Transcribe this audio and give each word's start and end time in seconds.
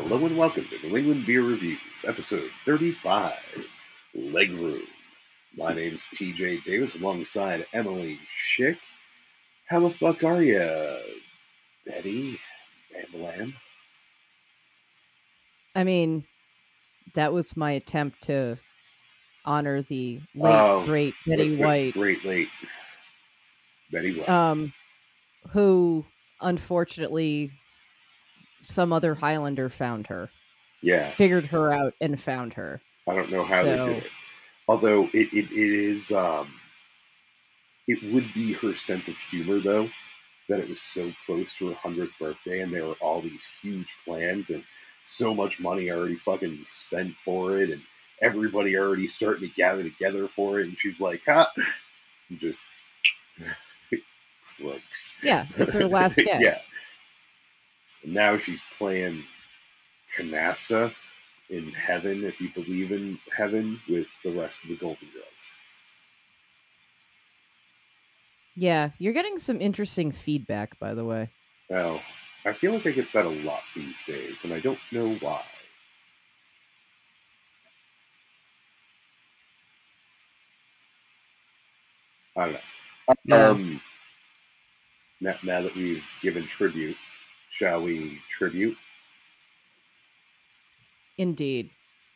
Hello 0.00 0.24
and 0.26 0.36
welcome 0.36 0.64
to 0.68 0.86
New 0.88 0.96
England 0.96 1.26
Beer 1.26 1.42
Reviews, 1.42 1.78
episode 2.06 2.50
35, 2.64 3.34
Legroom. 4.16 4.82
My 5.56 5.74
name's 5.74 6.08
TJ 6.08 6.62
Davis 6.64 6.96
alongside 6.96 7.66
Emily 7.72 8.18
Schick. 8.32 8.78
How 9.68 9.80
the 9.80 9.90
fuck 9.90 10.22
are 10.24 10.40
ya, 10.42 10.98
Betty 11.84 12.38
Bam 13.12 13.54
I 15.74 15.84
mean, 15.84 16.24
that 17.14 17.32
was 17.32 17.56
my 17.56 17.72
attempt 17.72 18.22
to 18.24 18.56
honor 19.44 19.82
the 19.82 20.20
late 20.34 20.54
Oh, 20.54 20.84
great 20.86 21.14
Betty 21.26 21.56
Great- 21.56 21.58
White, 21.58 21.94
Great 21.94 22.24
late. 22.24 22.48
Betty 23.90 24.18
White. 24.20 24.28
um, 24.28 24.72
who 25.50 26.04
unfortunately 26.40 27.50
some 28.62 28.92
other 28.92 29.14
Highlander 29.14 29.68
found 29.68 30.06
her, 30.08 30.30
yeah, 30.82 31.14
figured 31.14 31.46
her 31.46 31.72
out, 31.72 31.94
and 32.00 32.20
found 32.20 32.54
her. 32.54 32.80
I 33.08 33.14
don't 33.14 33.30
know 33.30 33.44
how 33.44 33.62
they 33.62 33.76
So- 33.76 33.86
did 33.88 33.96
it. 34.04 34.10
Although 34.70 35.04
it, 35.14 35.32
it, 35.32 35.50
it 35.50 35.72
is, 35.72 36.12
um, 36.12 36.52
it 37.86 38.02
would 38.12 38.34
be 38.34 38.52
her 38.52 38.74
sense 38.74 39.08
of 39.08 39.16
humor, 39.30 39.60
though, 39.60 39.88
that 40.50 40.60
it 40.60 40.68
was 40.68 40.82
so 40.82 41.10
close 41.24 41.54
to 41.54 41.68
her 41.68 41.74
100th 41.74 42.10
birthday 42.20 42.60
and 42.60 42.70
there 42.72 42.84
were 42.86 42.96
all 43.00 43.22
these 43.22 43.50
huge 43.62 43.94
plans 44.04 44.50
and 44.50 44.62
so 45.04 45.32
much 45.34 45.58
money 45.58 45.90
already 45.90 46.16
fucking 46.16 46.60
spent 46.66 47.14
for 47.24 47.58
it 47.62 47.70
and 47.70 47.80
everybody 48.20 48.76
already 48.76 49.08
starting 49.08 49.48
to 49.48 49.54
gather 49.54 49.82
together 49.82 50.28
for 50.28 50.60
it. 50.60 50.66
And 50.66 50.76
she's 50.78 51.00
like, 51.00 51.22
ha! 51.26 51.50
Just 52.36 52.66
croaks. 54.58 55.16
Yeah, 55.22 55.46
it's 55.56 55.74
her 55.74 55.86
last 55.88 56.16
day. 56.16 56.24
yeah. 56.40 56.58
And 58.02 58.14
now 58.14 58.36
she's 58.36 58.62
playing 58.78 59.24
canasta 60.16 60.92
in 61.50 61.70
heaven, 61.72 62.24
if 62.24 62.40
you 62.40 62.50
believe 62.54 62.92
in 62.92 63.18
heaven, 63.36 63.80
with 63.88 64.06
the 64.24 64.32
rest 64.32 64.64
of 64.64 64.70
the 64.70 64.76
Golden 64.76 65.08
Girls. 65.12 65.52
Yeah, 68.54 68.90
you're 68.98 69.12
getting 69.12 69.38
some 69.38 69.60
interesting 69.60 70.12
feedback, 70.12 70.78
by 70.78 70.94
the 70.94 71.04
way. 71.04 71.30
Well, 71.70 72.00
I 72.44 72.52
feel 72.52 72.72
like 72.72 72.86
I 72.86 72.90
get 72.90 73.12
that 73.12 73.24
a 73.24 73.28
lot 73.28 73.62
these 73.74 74.04
days, 74.04 74.44
and 74.44 74.52
I 74.52 74.60
don't 74.60 74.78
know 74.90 75.14
why. 75.20 75.42
I 82.36 82.44
don't 82.44 82.52
know. 82.52 82.58
Yeah. 83.24 83.48
Um, 83.48 83.80
now, 85.20 85.34
now 85.42 85.62
that 85.62 85.74
we've 85.74 86.04
given 86.22 86.46
tribute, 86.46 86.96
shall 87.50 87.82
we 87.82 88.20
tribute? 88.30 88.76
Indeed. 91.16 91.70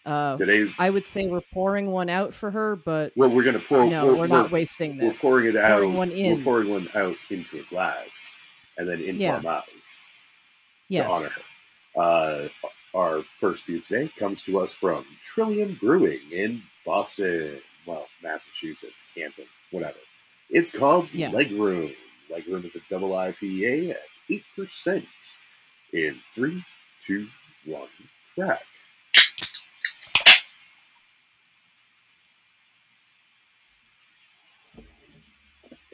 Uh, 0.04 0.36
Today's 0.36 0.74
I 0.80 0.90
would 0.90 1.06
say 1.06 1.26
we're 1.28 1.42
pouring 1.52 1.86
one 1.86 2.08
out 2.10 2.34
for 2.34 2.50
her, 2.50 2.74
but 2.74 3.12
well, 3.16 3.30
we're 3.30 3.44
gonna 3.44 3.60
pour. 3.60 3.86
no, 3.86 4.06
we're, 4.06 4.16
we're, 4.16 4.26
not 4.26 4.44
we're- 4.50 4.52
wasting 4.62 4.96
this. 4.96 5.06
We're 5.18 5.20
pouring 5.30 5.46
it 5.48 5.56
out. 5.56 5.68
Pouring 5.80 5.94
one 5.94 6.10
We're 6.10 6.42
pouring 6.42 6.70
one 6.70 6.88
out 6.96 7.16
into 7.30 7.60
a 7.60 7.62
glass, 7.70 8.32
and 8.76 8.88
then 8.88 9.00
into 9.00 9.22
Yeah. 9.22 9.36
our 9.36 9.42
mouths. 9.42 10.02
yes. 10.88 11.06
to 11.06 11.12
honor 11.12 11.28
her. 11.28 12.00
Uh, 12.02 12.48
our 12.94 13.22
first 13.38 13.66
beer 13.66 13.80
today 13.80 14.10
comes 14.18 14.42
to 14.42 14.58
us 14.58 14.74
from 14.74 15.04
Trillium 15.20 15.78
Brewing 15.80 16.20
in 16.32 16.62
Boston, 16.84 17.60
well, 17.86 18.06
Massachusetts, 18.22 19.04
Canton, 19.14 19.46
whatever. 19.70 19.98
It's 20.50 20.72
called 20.76 21.08
Yeah. 21.12 21.30
Legroom. 21.30 21.94
Legroom 22.30 22.64
is 22.64 22.74
a 22.76 22.80
double 22.90 23.10
IPA 23.10 23.90
at 23.90 24.00
8%. 24.30 25.06
In 25.92 26.20
three, 26.34 26.64
two, 27.06 27.28
one, 27.66 27.88
crack. 28.34 28.62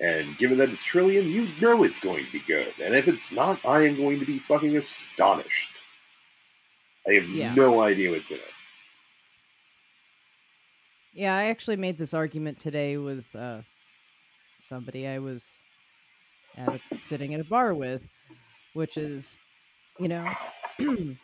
And 0.00 0.38
given 0.38 0.58
that 0.58 0.70
it's 0.70 0.84
Trillium, 0.84 1.26
you 1.26 1.48
know 1.60 1.82
it's 1.82 2.00
going 2.00 2.24
to 2.24 2.32
be 2.32 2.40
good. 2.46 2.72
And 2.80 2.94
if 2.94 3.08
it's 3.08 3.32
not, 3.32 3.64
I 3.64 3.86
am 3.86 3.96
going 3.96 4.20
to 4.20 4.26
be 4.26 4.38
fucking 4.38 4.76
astonished. 4.76 5.70
I 7.08 7.14
have 7.14 7.28
Yeah. 7.28 7.54
no 7.56 7.80
idea 7.82 8.10
what's 8.10 8.30
in 8.30 8.36
it. 8.38 8.44
Yeah, 11.12 11.34
I 11.36 11.46
actually 11.46 11.76
made 11.76 11.98
this 11.98 12.14
argument 12.14 12.60
today 12.60 12.96
with 12.96 13.34
uh, 13.34 13.62
somebody 14.60 15.06
I 15.06 15.18
was 15.18 15.58
at 16.58 16.74
a, 16.74 16.80
sitting 17.00 17.34
at 17.34 17.40
a 17.40 17.44
bar 17.44 17.74
with, 17.74 18.02
which 18.74 18.96
is, 18.96 19.38
you 19.98 20.08
know, 20.08 20.28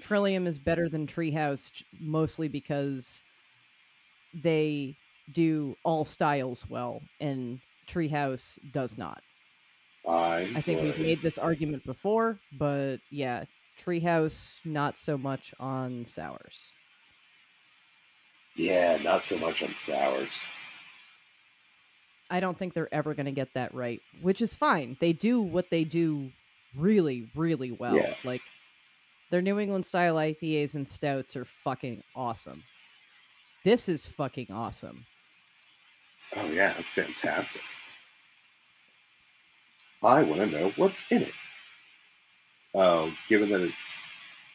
Trillium 0.00 0.46
is 0.46 0.58
better 0.58 0.88
than 0.88 1.06
Treehouse 1.06 1.70
mostly 2.00 2.48
because 2.48 3.22
they 4.42 4.96
do 5.32 5.74
all 5.84 6.04
styles 6.04 6.64
well, 6.68 7.00
and 7.20 7.60
Treehouse 7.88 8.58
does 8.72 8.96
not. 8.96 9.22
I, 10.08 10.50
I 10.56 10.62
think 10.62 10.82
we've 10.82 10.98
made 10.98 11.22
this 11.22 11.38
argument 11.38 11.84
before, 11.84 12.40
but 12.58 12.96
yeah, 13.10 13.44
Treehouse 13.84 14.58
not 14.64 14.98
so 14.98 15.16
much 15.16 15.54
on 15.60 16.04
sours. 16.04 16.72
Yeah, 18.56 18.98
not 19.02 19.24
so 19.24 19.38
much 19.38 19.62
on 19.62 19.76
sours. 19.76 20.48
I 22.32 22.40
don't 22.40 22.58
think 22.58 22.72
they're 22.72 22.92
ever 22.94 23.12
going 23.12 23.26
to 23.26 23.32
get 23.32 23.52
that 23.54 23.74
right, 23.74 24.00
which 24.22 24.40
is 24.40 24.54
fine. 24.54 24.96
They 25.00 25.12
do 25.12 25.42
what 25.42 25.68
they 25.70 25.84
do 25.84 26.30
really, 26.74 27.28
really 27.36 27.72
well. 27.72 27.94
Yeah. 27.94 28.14
Like 28.24 28.40
their 29.30 29.42
New 29.42 29.58
England 29.58 29.84
style 29.84 30.14
IPAs 30.14 30.74
and 30.74 30.88
stouts 30.88 31.36
are 31.36 31.44
fucking 31.44 32.02
awesome. 32.16 32.62
This 33.66 33.86
is 33.86 34.06
fucking 34.06 34.46
awesome. 34.50 35.04
Oh, 36.34 36.46
yeah, 36.46 36.72
that's 36.72 36.92
fantastic. 36.92 37.60
I 40.02 40.22
want 40.22 40.40
to 40.40 40.46
know 40.46 40.72
what's 40.76 41.04
in 41.10 41.22
it. 41.22 41.34
Oh, 42.74 43.12
given 43.28 43.50
that 43.50 43.60
it's 43.60 44.02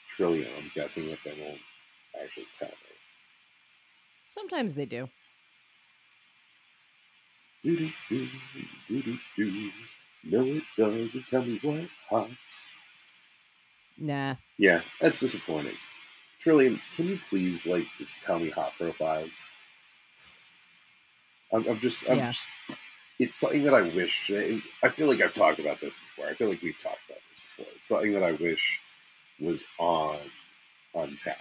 Trillium, 0.08 0.50
I'm 0.58 0.72
guessing 0.74 1.08
that 1.10 1.20
they 1.24 1.40
won't 1.40 1.60
actually 2.20 2.48
tell 2.58 2.70
me. 2.70 2.74
Sometimes 4.26 4.74
they 4.74 4.86
do. 4.88 5.08
Do-do-do, 7.64 8.28
do-do-do. 8.88 9.72
No, 10.24 10.44
it 10.46 10.64
doesn't 10.78 11.28
tell 11.28 11.44
me 11.44 11.60
what 11.62 11.88
hops. 12.10 12.66
Nah. 13.98 14.36
Yeah, 14.58 14.82
that's 15.02 15.20
disappointing. 15.20 15.78
Trillium, 16.40 16.82
can 16.96 17.08
you 17.08 17.20
please 17.30 17.66
like 17.66 17.86
just 17.98 18.22
tell 18.22 18.40
me 18.40 18.50
hop 18.50 18.74
profiles? 18.78 19.32
I'm, 21.52 21.68
I'm 21.68 21.80
just, 21.80 22.08
I'm 22.10 22.18
Yeah. 22.18 22.28
just. 22.32 22.48
It's 23.20 23.40
something 23.40 23.64
that 23.64 23.74
I 23.74 23.82
wish. 23.82 24.30
I 24.84 24.90
feel 24.90 25.08
like 25.08 25.22
I've 25.22 25.34
talked 25.34 25.60
about 25.60 25.82
this 25.82 25.96
before. 25.96 26.30
I 26.30 26.36
feel 26.36 26.50
like 26.50 26.62
we've 26.62 26.80
talked 26.84 27.00
about 27.10 27.22
this 27.30 27.42
before. 27.42 27.74
It's 27.76 27.88
something 27.88 28.14
that 28.14 28.22
I 28.24 28.34
wish 28.34 28.80
was 29.40 29.64
on 29.80 30.20
Untappd. 30.96 31.36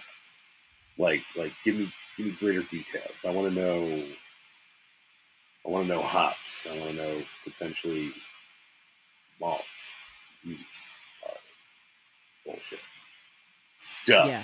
Like, 0.97 1.21
like, 1.35 1.53
give 1.63 1.75
me, 1.75 1.93
give 2.17 2.25
me 2.25 2.31
greater 2.39 2.63
details. 2.63 3.25
I 3.25 3.29
want 3.31 3.53
to 3.53 3.61
know. 3.61 4.03
I 5.65 5.69
want 5.69 5.87
to 5.87 5.93
know 5.93 6.01
hops. 6.01 6.65
I 6.69 6.77
want 6.77 6.91
to 6.91 6.95
know 6.95 7.21
potentially 7.43 8.11
malt, 9.39 9.61
yeast, 10.43 10.83
bullshit, 12.45 12.79
stuff. 13.77 14.27
Yeah. 14.27 14.43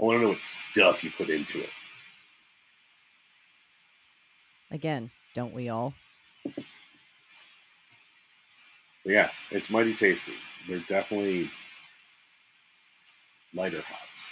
I 0.00 0.04
want 0.04 0.18
to 0.18 0.22
know 0.22 0.28
what 0.30 0.40
stuff 0.40 1.04
you 1.04 1.10
put 1.10 1.30
into 1.30 1.60
it. 1.60 1.70
Again, 4.70 5.10
don't 5.34 5.52
we 5.52 5.68
all? 5.68 5.92
Yeah, 9.04 9.30
it's 9.50 9.68
mighty 9.68 9.94
tasty. 9.94 10.32
They're 10.68 10.84
definitely 10.88 11.50
lighter 13.52 13.82
hops. 13.82 14.28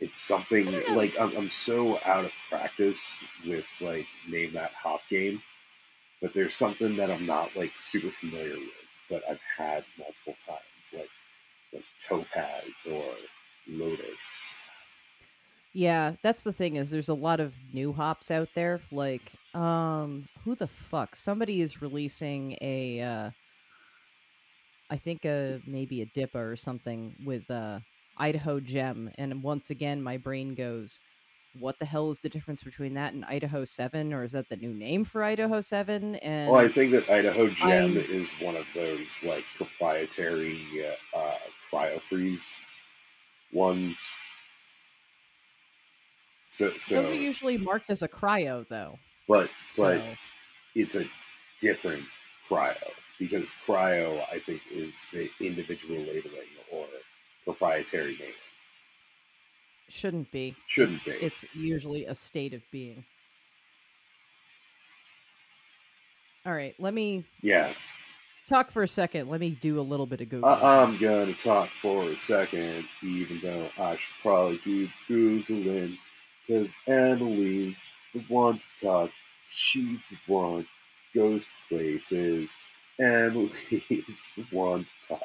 It's 0.00 0.20
something 0.20 0.68
I 0.68 0.80
don't 0.80 0.88
know. 0.88 0.96
like 0.96 1.14
I'm, 1.18 1.36
I'm 1.36 1.50
so 1.50 1.98
out 2.04 2.24
of 2.24 2.32
practice 2.48 3.18
with 3.46 3.66
like 3.80 4.06
name 4.28 4.52
that 4.54 4.72
hop 4.72 5.00
game, 5.10 5.42
but 6.22 6.34
there's 6.34 6.54
something 6.54 6.96
that 6.96 7.10
I'm 7.10 7.26
not 7.26 7.56
like 7.56 7.72
super 7.76 8.10
familiar 8.10 8.56
with, 8.56 8.68
but 9.10 9.22
I've 9.28 9.40
had 9.56 9.84
multiple 9.98 10.36
times, 10.46 10.92
like 10.94 11.10
like 11.72 11.84
topaz 12.08 12.86
or 12.90 13.14
lotus. 13.68 14.54
Yeah, 15.74 16.14
that's 16.22 16.42
the 16.42 16.52
thing 16.52 16.76
is 16.76 16.90
there's 16.90 17.08
a 17.10 17.14
lot 17.14 17.40
of 17.40 17.54
new 17.72 17.92
hops 17.92 18.30
out 18.30 18.48
there. 18.54 18.80
Like, 18.90 19.32
um, 19.54 20.26
who 20.44 20.54
the 20.54 20.66
fuck? 20.66 21.14
Somebody 21.14 21.60
is 21.60 21.82
releasing 21.82 22.56
a 22.60 23.00
uh 23.00 23.30
I 24.90 24.96
think 24.96 25.24
a 25.24 25.60
maybe 25.66 26.02
a 26.02 26.06
DIPA 26.06 26.34
or 26.34 26.56
something 26.56 27.14
with 27.24 27.50
uh 27.50 27.80
Idaho 28.18 28.60
Gem. 28.60 29.10
And 29.16 29.42
once 29.42 29.70
again 29.70 30.02
my 30.02 30.16
brain 30.16 30.54
goes, 30.54 31.00
what 31.54 31.78
the 31.78 31.86
hell 31.86 32.10
is 32.10 32.20
the 32.20 32.28
difference 32.28 32.62
between 32.62 32.94
that 32.94 33.14
and 33.14 33.24
Idaho 33.24 33.64
7 33.64 34.12
or 34.12 34.24
is 34.24 34.32
that 34.32 34.48
the 34.48 34.56
new 34.56 34.74
name 34.74 35.04
for 35.04 35.24
Idaho 35.24 35.60
7? 35.60 36.16
And 36.16 36.50
Well, 36.50 36.60
I 36.60 36.68
think 36.68 36.92
that 36.92 37.08
Idaho 37.10 37.48
Gem 37.48 37.96
I'm- 37.96 37.96
is 37.96 38.32
one 38.40 38.56
of 38.56 38.66
those 38.74 39.22
like 39.24 39.44
proprietary 39.56 40.60
uh, 41.14 41.18
uh, 41.18 41.38
cryo 41.70 42.62
ones. 43.52 44.18
So, 46.50 46.72
so 46.78 47.02
Those 47.02 47.10
are 47.12 47.14
usually 47.14 47.56
marked 47.58 47.90
as 47.90 48.02
a 48.02 48.08
cryo, 48.08 48.66
though. 48.68 48.98
but 49.26 49.50
but 49.76 49.98
So 50.00 50.16
it's 50.74 50.94
a 50.96 51.04
different 51.58 52.04
cryo 52.48 52.76
because 53.18 53.54
cryo, 53.66 54.24
I 54.32 54.38
think, 54.38 54.62
is 54.70 55.14
individual 55.40 55.98
labeling 56.00 56.48
or 56.72 56.86
proprietary 57.52 58.16
naming. 58.18 58.34
shouldn't 59.88 60.30
be. 60.30 60.56
Shouldn't 60.66 60.96
it's, 60.96 61.04
be. 61.04 61.14
It's 61.20 61.44
usually 61.52 62.06
a 62.06 62.14
state 62.14 62.54
of 62.54 62.62
being. 62.70 63.04
All 66.46 66.54
right, 66.54 66.74
let 66.78 66.94
me 66.94 67.24
Yeah, 67.42 67.74
talk 68.48 68.70
for 68.72 68.82
a 68.82 68.88
second. 68.88 69.28
Let 69.28 69.40
me 69.40 69.50
do 69.52 69.80
a 69.80 69.82
little 69.82 70.06
bit 70.06 70.20
of 70.22 70.28
Google. 70.30 70.62
I, 70.62 70.82
I'm 70.82 70.98
gonna 70.98 71.34
talk 71.34 71.70
for 71.82 72.10
a 72.10 72.16
second, 72.16 72.86
even 73.02 73.40
though 73.42 73.70
I 73.78 73.96
should 73.96 74.14
probably 74.22 74.58
do 74.64 74.88
googling, 75.08 75.98
because 76.46 76.74
Emily's 76.88 77.86
the 78.14 78.20
one 78.28 78.60
to 78.78 78.86
talk. 78.86 79.10
She's 79.50 80.08
the 80.10 80.18
one 80.32 80.66
goes 81.14 81.46
to 81.46 81.50
places. 81.68 82.58
Emily's 83.00 84.32
the 84.36 84.46
one 84.52 84.86
to 85.02 85.08
talk, 85.08 85.22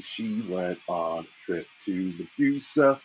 she 0.00 0.42
went 0.48 0.78
on 0.88 1.24
a 1.24 1.44
trip 1.44 1.66
to 1.86 2.12
Medusa. 2.18 3.00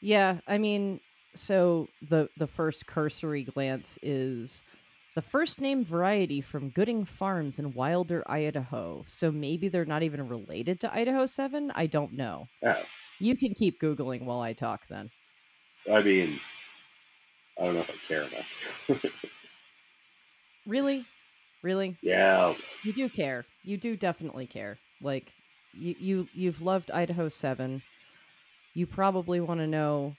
Yeah, 0.00 0.38
I 0.46 0.58
mean, 0.58 1.00
so 1.34 1.88
the 2.02 2.28
the 2.36 2.46
first 2.46 2.86
cursory 2.86 3.44
glance 3.44 3.98
is 4.02 4.62
the 5.14 5.22
first 5.22 5.60
name 5.60 5.84
variety 5.84 6.42
from 6.42 6.68
Gooding 6.70 7.04
Farms 7.06 7.58
in 7.58 7.72
Wilder, 7.72 8.22
Idaho. 8.30 9.04
So 9.08 9.32
maybe 9.32 9.68
they're 9.68 9.86
not 9.86 10.02
even 10.02 10.28
related 10.28 10.80
to 10.80 10.94
Idaho 10.94 11.24
7? 11.24 11.72
I 11.74 11.86
don't 11.86 12.12
know. 12.12 12.48
Oh, 12.64 12.82
You 13.18 13.34
can 13.36 13.54
keep 13.54 13.80
googling 13.80 14.24
while 14.26 14.40
I 14.40 14.52
talk 14.52 14.82
then. 14.90 15.08
I 15.90 16.02
mean, 16.02 16.38
I 17.58 17.64
don't 17.64 17.74
know 17.74 17.80
if 17.80 17.90
I 17.90 17.94
care 18.06 18.22
enough 18.24 18.50
to. 18.88 19.10
Really? 20.66 21.04
Really? 21.62 21.96
yeah, 22.02 22.54
You 22.84 22.92
do 22.92 23.08
care. 23.08 23.46
You 23.64 23.76
do 23.78 23.96
definitely 23.96 24.46
care. 24.46 24.78
Like 25.00 25.32
you 25.76 25.94
you 25.98 26.28
you've 26.32 26.62
loved 26.62 26.90
Idaho 26.90 27.28
7. 27.28 27.82
You 28.74 28.86
probably 28.86 29.40
want 29.40 29.60
to 29.60 29.66
know 29.66 30.14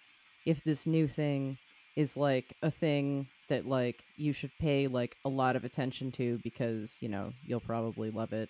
if 0.46 0.64
this 0.64 0.86
new 0.86 1.08
thing 1.08 1.58
is 1.96 2.16
like 2.16 2.56
a 2.62 2.72
thing 2.72 3.28
that 3.50 3.66
like 3.66 4.04
you 4.16 4.34
should 4.34 4.52
pay 4.60 4.88
like 4.88 5.16
a 5.26 5.30
lot 5.30 5.56
of 5.56 5.64
attention 5.64 6.12
to 6.14 6.40
because, 6.44 6.96
you 7.00 7.10
know, 7.10 7.34
you'll 7.44 7.60
probably 7.60 8.12
love 8.12 8.34
it. 8.34 8.50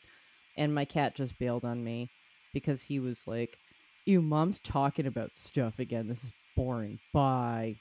And 0.58 0.74
my 0.74 0.86
cat 0.86 1.16
just 1.16 1.38
bailed 1.40 1.66
on 1.66 1.84
me 1.84 2.10
because 2.54 2.82
he 2.82 3.00
was 3.00 3.28
like, 3.28 3.58
"Ew, 4.06 4.22
mom's 4.22 4.60
talking 4.60 5.06
about 5.08 5.36
stuff 5.36 5.80
again. 5.80 6.08
This 6.08 6.24
is 6.24 6.32
boring. 6.56 7.00
Bye." 7.14 7.76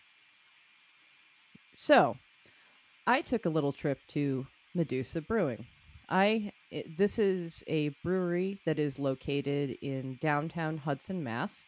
So, 1.75 2.17
I 3.07 3.23
took 3.23 3.45
a 3.47 3.51
little 3.51 3.73
trip 3.73 3.99
to 4.09 4.47
Medusa 4.75 5.21
Brewing. 5.21 5.67
I 6.09 6.53
it, 6.71 6.97
this 6.97 7.19
is 7.19 7.65
a 7.67 7.91
brewery 8.03 8.59
that 8.67 8.79
is 8.79 8.99
located 8.99 9.77
in 9.83 10.19
downtown 10.21 10.79
Hudson, 10.79 11.23
Mass. 11.23 11.67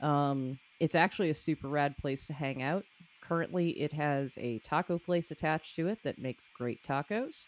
Um, 0.00 0.58
it's 0.80 0.94
actually 0.94 1.30
a 1.30 1.34
super 1.34 1.68
rad 1.68 1.96
place 1.98 2.24
to 2.26 2.32
hang 2.32 2.62
out. 2.62 2.84
Currently, 3.22 3.70
it 3.80 3.92
has 3.92 4.36
a 4.38 4.58
taco 4.60 4.98
place 4.98 5.30
attached 5.30 5.76
to 5.76 5.88
it 5.88 5.98
that 6.04 6.18
makes 6.18 6.50
great 6.56 6.82
tacos, 6.82 7.46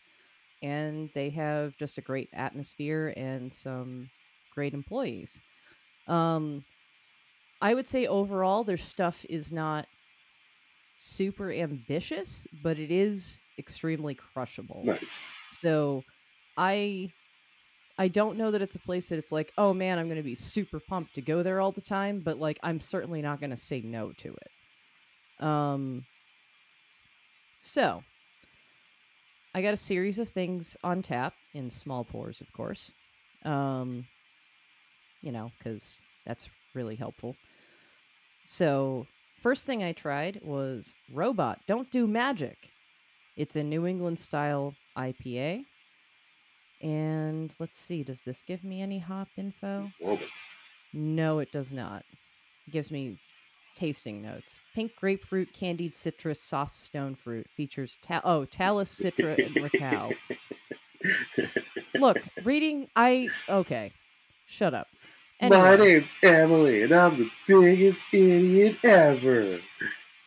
and 0.63 1.09
they 1.15 1.31
have 1.31 1.77
just 1.79 1.99
a 1.99 2.03
great 2.03 2.29
atmosphere 2.33 3.15
and 3.17 3.53
some 3.53 4.09
great 4.55 4.75
employees. 4.75 5.41
Um, 6.07 6.65
I 7.61 7.75
would 7.75 7.89
say 7.89 8.07
overall, 8.07 8.65
their 8.65 8.77
stuff 8.77 9.25
is 9.29 9.51
not 9.51 9.87
super 10.99 11.51
ambitious, 11.53 12.47
but 12.63 12.79
it 12.79 12.91
is 12.91 13.41
extremely 13.58 14.14
crushable. 14.14 14.82
nice. 14.84 15.22
So 15.62 16.02
I 16.56 17.10
I 17.99 18.08
don't 18.08 18.38
know 18.38 18.50
that 18.50 18.62
it's 18.62 18.75
a 18.75 18.81
place 18.81 19.08
that 19.10 19.19
it's 19.19 19.32
like, 19.32 19.52
oh 19.58 19.75
man, 19.75 19.99
I'm 19.99 20.06
going 20.06 20.16
to 20.16 20.22
be 20.22 20.34
super 20.34 20.81
pumped 20.81 21.14
to 21.14 21.22
go 21.22 21.43
there 21.43 21.60
all 21.60 21.72
the 21.72 21.81
time, 21.81 22.20
but 22.25 22.38
like 22.38 22.58
I'm 22.62 22.81
certainly 22.81 23.22
not 23.22 23.40
going 23.40 23.50
to 23.50 23.56
say 23.56 23.81
no 23.82 24.12
to 24.19 24.34
it. 24.34 25.44
Um 25.44 26.04
so 27.60 28.02
I 29.54 29.62
got 29.62 29.75
a 29.75 29.76
series 29.76 30.19
of 30.19 30.28
things 30.28 30.76
on 30.82 31.02
tap 31.02 31.34
in 31.54 31.70
small 31.70 32.04
pours, 32.04 32.40
of 32.40 32.52
course. 32.52 32.90
Um 33.44 34.06
you 35.20 35.32
know, 35.32 35.50
cuz 35.62 36.00
that's 36.26 36.49
really 36.75 36.96
helpful. 36.96 37.37
So, 38.44 39.06
first 39.40 39.66
thing 39.66 39.82
I 39.82 39.93
tried 39.93 40.40
was 40.43 40.93
Robot 41.12 41.60
Don't 41.66 41.90
Do 41.90 42.06
Magic. 42.06 42.70
It's 43.37 43.56
a 43.56 43.62
New 43.62 43.87
England 43.87 44.19
style 44.19 44.75
IPA. 44.96 45.64
And 46.81 47.55
let's 47.58 47.79
see, 47.79 48.02
does 48.02 48.20
this 48.23 48.43
give 48.46 48.64
me 48.64 48.82
any 48.82 48.99
hop 48.99 49.29
info? 49.37 49.90
No, 50.93 51.38
it 51.38 51.52
does 51.52 51.73
not. 51.73 52.05
It 52.67 52.73
gives 52.73 52.90
me 52.90 53.19
tasting 53.76 54.20
notes. 54.20 54.58
Pink 54.75 54.93
grapefruit, 54.96 55.52
candied 55.55 55.94
citrus, 55.96 56.40
soft 56.40 56.76
stone 56.76 57.14
fruit. 57.14 57.46
Features 57.56 57.99
ta- 58.02 58.20
oh, 58.25 58.44
talus, 58.44 58.94
citra, 58.94 59.38
and 59.44 59.56
raquel. 59.62 60.12
Look, 61.99 62.19
reading 62.44 62.88
I 62.96 63.28
okay. 63.49 63.93
Shut 64.46 64.75
up. 64.75 64.88
My 65.40 65.76
name's 65.76 66.11
Emily, 66.23 66.82
and 66.82 66.93
I'm 66.93 67.17
the 67.17 67.31
biggest 67.49 68.06
idiot 68.12 68.76
ever. 68.85 69.58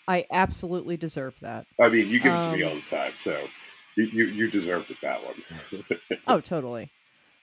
I 0.08 0.26
absolutely 0.32 0.98
deserve 0.98 1.34
that. 1.42 1.66
I 1.82 1.90
mean, 1.90 2.08
you 2.10 2.20
give 2.20 2.34
it 2.34 2.42
to 2.44 2.52
me 2.52 2.64
Um, 2.64 2.70
all 2.70 2.76
the 2.76 2.82
time, 2.82 3.14
so 3.18 3.48
you 3.96 4.06
you, 4.06 4.26
you 4.28 4.52
deserved 4.52 4.92
it 4.92 4.98
that 5.02 5.24
one. 5.24 5.84
Oh, 6.28 6.40
totally. 6.42 6.90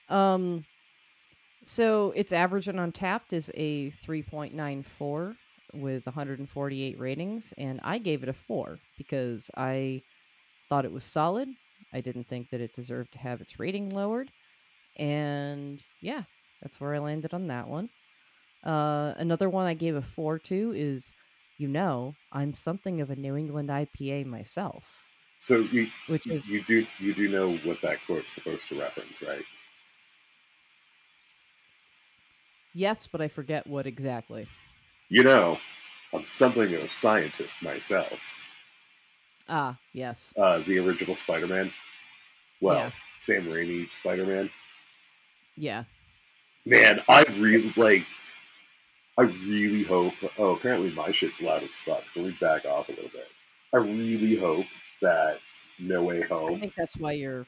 Um, 0.09 0.65
so 1.63 2.11
its 2.15 2.33
average 2.33 2.67
and 2.67 2.79
Untappd 2.79 3.31
is 3.31 3.49
a 3.55 3.91
3.94 4.05 5.35
with 5.73 6.05
148 6.05 6.99
ratings, 6.99 7.53
and 7.57 7.79
I 7.83 7.97
gave 7.97 8.23
it 8.23 8.29
a 8.29 8.33
four 8.33 8.77
because 8.97 9.49
I 9.55 10.01
thought 10.69 10.85
it 10.85 10.91
was 10.91 11.03
solid. 11.05 11.47
I 11.93 12.01
didn't 12.01 12.27
think 12.27 12.49
that 12.51 12.61
it 12.61 12.75
deserved 12.75 13.13
to 13.13 13.19
have 13.19 13.39
its 13.41 13.59
rating 13.59 13.89
lowered, 13.89 14.29
and 14.97 15.81
yeah, 16.01 16.23
that's 16.61 16.79
where 16.81 16.93
I 16.95 16.99
landed 16.99 17.33
on 17.33 17.47
that 17.47 17.67
one. 17.67 17.89
Uh, 18.65 19.13
another 19.17 19.49
one 19.49 19.65
I 19.67 19.73
gave 19.73 19.95
a 19.95 20.01
four 20.01 20.39
to 20.39 20.73
is, 20.75 21.11
you 21.57 21.67
know, 21.67 22.13
I'm 22.31 22.53
something 22.53 23.01
of 23.01 23.09
a 23.09 23.15
New 23.15 23.35
England 23.35 23.69
IPA 23.69 24.25
myself, 24.25 25.03
so 25.39 25.57
you 25.57 25.87
which 26.07 26.27
is 26.27 26.47
you 26.47 26.63
do 26.63 26.85
you 26.99 27.13
do 27.13 27.27
know 27.29 27.57
what 27.57 27.81
that 27.81 27.99
quote's 28.05 28.31
supposed 28.31 28.67
to 28.69 28.79
reference, 28.79 29.21
right? 29.21 29.43
yes, 32.73 33.07
but 33.07 33.21
I 33.21 33.27
forget 33.27 33.67
what 33.67 33.85
exactly. 33.85 34.45
You 35.09 35.23
know, 35.23 35.59
I'm 36.13 36.25
something 36.25 36.73
of 36.73 36.83
a 36.83 36.89
scientist 36.89 37.61
myself. 37.61 38.19
Ah, 39.47 39.77
yes. 39.93 40.33
Uh, 40.37 40.59
the 40.59 40.79
original 40.79 41.15
Spider-Man. 41.15 41.71
Well, 42.61 42.77
Yeah. 42.77 42.91
Sam 43.17 43.45
Raimi's 43.45 43.91
Spider-Man. 43.91 44.49
Yeah. 45.55 45.83
Man, 46.65 47.01
I 47.09 47.23
really 47.37 47.73
like. 47.75 48.05
I 49.17 49.23
really 49.23 49.83
hope. 49.83 50.13
Oh, 50.37 50.55
apparently 50.55 50.91
my 50.91 51.11
shit's 51.11 51.41
loud 51.41 51.63
as 51.63 51.73
fuck. 51.85 52.09
So 52.09 52.21
let 52.21 52.29
me 52.29 52.37
back 52.41 52.65
off 52.65 52.89
a 52.89 52.93
little 52.93 53.09
bit. 53.11 53.27
I 53.73 53.77
really 53.77 54.35
hope 54.35 54.65
that 55.01 55.39
No 55.79 56.03
Way 56.03 56.21
Home. 56.21 56.55
I 56.55 56.59
think 56.59 56.73
that's 56.75 56.97
why 56.97 57.11
you're. 57.13 57.45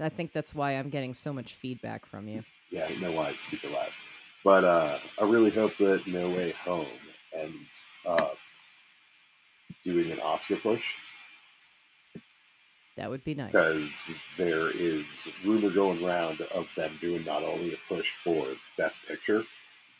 I 0.00 0.08
think 0.08 0.32
that's 0.32 0.54
why 0.54 0.72
I'm 0.72 0.88
getting 0.88 1.12
so 1.14 1.32
much 1.32 1.54
feedback 1.54 2.06
from 2.06 2.26
you. 2.26 2.42
Yeah, 2.70 2.86
I 2.86 2.94
know 2.96 3.12
why 3.12 3.30
it's 3.30 3.44
super 3.44 3.68
loud. 3.68 3.90
But 4.42 4.64
uh, 4.64 4.98
I 5.20 5.24
really 5.24 5.50
hope 5.50 5.76
that 5.78 6.06
No 6.06 6.30
Way 6.30 6.52
Home 6.64 6.86
ends 7.36 7.86
up 8.06 8.36
doing 9.84 10.10
an 10.10 10.20
Oscar 10.20 10.56
push 10.56 10.94
That 12.96 13.10
would 13.10 13.22
be 13.24 13.34
nice. 13.34 13.52
because 13.52 14.14
there 14.36 14.70
is 14.70 15.06
rumor 15.44 15.70
going 15.70 16.04
around 16.04 16.40
of 16.54 16.68
them 16.76 16.98
doing 17.00 17.24
not 17.24 17.42
only 17.42 17.74
a 17.74 17.76
push 17.88 18.10
for 18.24 18.46
Best 18.76 19.00
Picture, 19.06 19.44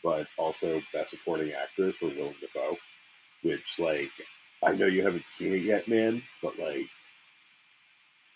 but 0.03 0.27
also 0.37 0.81
Best 0.93 1.11
Supporting 1.11 1.53
Actor 1.53 1.93
for 1.93 2.07
Willem 2.07 2.35
Dafoe. 2.39 2.77
Which, 3.43 3.79
like, 3.79 4.11
I 4.63 4.73
know 4.73 4.85
you 4.85 5.03
haven't 5.03 5.27
seen 5.27 5.53
it 5.53 5.63
yet, 5.63 5.87
man, 5.87 6.21
but 6.43 6.59
like, 6.59 6.87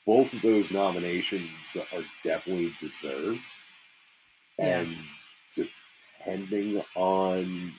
both 0.06 0.34
of 0.34 0.42
those 0.42 0.72
nominations 0.72 1.78
are 1.94 2.04
definitely 2.24 2.74
deserved. 2.80 3.40
Yeah. 4.58 4.80
And 4.80 4.98
depending 5.54 6.84
on 6.96 7.74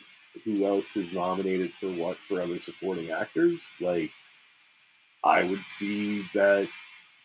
who 0.45 0.67
else 0.67 0.97
is 0.97 1.13
nominated 1.13 1.73
for 1.73 1.89
what 1.89 2.19
for 2.19 2.41
other 2.41 2.61
supporting 2.61 3.11
actors, 3.11 3.73
like, 3.81 4.11
I 5.25 5.43
would 5.43 5.67
see 5.67 6.25
that 6.35 6.69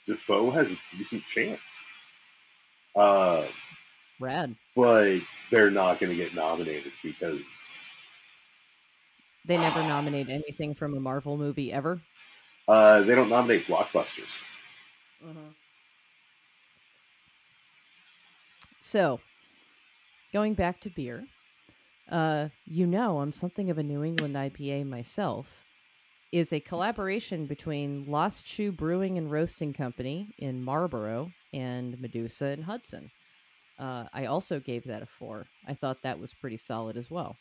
Dafoe 0.07 0.49
has 0.49 0.73
a 0.73 0.97
decent 0.97 1.25
chance. 1.27 1.87
Uh, 2.95 3.45
Rad. 4.21 4.55
but 4.75 5.19
they're 5.51 5.71
not 5.71 5.99
going 5.99 6.11
to 6.11 6.15
get 6.15 6.33
nominated 6.35 6.91
because 7.03 7.85
They 9.45 9.57
never 9.57 9.81
nominate 9.81 10.29
anything 10.29 10.73
from 10.75 10.95
a 10.95 10.99
Marvel 10.99 11.37
movie 11.37 11.73
ever. 11.73 12.01
uh, 12.67 13.01
they 13.01 13.15
don't 13.15 13.29
nominate 13.29 13.65
blockbusters. 13.67 14.41
So, 18.79 19.19
going 20.33 20.53
back 20.55 20.79
to 20.81 20.89
beer, 20.89 21.23
uh, 22.11 22.49
you 22.65 22.87
know 22.87 23.19
I'm 23.19 23.31
something 23.31 23.69
of 23.69 23.77
a 23.77 23.83
New 23.83 24.03
England 24.03 24.35
IPA 24.35 24.87
myself. 24.87 25.47
Is 26.31 26.53
a 26.53 26.61
collaboration 26.61 27.45
between 27.45 28.05
Lost 28.09 28.47
Shoe 28.47 28.71
Brewing 28.71 29.17
and 29.17 29.29
Roasting 29.29 29.73
Company 29.73 30.33
in 30.37 30.63
Marlborough 30.63 31.29
and 31.53 31.99
Medusa 31.99 32.45
and 32.45 32.63
Hudson. 32.63 33.11
Uh, 33.79 34.05
I 34.13 34.25
also 34.25 34.59
gave 34.59 34.83
that 34.85 35.01
a 35.01 35.07
four. 35.19 35.45
I 35.67 35.73
thought 35.73 35.97
that 36.03 36.19
was 36.19 36.33
pretty 36.33 36.57
solid 36.57 36.97
as 36.97 37.09
well. 37.09 37.35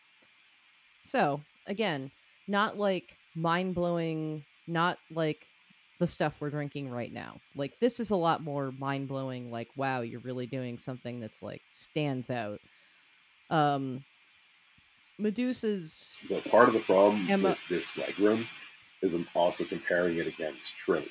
So, 1.04 1.40
again, 1.66 2.10
not 2.48 2.78
like 2.78 3.16
mind 3.34 3.74
blowing, 3.74 4.42
not 4.66 4.98
like 5.10 5.44
the 5.98 6.06
stuff 6.06 6.34
we're 6.40 6.50
drinking 6.50 6.88
right 6.88 7.12
now. 7.12 7.36
Like 7.54 7.78
this 7.80 8.00
is 8.00 8.10
a 8.10 8.16
lot 8.16 8.42
more 8.42 8.72
mind 8.78 9.06
blowing. 9.06 9.50
Like 9.50 9.68
wow, 9.76 10.00
you're 10.00 10.20
really 10.20 10.46
doing 10.46 10.78
something 10.78 11.20
that's 11.20 11.42
like 11.42 11.62
stands 11.72 12.30
out. 12.30 12.58
Um, 13.50 14.02
Medusa's 15.18 16.16
But 16.28 16.44
part 16.46 16.68
of 16.68 16.74
the 16.74 16.80
problem 16.80 17.30
Emma- 17.30 17.50
with 17.50 17.58
this 17.68 17.92
legroom 17.92 18.46
is 19.02 19.14
I'm 19.14 19.28
also 19.34 19.64
comparing 19.64 20.18
it 20.18 20.26
against 20.26 20.76
Trillium. 20.78 21.10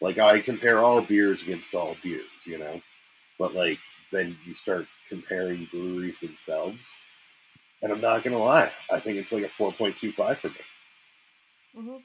Like 0.00 0.18
I 0.18 0.40
compare 0.40 0.78
all 0.80 1.00
beers 1.00 1.42
against 1.42 1.74
all 1.74 1.96
beers, 2.02 2.46
you 2.46 2.58
know, 2.58 2.80
but 3.38 3.54
like 3.54 3.78
then 4.12 4.36
you 4.44 4.54
start 4.54 4.86
comparing 5.08 5.66
breweries 5.70 6.20
themselves, 6.20 7.00
and 7.82 7.92
I'm 7.92 8.00
not 8.00 8.22
gonna 8.22 8.38
lie, 8.38 8.70
I 8.90 9.00
think 9.00 9.16
it's 9.18 9.32
like 9.32 9.44
a 9.44 9.48
4.25 9.48 10.36
for 10.38 10.48
me. 10.48 10.54
Mm-hmm. 11.76 11.96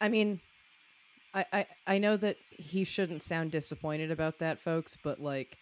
I 0.00 0.08
mean, 0.08 0.40
I, 1.34 1.44
I 1.52 1.66
I 1.86 1.98
know 1.98 2.16
that 2.16 2.36
he 2.50 2.84
shouldn't 2.84 3.22
sound 3.22 3.50
disappointed 3.50 4.10
about 4.10 4.38
that, 4.40 4.60
folks, 4.60 4.96
but 5.02 5.20
like 5.20 5.56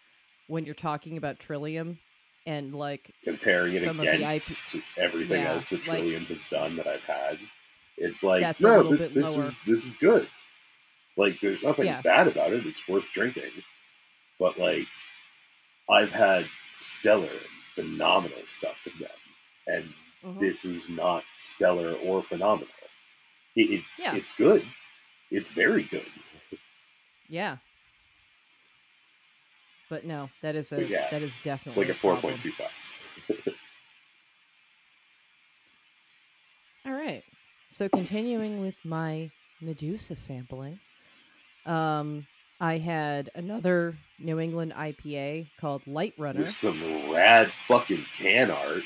when 0.47 0.65
you're 0.65 0.75
talking 0.75 1.17
about 1.17 1.39
Trillium 1.39 1.99
and 2.47 2.75
like 2.75 3.11
Comparing 3.25 3.75
it 3.75 3.83
Some 3.83 3.99
of 3.99 4.07
the 4.07 4.13
IP 4.13 4.19
against 4.21 4.77
everything 4.97 5.43
Yeah, 5.43 5.55
else 5.55 5.71
that 5.71 5.87
like- 5.89 5.99
Trillium 5.99 6.25
has 6.27 6.45
done 6.47 6.77
that 6.77 6.87
I've 6.87 7.03
had, 7.03 7.39
it's 7.97 8.23
like 8.23 8.61
no, 8.61 8.97
bit 8.97 9.13
this 9.15 9.37
lower. 9.37 9.47
is 9.49 9.61
this 9.67 9.85
is 9.87 9.97
good. 9.97 10.29
Like 11.17 11.41
there's 11.41 11.63
nothing 11.63 11.87
Yeah. 11.87 12.03
bad 12.03 12.29
about 12.29 12.53
it. 12.53 12.67
It's 12.67 12.87
worth 12.87 13.11
drinking. 13.13 13.51
But 14.39 14.59
like 14.59 14.87
I've 15.89 16.11
had 16.11 16.47
stellar, 16.73 17.31
phenomenal 17.75 18.45
stuff 18.45 18.77
from 18.79 18.93
them, 19.01 19.11
and 19.67 19.95
Mhm. 20.25 20.41
this 20.41 20.65
is 20.65 20.89
not 20.89 21.25
stellar 21.37 21.95
or 21.95 22.23
phenomenal. 22.23 22.69
It, 23.57 23.71
it's 23.71 24.05
Yeah. 24.05 24.17
it's 24.17 24.35
good. 24.35 24.67
It's 25.31 25.51
very 25.53 25.85
good. 25.85 26.07
yeah. 27.29 27.59
But 29.89 30.05
no, 30.05 30.31
that 30.43 30.57
is 30.57 30.73
a 30.73 30.85
yeah, 30.85 31.09
that 31.11 31.23
is 31.23 31.37
It's 31.37 31.45
definitely 31.45 31.87
like 31.87 31.97
a 31.97 31.99
four 31.99 32.21
point 32.21 32.41
two 32.41 32.53
five. 32.53 32.71
All 36.87 36.93
right. 36.93 37.25
So 37.69 37.89
continuing 37.89 38.61
with 38.61 38.85
my 38.85 39.33
Medusa 39.61 40.15
sampling, 40.15 40.79
um, 41.65 42.27
I 42.61 42.79
had 42.79 43.31
another 43.35 43.97
New 44.19 44.41
England 44.41 44.73
IPA 44.77 45.49
called 45.61 45.87
Light 45.87 46.15
Runner. 46.19 46.47
Some 46.47 47.11
rad 47.13 47.53
fucking 47.53 48.07
can 48.17 48.51
art. 48.51 48.83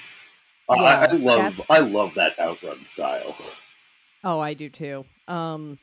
I- 0.68 0.74
I, 0.74 1.04
I 1.04 1.12
love 1.12 1.38
that's- 1.38 1.66
I 1.70 1.78
love 1.80 2.14
that 2.14 2.38
outrun 2.38 2.84
style. 2.84 3.36
Oh, 4.22 4.38
I 4.40 4.54
do 4.54 4.68
too. 4.68 5.04
Um, 5.28 5.78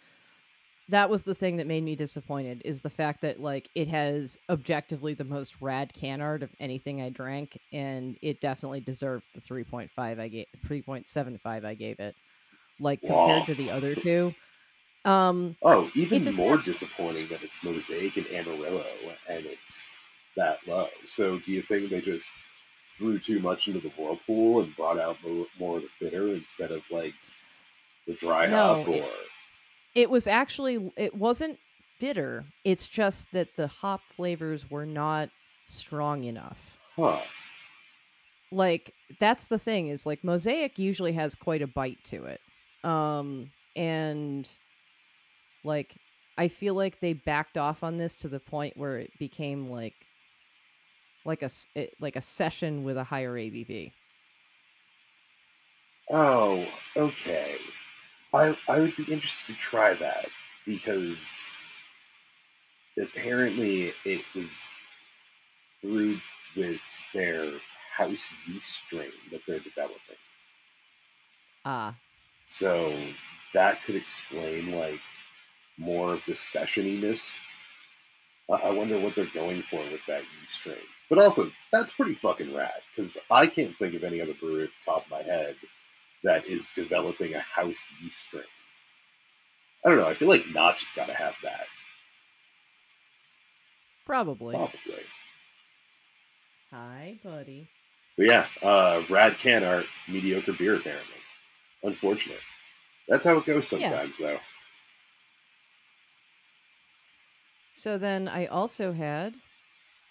that 0.89 1.10
was 1.10 1.24
the 1.24 1.36
thing 1.36 1.58
that 1.58 1.67
made 1.67 1.84
me 1.84 1.96
disappointed 1.96 2.62
is 2.63 2.79
the 2.79 2.89
fact 2.89 3.22
that 3.22 3.41
like 3.41 3.67
it 3.75 3.89
has 3.89 4.38
objectively 4.50 5.13
the 5.13 5.25
most 5.25 5.56
rad 5.60 5.94
can 5.94 6.22
art 6.22 6.44
of 6.44 6.50
anything 6.62 7.01
I 7.01 7.10
drank, 7.10 7.60
and 7.74 8.15
it 8.22 8.39
definitely 8.39 8.79
deserved 8.79 9.25
the 9.36 9.41
three 9.41 9.65
point 9.65 9.91
five 9.91 10.20
I 10.20 10.27
gave, 10.29 10.46
three 10.65 10.82
point 10.82 11.10
seven 11.10 11.38
five 11.44 11.65
I 11.65 11.74
gave 11.74 12.00
it. 12.00 12.15
Like 12.79 13.01
compared 13.01 13.39
Wow. 13.41 13.46
to 13.48 13.56
the 13.56 13.72
other 13.72 13.96
two, 13.96 14.34
um, 15.08 15.58
Oh, 15.62 15.90
even 15.96 16.32
more 16.32 16.58
disappointing 16.58 17.28
that 17.30 17.44
it's 17.44 17.64
Mosaic 17.64 18.18
and 18.18 18.28
Amarillo 18.28 18.86
and 19.28 19.46
it's 19.46 19.88
that 20.36 20.66
low. 20.68 20.90
So, 21.06 21.40
do 21.40 21.52
you 21.52 21.62
think 21.62 21.90
they 21.90 22.02
just 22.02 22.36
threw 22.98 23.20
too 23.20 23.40
much 23.40 23.68
into 23.68 23.80
the 23.82 23.90
whirlpool 23.92 24.64
and 24.64 24.76
brought 24.76 25.00
out 25.00 25.24
more, 25.24 25.48
more 25.60 25.78
of 25.78 25.84
the 25.84 25.90
bitter 26.00 26.30
instead 26.34 26.72
of 26.72 26.90
like 26.92 27.16
the 28.08 28.16
dry 28.16 28.48
No, 28.48 28.86
hop? 28.86 28.88
it- 28.90 29.04
Or 29.04 29.12
it 29.96 30.10
was 30.10 30.28
actually 30.28 30.92
it 30.98 31.16
wasn't 31.16 31.60
bitter. 32.00 32.54
It's 32.64 32.88
just 32.88 33.32
that 33.34 33.56
the 33.56 33.68
hop 33.68 34.14
flavors 34.14 34.70
were 34.70 34.86
not 34.88 35.32
strong 35.68 36.24
enough. 36.26 36.80
huh? 36.96 37.24
like 38.52 38.96
that's 39.20 39.48
the 39.48 39.60
thing 39.60 39.88
is 39.88 40.06
like 40.06 40.24
mosaic 40.24 40.80
usually 40.80 41.14
has 41.14 41.36
quite 41.36 41.62
a 41.62 41.68
bite 41.68 42.02
to 42.04 42.26
it 42.26 42.42
um 42.84 43.52
and 43.76 44.58
like 45.68 46.02
i 46.38 46.48
feel 46.48 46.76
like 46.76 47.00
they 47.00 47.14
backed 47.14 47.58
off 47.58 47.84
on 47.84 47.98
this 47.98 48.18
to 48.18 48.30
the 48.30 48.40
point 48.40 48.78
where 48.78 48.98
it 49.00 49.18
became 49.20 49.70
like 49.70 50.08
like 51.26 51.44
a 51.44 51.50
it, 51.76 51.96
like 52.00 52.16
a 52.16 52.22
session 52.22 52.84
with 52.84 52.98
a 52.98 53.04
higher 53.04 53.34
abv 53.34 53.94
Oh, 56.10 56.68
okay. 56.98 57.58
I 58.34 58.58
I 58.68 58.80
would 58.80 58.96
be 58.98 59.12
interested 59.12 59.54
to 59.54 59.60
try 59.60 59.94
that 59.96 60.30
because 60.66 61.64
apparently 63.00 63.94
it 64.04 64.26
was 64.36 64.62
brewed 65.82 66.22
with 66.56 66.80
their 67.16 67.60
house 67.96 68.32
yeast 68.46 68.84
strain 68.86 69.12
that 69.32 69.44
they're 69.48 69.60
developing. 69.60 70.18
ah 71.64 72.00
So 72.48 73.14
that 73.54 73.84
could 73.84 73.96
explain 73.96 74.72
like 74.72 75.02
more 75.77 76.13
of 76.13 76.25
the 76.25 76.34
sessioniness. 76.34 77.39
I 78.50 78.55
I 78.55 78.72
wonder 78.72 79.00
what 79.00 79.15
they're 79.15 79.25
going 79.34 79.62
for 79.63 79.79
with 79.81 80.01
that 80.07 80.24
yeast 80.41 80.55
strain. 80.55 80.77
But 81.10 81.19
also, 81.19 81.51
that's 81.72 81.93
pretty 81.93 82.13
fucking 82.15 82.53
rad 82.53 82.81
because 82.96 83.17
I 83.31 83.48
can't 83.48 83.75
think 83.77 83.93
of 83.96 84.03
any 84.03 84.22
other 84.22 84.34
brewery 84.34 84.63
at 84.65 84.69
the 84.69 84.91
top 84.91 85.05
of 85.05 85.12
my 85.12 85.24
head 85.24 85.55
that 86.24 86.46
is 86.48 86.69
developing 86.75 87.34
a 87.36 87.39
house 87.39 87.88
yeast 88.01 88.24
strain. 88.24 88.43
I 89.86 89.89
don't 89.89 90.00
know. 90.00 90.07
I 90.07 90.15
feel 90.15 90.27
like 90.29 90.46
Notch 90.53 90.81
has 90.81 90.91
got 90.91 91.07
to 91.07 91.13
have 91.13 91.36
that. 91.43 91.65
probably 94.05 94.55
Probably. 94.55 95.03
hi 96.72 97.19
buddy 97.24 97.72
But 98.17 98.27
yeah, 98.27 98.48
uh, 98.63 99.03
rad 99.10 99.38
can 99.39 99.63
art, 99.63 99.86
mediocre 100.10 100.53
beer 100.53 100.75
apparently. 100.75 101.15
Unfortunate. 101.84 102.39
That's 103.07 103.25
how 103.25 103.38
it 103.38 103.46
goes 103.46 103.67
Yeah. 103.75 103.89
sometimes, 103.91 104.17
though. 104.17 104.39
So 107.77 107.98
then 107.98 108.27
i 108.27 108.46
also 108.48 108.93
had 108.93 109.38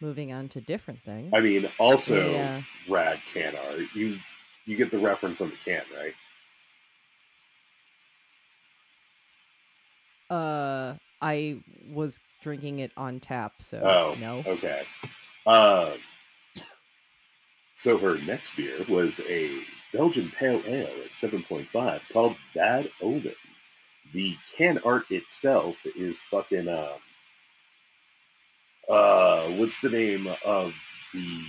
moving 0.01 0.33
on 0.33 0.49
to 0.49 0.61
different 0.61 1.03
things 1.05 1.33
I 1.35 1.41
mean, 1.41 1.69
also 1.79 2.33
Yeah. 2.33 2.63
rad 2.89 3.21
can 3.33 3.57
art. 3.57 3.81
You 3.95 4.19
you 4.67 4.77
get 4.77 4.91
the 4.91 4.99
reference 4.99 5.41
on 5.41 5.51
the 5.51 5.57
can, 5.65 5.83
right? 5.97 6.15
uh 10.31 10.95
i 11.21 11.57
was 11.67 12.21
drinking 12.41 12.81
it 12.81 12.93
on 12.97 13.21
tap 13.21 13.55
so 13.63 13.81
Oh, 13.83 14.17
no 14.21 14.43
Okay. 14.47 14.83
Um, 15.47 15.99
so 17.75 17.99
her 17.99 18.19
next 18.19 18.57
beer 18.57 18.85
was 18.89 19.21
a 19.29 19.63
Belgian 19.93 20.33
Pale 20.39 20.63
Ale 20.67 21.03
at 21.05 21.13
7.5 21.13 22.01
called 22.13 22.37
Bad 22.55 22.91
Omen. 23.01 23.35
The 24.13 24.37
can 24.57 24.79
art 24.85 25.11
itself 25.11 25.77
is 25.97 26.21
fucking 26.21 26.69
um 26.69 26.99
uh 28.89 29.49
what's 29.51 29.81
the 29.81 29.91
name 29.91 30.29
of 30.45 30.75
the 31.13 31.45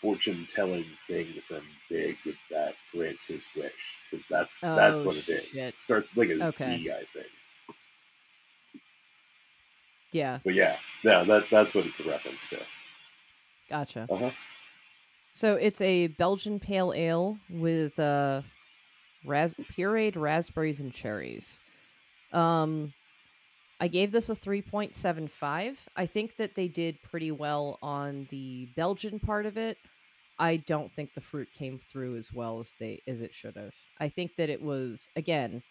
fortune 0.00 0.46
telling 0.54 0.84
thing 1.06 1.26
from 1.46 1.62
Big 1.88 2.16
that 2.50 2.74
grants 2.92 3.28
his 3.28 3.46
wish? 3.56 3.98
Because 4.10 4.26
that's 4.26 4.66
that's 4.74 5.04
Oh, 5.04 5.04
what 5.04 5.16
it 5.16 5.28
is. 5.28 5.44
shit. 5.52 5.74
It 5.74 5.80
starts 5.80 6.16
like 6.16 6.28
a 6.30 6.40
Okay. 6.40 6.76
Z, 6.76 6.90
I 6.90 7.04
think. 7.12 7.28
yeah 10.12 10.40
But 10.44 10.54
yeah, 10.54 10.76
no, 11.04 11.24
that 11.26 11.44
that's 11.50 11.74
what 11.74 11.86
it's 11.86 12.00
a 12.00 12.04
reference 12.04 12.48
to. 12.48 12.58
gotcha 13.68 14.10
Uh 14.10 14.16
huh. 14.16 14.30
So 15.32 15.54
it's 15.54 15.80
a 15.80 16.08
Belgian 16.08 16.60
pale 16.60 16.92
ale 16.94 17.40
with 17.48 17.98
uh, 17.98 18.42
ras- 19.24 19.54
pureed 19.70 20.16
raspberries 20.16 20.80
and 20.80 20.92
cherries. 20.92 21.60
Um, 22.32 22.94
I 23.82 23.88
gave 23.88 24.12
this 24.12 24.28
a 24.28 24.36
3.75. 24.36 25.76
I 25.96 26.06
think 26.06 26.36
that 26.36 26.54
they 26.54 26.68
did 26.68 27.02
pretty 27.02 27.32
well 27.32 27.80
on 27.82 28.28
the 28.30 28.68
Belgian 28.76 29.18
part 29.18 29.44
of 29.44 29.56
it. 29.56 29.76
I 30.38 30.58
don't 30.58 30.92
think 30.92 31.14
the 31.14 31.20
fruit 31.20 31.48
came 31.52 31.80
through 31.90 32.16
as 32.16 32.32
well 32.32 32.60
as 32.60 32.72
they 32.78 33.02
as 33.08 33.20
it 33.20 33.34
should 33.34 33.56
have. 33.56 33.74
I 33.98 34.08
think 34.08 34.36
that 34.38 34.50
it 34.50 34.62
was 34.62 35.08
again 35.16 35.64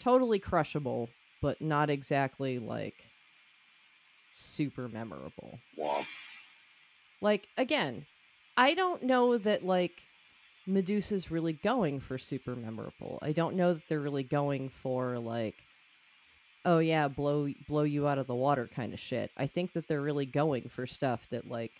totally 0.00 0.40
crushable, 0.40 1.08
but 1.40 1.60
not 1.60 1.88
exactly 1.88 2.58
like 2.58 2.94
super 4.32 4.88
memorable. 4.88 5.60
Wow. 5.76 6.04
Like 7.20 7.46
again, 7.56 8.06
I 8.56 8.74
don't 8.74 9.04
know 9.04 9.38
that 9.38 9.64
like 9.64 9.92
Medusa's 10.66 11.30
really 11.30 11.52
going 11.52 12.00
for 12.00 12.18
super 12.18 12.56
memorable. 12.56 13.20
I 13.22 13.30
don't 13.30 13.54
know 13.54 13.74
that 13.74 13.82
they're 13.88 14.00
really 14.00 14.24
going 14.24 14.68
for 14.68 15.20
like 15.20 15.54
oh 16.66 16.78
yeah, 16.80 17.08
blow 17.08 17.48
blow 17.66 17.84
you 17.84 18.06
out 18.06 18.18
of 18.18 18.26
the 18.26 18.34
water 18.34 18.68
kind 18.74 18.92
of 18.92 19.00
shit. 19.00 19.30
I 19.38 19.46
think 19.46 19.72
that 19.72 19.88
they're 19.88 20.02
really 20.02 20.26
going 20.26 20.68
for 20.68 20.86
stuff 20.86 21.26
that 21.30 21.48
like 21.48 21.72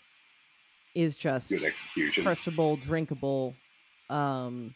is 0.95 1.15
just 1.15 1.49
Good 1.51 1.63
execution. 1.63 2.23
crushable, 2.23 2.77
drinkable. 2.77 3.53
Um 4.09 4.73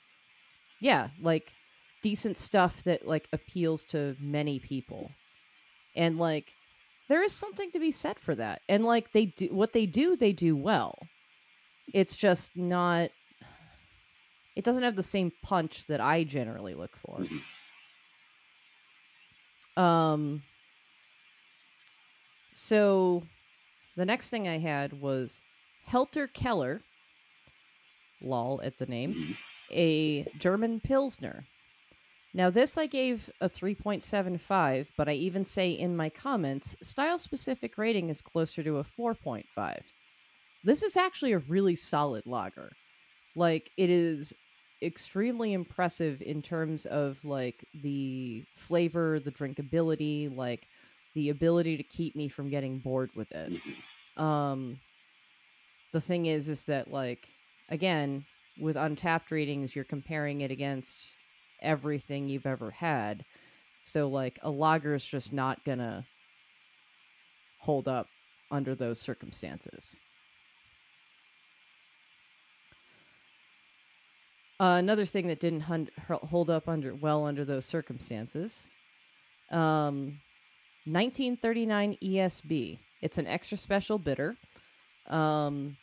yeah, 0.80 1.10
like 1.20 1.52
decent 2.04 2.38
stuff 2.38 2.84
that 2.84 3.08
like 3.08 3.28
appeals 3.34 3.86
to 3.86 4.16
many 4.20 4.60
people. 4.60 5.10
And 5.96 6.18
like 6.18 6.46
there 7.08 7.24
is 7.24 7.34
something 7.34 7.72
to 7.72 7.80
be 7.80 7.92
said 7.92 8.20
for 8.20 8.36
that. 8.36 8.62
And 8.70 8.84
like 8.86 9.12
they 9.14 9.26
do 9.26 9.48
what 9.48 9.74
they 9.74 9.86
do, 9.86 10.16
they 10.16 10.34
do 10.34 10.56
well. 10.56 11.00
It's 11.94 12.16
just 12.16 12.56
not 12.56 13.10
it 14.56 14.66
doesn't 14.66 14.84
have 14.84 14.98
the 14.98 15.04
same 15.04 15.32
punch 15.42 15.86
that 15.88 16.02
I 16.02 16.26
generally 16.26 16.74
look 16.76 16.92
for. 16.98 17.26
Um 19.78 20.44
so 22.54 23.24
the 23.96 24.06
next 24.06 24.30
thing 24.30 24.48
I 24.48 24.58
had 24.60 24.94
was 24.94 25.42
Helter 25.84 26.28
Keller, 26.28 26.86
lol 28.22 28.62
at 28.64 28.78
the 28.78 28.86
name, 28.86 29.16
Mhm. 29.16 29.38
a 29.72 30.24
German 30.38 30.80
Pilsner. 30.80 31.48
Now, 32.34 32.50
this 32.50 32.78
I 32.78 32.88
gave 32.88 33.30
a 33.42 33.50
3.75, 33.50 34.92
but 34.98 35.10
I 35.10 35.14
even 35.14 35.46
say 35.46 35.72
in 35.72 35.96
my 35.98 36.10
comments, 36.10 36.76
style 36.84 37.20
specific 37.20 37.78
rating 37.78 38.10
is 38.10 38.22
closer 38.22 38.64
to 38.64 38.78
a 38.78 38.84
4.5. 38.84 39.94
This 40.64 40.84
is 40.84 40.98
actually 40.98 41.34
a 41.34 41.40
really 41.40 41.76
solid 41.76 42.26
lager. 42.26 42.78
Like, 43.36 43.72
it 43.78 43.90
is 43.90 44.34
extremely 44.82 45.54
impressive 45.54 46.22
in 46.22 46.42
terms 46.42 46.86
of 46.88 47.24
like 47.24 47.66
the 47.74 48.46
flavor, 48.56 49.20
the 49.20 49.32
drinkability, 49.32 50.34
like 50.34 50.68
the 51.16 51.30
ability 51.30 51.78
to 51.78 51.84
keep 51.84 52.16
me 52.16 52.30
from 52.30 52.50
getting 52.50 52.80
bored 52.80 53.12
with 53.16 53.32
it. 53.32 53.54
Mhm. 53.54 53.84
um 54.18 54.80
the 55.94 56.02
thing 56.02 56.26
is 56.26 56.50
is 56.50 56.64
that 56.66 56.90
like 56.90 57.36
again 57.70 58.26
with 58.58 58.76
Untappd 58.76 59.32
ratings 59.32 59.76
you're 59.76 59.86
comparing 59.86 60.42
it 60.42 60.52
against 60.52 61.16
everything 61.62 62.28
you've 62.28 62.46
ever 62.46 62.72
had. 62.72 63.26
So 63.84 64.10
like 64.10 64.40
a 64.44 64.52
lager 64.52 64.96
is 64.96 65.06
just 65.06 65.34
not 65.34 65.64
gonna 65.66 66.08
hold 67.58 67.88
up 67.88 68.12
under 68.50 68.76
those 68.76 69.00
circumstances 69.00 69.96
uh, 74.62 74.76
another 74.78 75.06
thing 75.06 75.28
that 75.28 75.40
didn't 75.42 75.62
hun- 75.62 75.90
hold 76.08 76.50
up 76.50 76.70
under 76.70 76.96
well 76.96 77.26
under 77.26 77.44
those 77.44 77.66
circumstances 77.66 78.68
um 79.52 80.14
1939 80.86 81.98
ESB. 82.04 82.80
It's 83.02 83.18
an 83.20 83.28
extra 83.28 83.58
special 83.58 84.00
bitter, 84.00 84.36
um, 85.10 85.76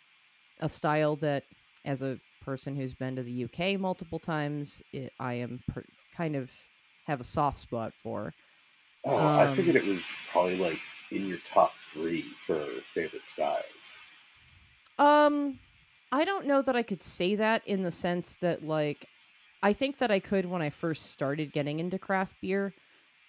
a 0.60 0.68
style 0.68 1.16
that, 1.16 1.44
as 1.84 2.02
a 2.02 2.18
person 2.44 2.74
who's 2.74 2.94
been 2.94 3.14
to 3.16 3.22
the 3.22 3.44
UK 3.44 3.78
multiple 3.78 4.18
times, 4.18 4.82
it, 4.92 5.12
I 5.20 5.34
am 5.34 5.60
per- 5.68 5.84
kind 6.16 6.34
of 6.34 6.50
have 7.06 7.20
a 7.20 7.24
soft 7.24 7.60
spot 7.60 7.92
for. 8.02 8.32
Oh, 9.04 9.16
I 9.16 9.46
Um, 9.46 9.54
figured 9.54 9.76
it 9.76 9.86
was 9.86 10.16
probably 10.32 10.56
like 10.56 10.80
in 11.12 11.26
your 11.26 11.38
top 11.38 11.72
three 11.92 12.24
for 12.44 12.66
favorite 12.92 13.26
styles. 13.26 13.98
Um, 14.98 15.58
I 16.10 16.24
don't 16.24 16.46
know 16.46 16.62
that 16.62 16.76
I 16.76 16.82
could 16.82 17.02
say 17.02 17.34
that 17.36 17.66
in 17.66 17.82
the 17.82 17.90
sense 17.90 18.36
that 18.36 18.62
like, 18.62 19.06
I 19.62 19.72
think 19.72 19.98
that 19.98 20.10
I 20.10 20.20
could 20.20 20.46
when 20.46 20.62
I 20.62 20.70
first 20.70 21.06
started 21.10 21.52
getting 21.52 21.80
into 21.80 21.98
craft 21.98 22.36
beer, 22.40 22.74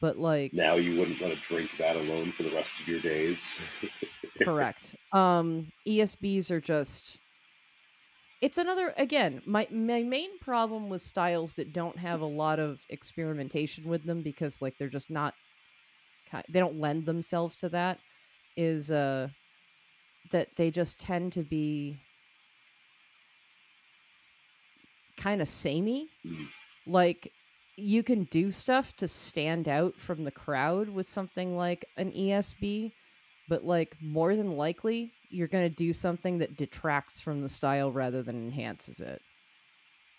but 0.02 0.18
like, 0.18 0.54
Now 0.54 0.76
you 0.76 1.00
wouldn't 1.00 1.22
want 1.22 1.34
to 1.36 1.42
drink 1.42 1.78
that 1.78 1.96
alone 1.96 2.32
for 2.32 2.44
the 2.44 2.54
rest 2.54 2.80
of 2.80 2.88
your 2.88 3.02
days. 3.02 3.60
correct 4.42 4.96
um 5.12 5.72
esbs 5.88 6.50
are 6.50 6.62
just 6.62 7.20
it's 8.42 8.58
another 8.58 8.94
again 8.98 9.42
my 9.46 9.68
my 9.72 10.02
main 10.04 10.40
problem 10.40 10.90
with 10.90 11.02
styles 11.02 11.56
that 11.56 11.74
don't 11.74 11.98
have 11.98 12.22
a 12.22 12.26
lot 12.26 12.60
of 12.60 12.80
experimentation 12.90 13.84
with 13.84 14.06
them 14.06 14.22
because 14.22 14.62
like 14.62 14.76
they're 14.78 14.88
just 14.90 15.10
not 15.10 15.34
they 16.50 16.60
don't 16.60 16.80
lend 16.80 17.06
themselves 17.06 17.58
to 17.58 17.70
that 17.70 18.00
is 18.56 18.92
uh 18.92 19.28
that 20.32 20.50
they 20.56 20.72
just 20.72 21.00
tend 21.00 21.34
to 21.34 21.44
be 21.44 21.98
kind 25.20 25.42
of 25.42 25.48
samey 25.48 26.10
Mm. 26.26 26.48
like 26.88 27.32
you 27.78 28.04
can 28.04 28.24
do 28.26 28.52
stuff 28.52 28.96
to 28.98 29.08
stand 29.08 29.70
out 29.70 29.96
from 29.96 30.24
the 30.24 30.32
crowd 30.32 30.90
with 30.90 31.08
something 31.08 31.56
like 31.56 31.86
an 31.98 32.12
ESB, 32.12 32.92
but 33.48 33.64
like 33.64 33.96
more 34.02 34.36
than 34.36 34.58
likely 34.58 35.12
you're 35.30 35.48
going 35.48 35.70
to 35.70 35.76
do 35.76 35.94
something 35.94 36.38
that 36.40 36.58
detracts 36.58 37.22
from 37.22 37.42
the 37.42 37.48
style 37.48 37.90
rather 37.92 38.22
than 38.22 38.36
enhances 38.36 39.00
it. 39.00 39.22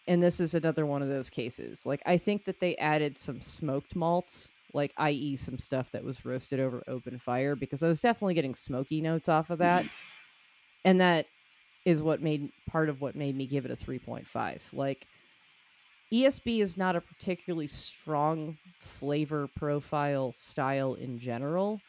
And 0.08 0.22
this 0.22 0.40
is 0.40 0.54
another 0.54 0.86
one 0.86 1.02
of 1.02 1.08
those 1.08 1.28
cases. 1.28 1.84
Like 1.84 2.00
I 2.06 2.16
think 2.16 2.44
that 2.46 2.60
they 2.60 2.76
added 2.76 3.18
some 3.18 3.40
smoked 3.42 3.94
malts, 3.94 4.48
like 4.72 4.92
i.e. 4.96 5.36
some 5.36 5.58
stuff 5.58 5.90
that 5.92 6.02
was 6.02 6.24
roasted 6.24 6.60
over 6.60 6.82
open 6.88 7.18
fire 7.18 7.54
because 7.54 7.82
I 7.82 7.88
was 7.88 8.00
definitely 8.00 8.34
getting 8.34 8.54
smoky 8.54 9.00
notes 9.02 9.28
off 9.28 9.50
of 9.50 9.58
that. 9.58 9.84
And 10.84 11.00
that 11.00 11.26
is 11.90 12.02
what 12.02 12.22
made 12.22 12.52
part 12.68 12.88
of 12.88 13.00
what 13.00 13.16
made 13.16 13.36
me 13.36 13.46
give 13.46 13.64
it 13.64 13.70
a 13.70 13.76
3.5. 13.76 14.60
Like 14.72 15.06
ESB 16.12 16.62
is 16.62 16.76
not 16.76 16.94
a 16.94 17.00
particularly 17.00 17.66
strong 17.66 18.56
flavor 18.78 19.48
profile 19.56 20.32
style 20.32 20.94
in 20.94 21.18
general. 21.18 21.80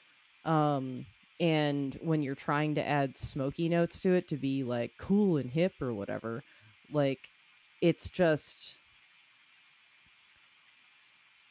Um, 0.43 1.05
and 1.39 1.97
when 2.01 2.21
you're 2.21 2.35
trying 2.35 2.75
to 2.75 2.87
add 2.87 3.15
smoky 3.15 3.69
notes 3.69 4.01
to 4.01 4.13
it 4.13 4.27
to 4.29 4.37
be 4.37 4.63
like 4.63 4.91
cool 4.97 5.37
and 5.37 5.49
hip 5.49 5.73
or 5.79 5.93
whatever, 5.93 6.43
like 6.91 7.19
it's 7.81 8.09
just 8.09 8.75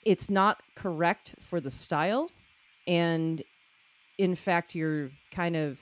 it's 0.05 0.29
not 0.29 0.59
correct 0.75 1.35
for 1.41 1.61
the 1.61 1.71
style 1.71 2.31
and 2.87 3.43
in 4.19 4.35
fact 4.35 4.75
you're 4.75 5.11
kind 5.31 5.57
of 5.57 5.79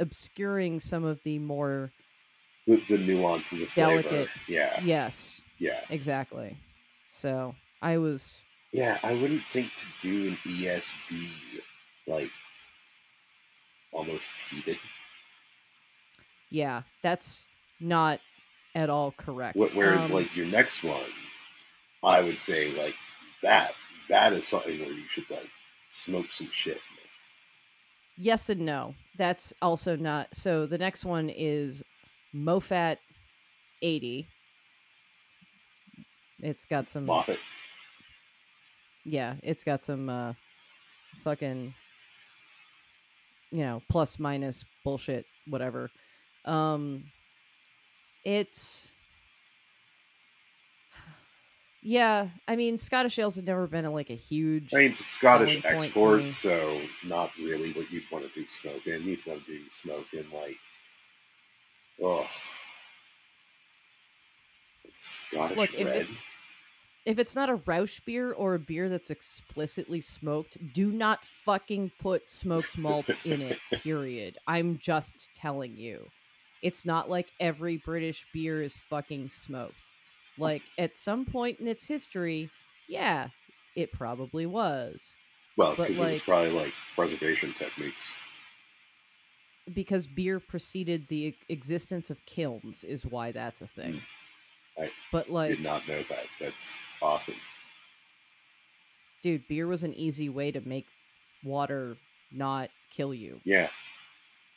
obscuring 0.00 0.80
some 0.80 1.04
of 1.04 1.20
the 1.24 1.38
more 1.38 1.92
the, 2.66 2.82
the 2.88 2.98
nuance 2.98 3.52
of 3.52 3.58
the 3.60 3.66
flavor. 3.66 4.02
Delicate. 4.02 4.28
Yeah, 4.46 4.80
yes 4.84 5.40
yeah, 5.58 5.80
Exactly. 5.90 6.56
So 7.10 7.54
I 7.82 7.98
was 7.98 8.40
yeah. 8.72 8.98
I 9.02 9.14
wouldn't 9.14 9.42
think 9.52 9.74
to 9.76 9.86
do 10.00 10.28
an 10.28 10.38
ESB 10.46 11.30
like 12.06 12.30
almost 13.92 14.28
peated. 14.50 14.78
yeah, 16.50 16.82
that's 17.02 17.46
not 17.80 18.20
at 18.74 18.90
all 18.90 19.12
correct. 19.12 19.56
Wh- 19.58 19.74
Whereas 19.74 20.10
Um, 20.10 20.16
like 20.16 20.36
your 20.36 20.46
next 20.46 20.82
one, 20.84 21.10
I 22.02 22.20
would 22.20 22.38
say 22.38 22.70
like 22.72 22.94
that 23.42 23.72
that 24.08 24.32
is 24.32 24.46
something 24.46 24.78
where 24.78 24.92
you 24.92 25.08
should 25.08 25.28
like 25.30 25.50
smoke 25.90 26.32
some 26.32 26.50
shit. 26.52 26.80
Yes 28.20 28.50
and 28.50 28.62
no. 28.62 28.94
That's 29.16 29.52
also 29.62 29.94
not 29.94 30.26
so 30.32 30.66
the 30.66 30.76
next 30.76 31.04
one 31.04 31.28
is 31.30 31.82
Moffat 32.32 32.98
80. 33.80 34.26
It's 36.40 36.64
got 36.66 36.90
some 36.90 37.06
Moffat. 37.06 37.38
yeah, 39.04 39.34
it's 39.42 39.62
got 39.62 39.84
some 39.84 40.08
uh 40.08 40.32
fucking 41.22 41.72
you 43.50 43.60
know, 43.60 43.80
plus 43.88 44.18
minus 44.18 44.64
bullshit 44.84 45.24
whatever. 45.46 45.88
Um 46.44 47.04
it's 48.24 48.90
yeah, 51.82 52.28
I 52.46 52.56
mean 52.56 52.76
Scottish 52.78 53.18
ales 53.18 53.36
have 53.36 53.44
never 53.44 53.66
been 53.66 53.84
a, 53.84 53.90
like 53.90 54.10
a 54.10 54.14
huge 54.14 54.74
I 54.74 54.78
mean, 54.78 54.90
it's 54.92 55.00
a 55.00 55.04
Scottish 55.04 55.60
selling 55.62 55.78
point 55.78 55.92
for 55.92 56.18
export, 56.18 56.34
so 56.34 56.80
not 57.04 57.30
really 57.38 57.72
what 57.72 57.90
you'd 57.90 58.04
want 58.10 58.24
to 58.26 58.40
do 58.40 58.46
smoking. 58.48 59.02
You'd 59.02 59.24
want 59.26 59.44
to 59.46 59.52
do 59.58 59.64
smoking 59.70 60.24
like, 60.32 60.56
oh, 62.02 62.26
Scottish 65.00 65.56
Look, 65.56 65.74
if 65.74 65.86
it's- 65.86 66.16
if 67.04 67.18
it's 67.18 67.34
not 67.34 67.48
a 67.48 67.54
Rausch 67.54 68.00
beer 68.04 68.32
or 68.32 68.54
a 68.54 68.58
beer 68.58 68.90
that's 68.90 69.10
explicitly 69.10 70.00
smoked, 70.02 70.58
do 70.74 70.90
not 70.92 71.24
fucking 71.24 71.90
put 72.00 72.28
smoked 72.28 72.76
malt 72.76 73.06
in 73.24 73.40
it. 73.40 73.58
Period. 73.82 74.36
I'm 74.46 74.78
just 74.78 75.30
telling 75.34 75.74
you. 75.76 76.06
It's 76.60 76.84
not 76.84 77.08
like 77.08 77.30
every 77.40 77.78
British 77.78 78.26
beer 78.34 78.60
is 78.60 78.76
fucking 78.90 79.28
smoked. 79.30 79.88
Like 80.38 80.62
at 80.78 80.96
some 80.96 81.24
point 81.24 81.60
in 81.60 81.66
its 81.66 81.86
history, 81.86 82.50
yeah, 82.88 83.28
it 83.76 83.92
probably 83.92 84.46
was. 84.46 85.16
Well, 85.56 85.74
because 85.74 86.00
it 86.00 86.12
was 86.12 86.22
probably 86.22 86.50
like 86.52 86.72
preservation 86.94 87.52
techniques. 87.58 88.14
Because 89.74 90.06
beer 90.06 90.40
preceded 90.40 91.08
the 91.08 91.34
existence 91.48 92.10
of 92.10 92.24
kilns 92.24 92.84
is 92.84 93.04
why 93.04 93.32
that's 93.32 93.60
a 93.60 93.66
thing. 93.66 94.00
I 94.78 94.90
but 95.10 95.28
like 95.28 95.48
Did 95.48 95.60
not 95.60 95.86
know 95.88 96.02
that. 96.08 96.26
That's 96.40 96.78
awesome. 97.02 97.34
dude, 99.22 99.46
beer 99.48 99.66
was 99.66 99.82
an 99.82 99.94
easy 99.94 100.28
way 100.28 100.52
to 100.52 100.60
make 100.66 100.86
water 101.44 101.96
not 102.32 102.70
kill 102.90 103.12
you. 103.12 103.40
Yeah. 103.44 103.68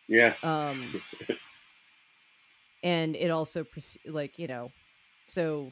Yeah. 0.08 0.36
Um, 0.44 1.02
and 2.84 3.16
it 3.16 3.32
also 3.32 3.66
like 4.06 4.38
you 4.38 4.48
know, 4.48 4.72
so 5.28 5.72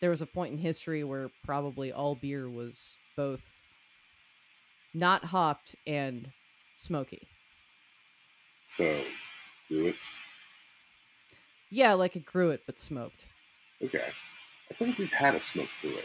there 0.00 0.10
was 0.10 0.22
a 0.22 0.26
point 0.26 0.52
in 0.52 0.58
history 0.58 1.04
where 1.04 1.30
probably 1.44 1.92
all 1.92 2.14
beer 2.14 2.48
was 2.48 2.96
both 3.16 3.62
not 4.94 5.24
hopped 5.24 5.74
and 5.86 6.28
smoky. 6.74 7.28
So, 8.64 9.02
Ruits. 9.70 10.14
Yeah, 11.70 11.94
like 11.94 12.16
a 12.16 12.20
gruit 12.20 12.62
but 12.66 12.78
smoked. 12.78 13.26
Okay. 13.82 14.04
I 14.70 14.74
like 14.74 14.98
we've 14.98 15.12
had 15.12 15.34
a 15.34 15.40
smoked 15.40 15.70
Gruit. 15.82 16.04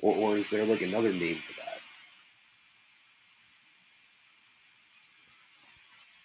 Or, 0.00 0.14
or 0.14 0.36
is 0.36 0.50
there 0.50 0.64
like 0.64 0.82
another 0.82 1.12
name 1.12 1.38
for 1.46 1.52
that? 1.54 1.78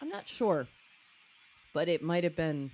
I'm 0.02 0.10
not 0.10 0.28
sure, 0.28 0.68
but 1.74 1.88
it 1.88 2.02
might 2.04 2.24
have 2.24 2.36
been. 2.36 2.72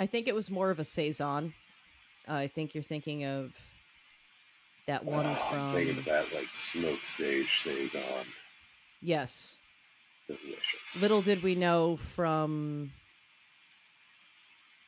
I 0.00 0.06
think 0.06 0.26
it 0.28 0.34
was 0.34 0.50
more 0.50 0.70
of 0.70 0.78
a 0.78 0.84
saison. 0.84 1.52
Uh, 2.26 2.32
I 2.32 2.48
think 2.48 2.74
you're 2.74 2.82
thinking 2.82 3.24
of 3.26 3.52
that 4.86 5.04
one 5.04 5.26
Uh, 5.26 5.38
I'm 5.52 5.74
thinking 5.74 5.98
of 5.98 6.04
that 6.06 6.32
like 6.32 6.48
smoked 6.54 7.06
sage 7.06 7.60
saison. 7.60 8.24
yes. 9.02 9.56
Delicious. 10.26 11.02
Little 11.02 11.20
did 11.22 11.42
we 11.42 11.54
know 11.54 11.96
from 11.96 12.92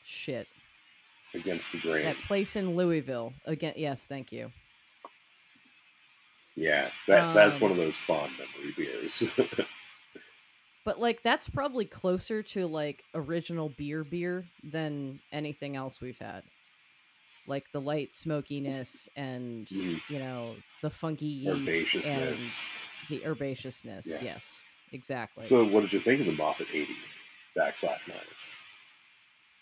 shit 0.04 0.46
against 1.34 1.72
the 1.72 1.78
grain. 1.78 2.04
that 2.04 2.16
place 2.26 2.56
in 2.56 2.74
Louisville. 2.76 3.34
Again, 3.44 3.74
yes, 3.76 4.06
thank 4.06 4.32
you. 4.32 4.50
Yeah, 6.54 6.90
that 7.08 7.34
that's 7.34 7.56
Um, 7.56 7.62
one 7.62 7.70
of 7.72 7.76
those 7.76 7.96
fond 7.98 8.32
memory 8.38 8.72
beers. 8.76 9.24
But 10.84 10.98
like 10.98 11.22
that's 11.22 11.48
probably 11.48 11.86
closer 11.86 12.42
to 12.42 12.66
like 12.66 13.04
original 13.14 13.68
beer 13.68 14.04
beer 14.04 14.50
than 14.64 15.20
anything 15.30 15.76
else 15.76 16.00
we've 16.00 16.18
had. 16.18 16.42
Like 17.46 17.70
the 17.72 17.80
light 17.80 18.12
smokiness 18.12 19.08
and 19.16 19.68
Mm, 19.70 20.00
you 20.08 20.18
know 20.18 20.58
the 20.80 20.90
funky 20.90 21.26
yeast 21.26 21.96
and 22.04 22.54
herbaceousness. 22.54 22.72
the 23.08 23.22
herbaceousness. 23.26 24.06
Yeah. 24.08 24.18
Yes, 24.20 24.64
exactly. 24.92 25.44
So, 25.44 25.64
what 25.64 25.80
did 25.82 25.92
you 25.92 26.00
think 26.00 26.20
of 26.20 26.26
the 26.26 26.32
Moffat 26.32 26.68
80 26.72 26.94
backslash 27.56 28.06
minus? 28.08 28.50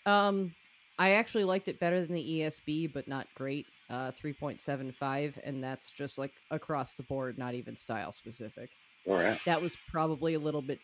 um, 0.05 0.55
I 0.97 1.11
actually 1.11 1.43
liked 1.45 1.67
it 1.67 1.79
better 1.79 2.01
than 2.05 2.13
the 2.13 2.21
ESB, 2.41 2.87
but 2.87 3.07
not 3.07 3.33
great. 3.35 3.67
Uh, 3.89 4.11
three 4.11 4.33
point 4.33 4.61
seven 4.61 4.91
five, 4.91 5.37
and 5.43 5.63
that's 5.63 5.91
just 5.91 6.17
like 6.17 6.41
across 6.49 6.93
the 6.93 7.03
board, 7.03 7.37
not 7.37 7.55
even 7.55 7.75
style 7.75 8.11
specific. 8.11 8.77
All 9.07 9.15
right, 9.15 9.39
That 9.45 9.61
was 9.61 9.75
probably 9.75 10.35
a 10.35 10.39
little 10.39 10.61
bit 10.61 10.81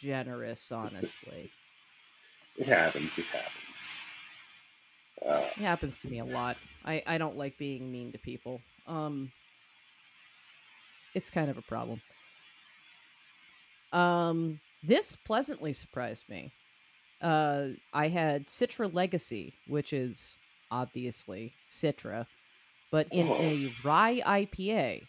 generous, 0.00 0.70
honestly. 0.72 1.50
it 2.56 2.66
happens. 2.66 3.18
It 3.18 3.26
happens. 3.26 3.88
Uh, 5.26 5.48
It 5.56 5.62
happens 5.62 6.00
to 6.00 6.08
me 6.08 6.18
a 6.18 6.24
lot. 6.24 6.56
I, 6.84 7.02
I 7.06 7.18
don't 7.18 7.36
like 7.36 7.56
being 7.58 7.90
mean 7.92 8.12
to 8.12 8.18
people. 8.18 8.60
Um 8.86 9.30
it's 11.14 11.30
kind 11.30 11.50
of 11.50 11.58
a 11.58 11.62
problem. 11.62 12.00
Um 13.92 14.58
this 14.82 15.16
pleasantly 15.16 15.72
surprised 15.72 16.28
me. 16.28 16.52
Uh 17.20 17.68
I 17.92 18.08
had 18.08 18.46
Citra 18.48 18.92
Legacy, 18.92 19.54
which 19.68 19.92
is 19.92 20.34
obviously 20.70 21.52
Citra, 21.68 22.26
but 22.90 23.06
in 23.12 23.28
Oh. 23.28 23.36
a 23.40 23.72
rye 23.84 24.20
IPA. 24.26 25.02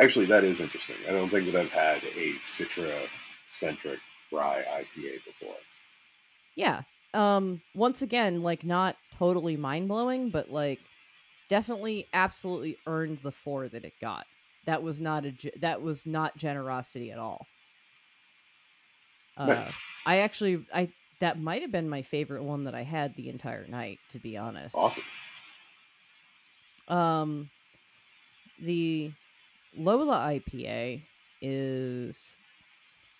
actually, 0.00 0.26
that 0.26 0.44
is 0.44 0.60
interesting. 0.60 0.96
I 1.08 1.12
don't 1.12 1.28
think 1.30 1.46
that 1.52 1.60
I've 1.60 1.70
had 1.70 2.02
a 2.04 2.32
Citra 2.40 3.06
centric 3.46 4.00
rye 4.32 4.62
IPA 4.62 5.18
before. 5.24 5.56
Yeah. 6.56 6.82
Um 7.14 7.60
once 7.74 8.02
again, 8.02 8.42
like 8.42 8.64
not 8.64 8.96
totally 9.12 9.56
mind-blowing, 9.56 10.30
but 10.30 10.50
like 10.50 10.80
definitely 11.48 12.08
absolutely 12.12 12.76
earned 12.86 13.18
the 13.18 13.32
4 13.32 13.68
that 13.68 13.84
it 13.84 13.94
got. 14.00 14.26
That 14.64 14.82
was 14.82 15.00
not 15.00 15.26
a 15.26 15.32
that 15.60 15.82
was 15.82 16.06
not 16.06 16.36
generosity 16.36 17.10
at 17.10 17.18
all. 17.18 17.48
Uh, 19.36 19.46
nice. 19.46 19.80
I 20.06 20.18
actually 20.18 20.64
I 20.72 20.90
that 21.20 21.40
might 21.40 21.62
have 21.62 21.72
been 21.72 21.88
my 21.88 22.02
favorite 22.02 22.44
one 22.44 22.64
that 22.64 22.74
I 22.74 22.82
had 22.82 23.14
the 23.16 23.28
entire 23.28 23.66
night 23.66 24.00
to 24.10 24.18
be 24.18 24.36
honest. 24.36 24.74
Awesome. 24.76 25.04
Um 26.88 27.50
the 28.58 29.12
Lola 29.74 30.16
IPA 30.16 31.02
is 31.40 32.36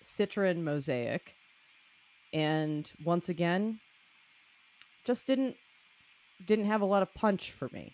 Citra 0.02 0.50
and 0.50 0.64
Mosaic 0.64 1.36
and 2.32 2.90
once 3.04 3.28
again 3.28 3.80
just 5.04 5.26
didn't 5.26 5.56
didn't 6.44 6.66
have 6.66 6.80
a 6.80 6.86
lot 6.86 7.02
of 7.02 7.12
punch 7.14 7.52
for 7.52 7.68
me. 7.72 7.92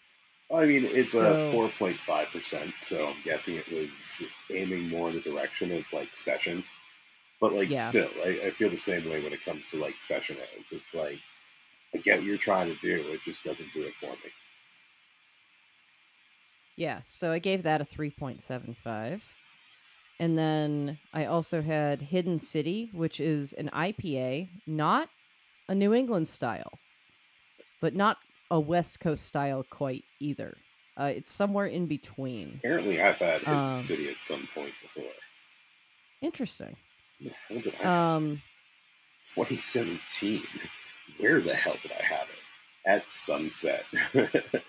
I 0.54 0.64
mean, 0.66 0.84
it's 0.84 1.12
So- 1.14 1.48
a 1.48 1.52
4.5%, 1.52 2.72
so 2.80 3.08
I'm 3.08 3.22
guessing 3.24 3.56
it 3.56 3.68
was 3.72 4.22
aiming 4.52 4.88
more 4.88 5.08
in 5.10 5.16
the 5.16 5.20
direction 5.22 5.72
of 5.72 5.92
like 5.92 6.14
session. 6.14 6.62
But 7.40 7.52
like, 7.52 7.68
Yeah. 7.68 7.88
still, 7.88 8.10
I, 8.24 8.46
I 8.46 8.50
feel 8.50 8.70
the 8.70 8.76
same 8.76 9.08
way 9.10 9.22
when 9.22 9.32
it 9.32 9.44
comes 9.44 9.70
to 9.72 9.78
like 9.78 9.96
session 10.00 10.36
ales. 10.36 10.72
It's 10.72 10.94
like, 10.94 11.18
I 11.94 11.98
get 11.98 12.18
what 12.18 12.24
you're 12.26 12.38
trying 12.38 12.72
to 12.72 12.80
do, 12.80 13.12
it 13.12 13.20
just 13.24 13.42
doesn't 13.42 13.72
do 13.74 13.82
it 13.82 13.94
for 13.96 14.12
me. 14.12 14.30
Yeah, 16.76 17.00
so 17.04 17.32
I 17.32 17.38
gave 17.38 17.62
that 17.64 17.80
a 17.80 17.84
3.75. 17.84 19.22
And 20.18 20.36
then 20.38 20.98
I 21.12 21.26
also 21.26 21.60
had 21.60 22.00
Hidden 22.00 22.38
City, 22.38 22.90
which 22.94 23.20
is 23.20 23.52
an 23.52 23.68
IPA, 23.74 24.48
not 24.66 25.08
a 25.68 25.74
New 25.74 25.92
England 25.92 26.26
style, 26.26 26.78
but 27.82 27.94
not 27.94 28.16
a 28.50 28.58
West 28.58 29.00
Coast 29.00 29.26
style 29.26 29.64
quite 29.70 30.04
either. 30.20 30.56
Uh, 30.98 31.12
it's 31.16 31.32
somewhere 31.34 31.66
in 31.66 31.86
between. 31.86 32.54
Apparently, 32.64 33.00
I've 33.02 33.18
had 33.18 33.40
Hidden 33.40 33.54
Um, 33.54 33.78
City 33.78 34.08
at 34.08 34.22
some 34.22 34.48
point 34.54 34.72
before. 34.82 35.10
Interesting. 36.22 36.74
How 37.48 37.54
did 37.56 37.74
I 37.74 37.82
have 37.82 37.86
Um, 38.16 38.42
2017. 39.34 40.42
Where 41.18 41.40
the 41.42 41.54
hell 41.54 41.76
did 41.82 41.92
I 41.92 42.02
have 42.02 42.26
it? 42.28 42.88
At 42.88 43.10
Sunset. 43.10 43.84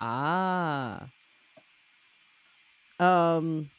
ah. 0.00 1.08
Um, 3.00 3.70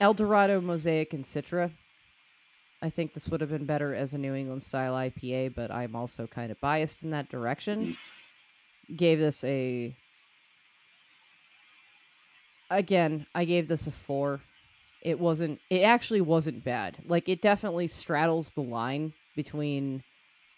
El 0.00 0.14
Dorado, 0.14 0.60
Mosaic, 0.60 1.12
and 1.12 1.24
Citra. 1.24 1.70
I 2.82 2.88
think 2.88 3.12
this 3.12 3.28
would 3.28 3.42
have 3.42 3.50
been 3.50 3.66
better 3.66 3.94
as 3.94 4.14
a 4.14 4.18
New 4.18 4.34
England 4.34 4.62
style 4.62 4.94
IPA, 4.94 5.54
but 5.54 5.70
I'm 5.70 5.94
also 5.94 6.26
kind 6.26 6.50
of 6.50 6.58
biased 6.60 7.02
in 7.02 7.10
that 7.10 7.28
direction. 7.28 7.96
Gave 8.96 9.18
this 9.18 9.44
a. 9.44 9.94
Again, 12.70 13.26
I 13.34 13.44
gave 13.44 13.68
this 13.68 13.86
a 13.86 13.90
four. 13.90 14.40
It 15.02 15.20
wasn't. 15.20 15.60
It 15.68 15.82
actually 15.82 16.22
wasn't 16.22 16.64
bad. 16.64 16.96
Like 17.06 17.28
it 17.28 17.42
definitely 17.42 17.88
straddles 17.88 18.50
the 18.50 18.62
line 18.62 19.12
between 19.36 20.02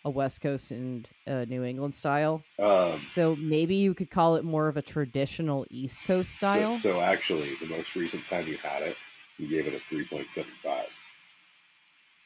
a 0.04 0.10
West 0.10 0.40
Coast 0.40 0.70
and 0.70 1.08
a 1.26 1.46
New 1.46 1.64
England 1.64 1.94
style. 1.94 2.42
um, 2.58 3.00
So 3.12 3.36
maybe 3.36 3.76
you 3.76 3.94
could 3.94 4.10
call 4.10 4.36
it 4.36 4.44
more 4.44 4.68
of 4.68 4.76
a 4.76 4.82
traditional 4.82 5.66
East 5.70 6.06
Coast 6.06 6.38
so, 6.38 6.46
style. 6.46 6.74
so 6.74 7.00
actually, 7.00 7.56
the 7.60 7.66
most 7.66 7.94
recent 7.94 8.24
time 8.24 8.46
you 8.46 8.58
had 8.58 8.82
it, 8.82 8.96
you 9.38 9.48
gave 9.48 9.66
it 9.66 9.74
a 9.74 9.94
3.75 9.94 10.84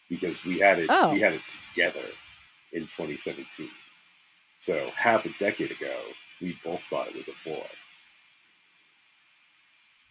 because 0.09 0.45
we 0.45 0.59
had 0.59 0.79
it. 0.79 0.91
Oh. 0.91 1.13
We 1.13 1.21
had 1.21 1.35
it 1.35 1.43
together 1.73 2.07
in 2.73 2.83
2017. 2.83 3.69
So 4.61 4.91
half 4.97 5.27
a 5.27 5.31
decade 5.39 5.71
ago, 5.71 5.97
we 6.41 6.57
both 6.65 6.83
thought 6.91 7.09
it 7.09 7.17
was 7.17 7.29
a 7.29 7.33
four. 7.33 7.65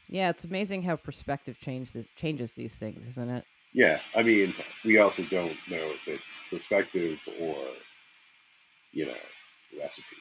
yeah, 0.07 0.29
it's 0.29 0.45
amazing 0.45 0.83
how 0.83 0.95
perspective 0.95 1.59
changes 1.59 2.05
changes 2.15 2.53
these 2.53 2.75
things, 2.75 3.05
isn't 3.07 3.29
it? 3.29 3.45
Yeah, 3.73 3.99
I 4.15 4.23
mean, 4.23 4.53
we 4.85 4.99
also 4.99 5.23
don't 5.23 5.57
know 5.69 5.91
if 5.91 6.07
it's 6.07 6.37
perspective 6.49 7.19
or, 7.41 7.65
you 8.93 9.07
know, 9.07 9.17
recipe. 9.77 10.15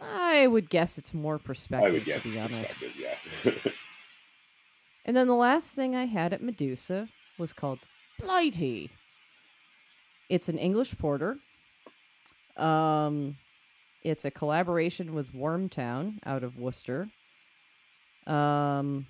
I 0.00 0.46
would 0.46 0.70
guess 0.70 0.96
it's 0.98 1.12
more 1.12 1.38
perspective. 1.38 1.86
I 1.88 1.92
would 1.92 2.04
guess 2.04 2.22
to 2.22 2.28
it's 2.28 2.36
be 2.36 2.40
honest. 2.40 2.60
perspective. 2.60 2.92
Yeah. 3.44 3.52
And 5.04 5.16
then 5.16 5.26
the 5.26 5.34
last 5.34 5.74
thing 5.74 5.96
I 5.96 6.06
had 6.06 6.32
at 6.32 6.42
Medusa 6.42 7.08
was 7.38 7.52
called 7.52 7.80
Blighty. 8.20 8.90
It's 10.28 10.48
an 10.48 10.58
English 10.58 10.96
porter. 10.98 11.38
Um, 12.56 13.36
it's 14.02 14.24
a 14.24 14.30
collaboration 14.30 15.14
with 15.14 15.32
Wormtown 15.32 16.18
out 16.24 16.44
of 16.44 16.56
Worcester. 16.56 17.08
Um, 18.26 19.06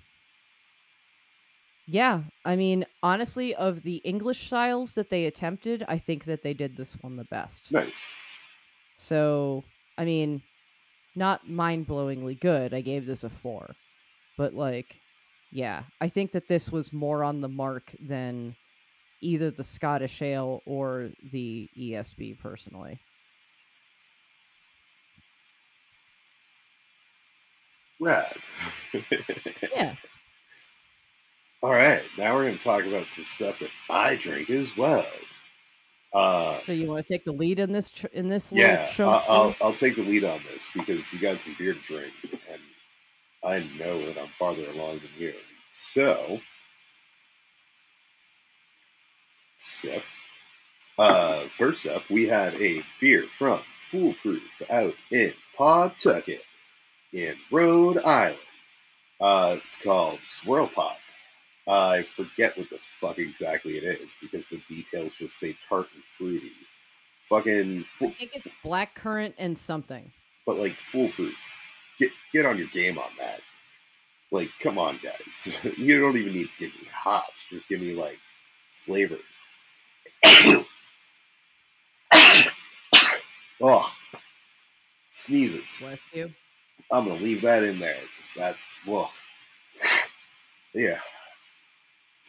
yeah, 1.85 2.21
I 2.45 2.55
mean, 2.55 2.85
honestly, 3.01 3.53
of 3.55 3.83
the 3.83 3.97
English 3.97 4.47
styles 4.47 4.93
that 4.93 5.09
they 5.09 5.25
attempted, 5.25 5.83
I 5.87 5.97
think 5.97 6.25
that 6.25 6.41
they 6.41 6.53
did 6.53 6.77
this 6.77 6.93
one 7.01 7.17
the 7.17 7.25
best. 7.25 7.71
nice. 7.71 8.09
So, 8.97 9.63
I 9.97 10.05
mean, 10.05 10.41
not 11.15 11.49
mind 11.49 11.87
blowingly 11.87 12.39
good. 12.39 12.73
I 12.73 12.81
gave 12.81 13.05
this 13.05 13.23
a 13.23 13.29
four. 13.29 13.75
But, 14.37 14.53
like, 14.53 14.99
yeah, 15.53 15.83
I 16.01 16.09
think 16.09 16.31
that 16.31 16.47
this 16.47 16.71
was 16.71 16.91
more 16.91 17.23
on 17.23 17.39
the 17.39 17.47
mark 17.47 17.83
than 18.07 18.55
either 19.21 19.51
the 19.51 19.63
Scottish 19.63 20.21
Ale 20.21 20.61
or 20.65 21.09
the 21.31 21.69
ESB, 21.79 22.39
personally. 22.39 22.99
Rad. 27.99 28.35
Yeah. 29.75 29.95
All 31.63 31.71
right, 31.71 32.01
now 32.17 32.35
we're 32.35 32.43
going 32.45 32.57
to 32.57 32.63
talk 32.63 32.83
about 32.85 33.09
some 33.09 33.23
stuff 33.25 33.59
that 33.59 33.69
I 33.89 34.15
drink 34.17 34.49
as 34.49 34.75
well. 34.77 35.05
Uh, 36.13 36.59
So, 36.59 36.73
you 36.73 36.87
want 36.87 37.07
to 37.07 37.13
take 37.13 37.23
the 37.25 37.31
lead 37.31 37.57
in 37.59 37.71
this 37.71 37.89
tr- 37.89 38.07
in 38.07 38.27
this 38.27 38.51
yeah, 38.51 38.85
chunk? 38.87 39.09
I- 39.23 39.25
I'll. 39.27 39.55
I'll 39.61 39.73
take 39.73 39.95
the 39.95 40.03
lead 40.03 40.25
on 40.25 40.41
this 40.51 40.69
because 40.75 41.11
you 41.13 41.19
got 41.19 41.41
some 41.41 41.55
beer 41.57 41.73
to 41.73 41.79
drink, 41.79 42.13
I 43.43 43.59
know 43.77 44.05
that 44.05 44.17
I'm 44.17 44.29
farther 44.39 44.69
along 44.69 44.99
than 44.99 45.09
you. 45.17 45.33
So, 45.71 46.39
sip. 49.57 50.03
Uh, 50.97 51.45
first 51.57 51.87
up, 51.87 52.03
we 52.09 52.27
have 52.27 52.53
a 52.61 52.83
beer 53.01 53.25
from 53.37 53.59
Foolproof 53.91 54.61
out 54.69 54.93
in 55.11 55.33
Pawtucket, 55.57 56.41
in 57.11 57.35
Rhode 57.51 57.97
Island. 58.03 58.37
Uh, 59.19 59.57
it's 59.65 59.77
called 59.77 60.23
Swirl 60.23 60.67
Pop. 60.67 60.97
I 61.67 62.05
forget 62.15 62.57
what 62.57 62.69
the 62.69 62.79
fuck 62.99 63.19
exactly 63.19 63.77
it 63.77 63.83
is 63.83 64.17
because 64.21 64.49
the 64.49 64.61
details 64.67 65.15
just 65.17 65.39
say 65.39 65.55
tart 65.67 65.87
and 65.93 66.03
fruity. 66.17 66.51
Fucking, 67.29 67.85
I 68.01 68.07
think 68.11 68.31
it's 68.33 68.47
black 68.63 68.95
currant 68.95 69.33
and 69.37 69.57
something. 69.57 70.11
but 70.45 70.57
like 70.57 70.75
foolproof. 70.75 71.35
Get 71.99 72.11
get 72.31 72.45
on 72.45 72.57
your 72.57 72.67
game 72.67 72.97
on 72.97 73.09
that. 73.19 73.41
Like, 74.31 74.49
come 74.61 74.77
on, 74.79 74.99
guys. 75.03 75.53
You 75.77 75.99
don't 75.99 76.17
even 76.17 76.33
need 76.33 76.49
to 76.57 76.65
give 76.65 76.73
me 76.81 76.87
hops. 76.91 77.45
Just 77.49 77.69
give 77.69 77.81
me 77.81 77.93
like 77.93 78.17
flavors. 78.85 79.43
oh, 83.61 83.93
sneezes. 85.11 85.77
Bless 85.79 86.01
you. 86.13 86.33
I'm 86.91 87.07
gonna 87.07 87.21
leave 87.21 87.41
that 87.41 87.63
in 87.63 87.79
there 87.79 87.99
because 88.15 88.33
that's 88.33 88.79
well. 88.87 89.11
Yeah. 90.73 90.99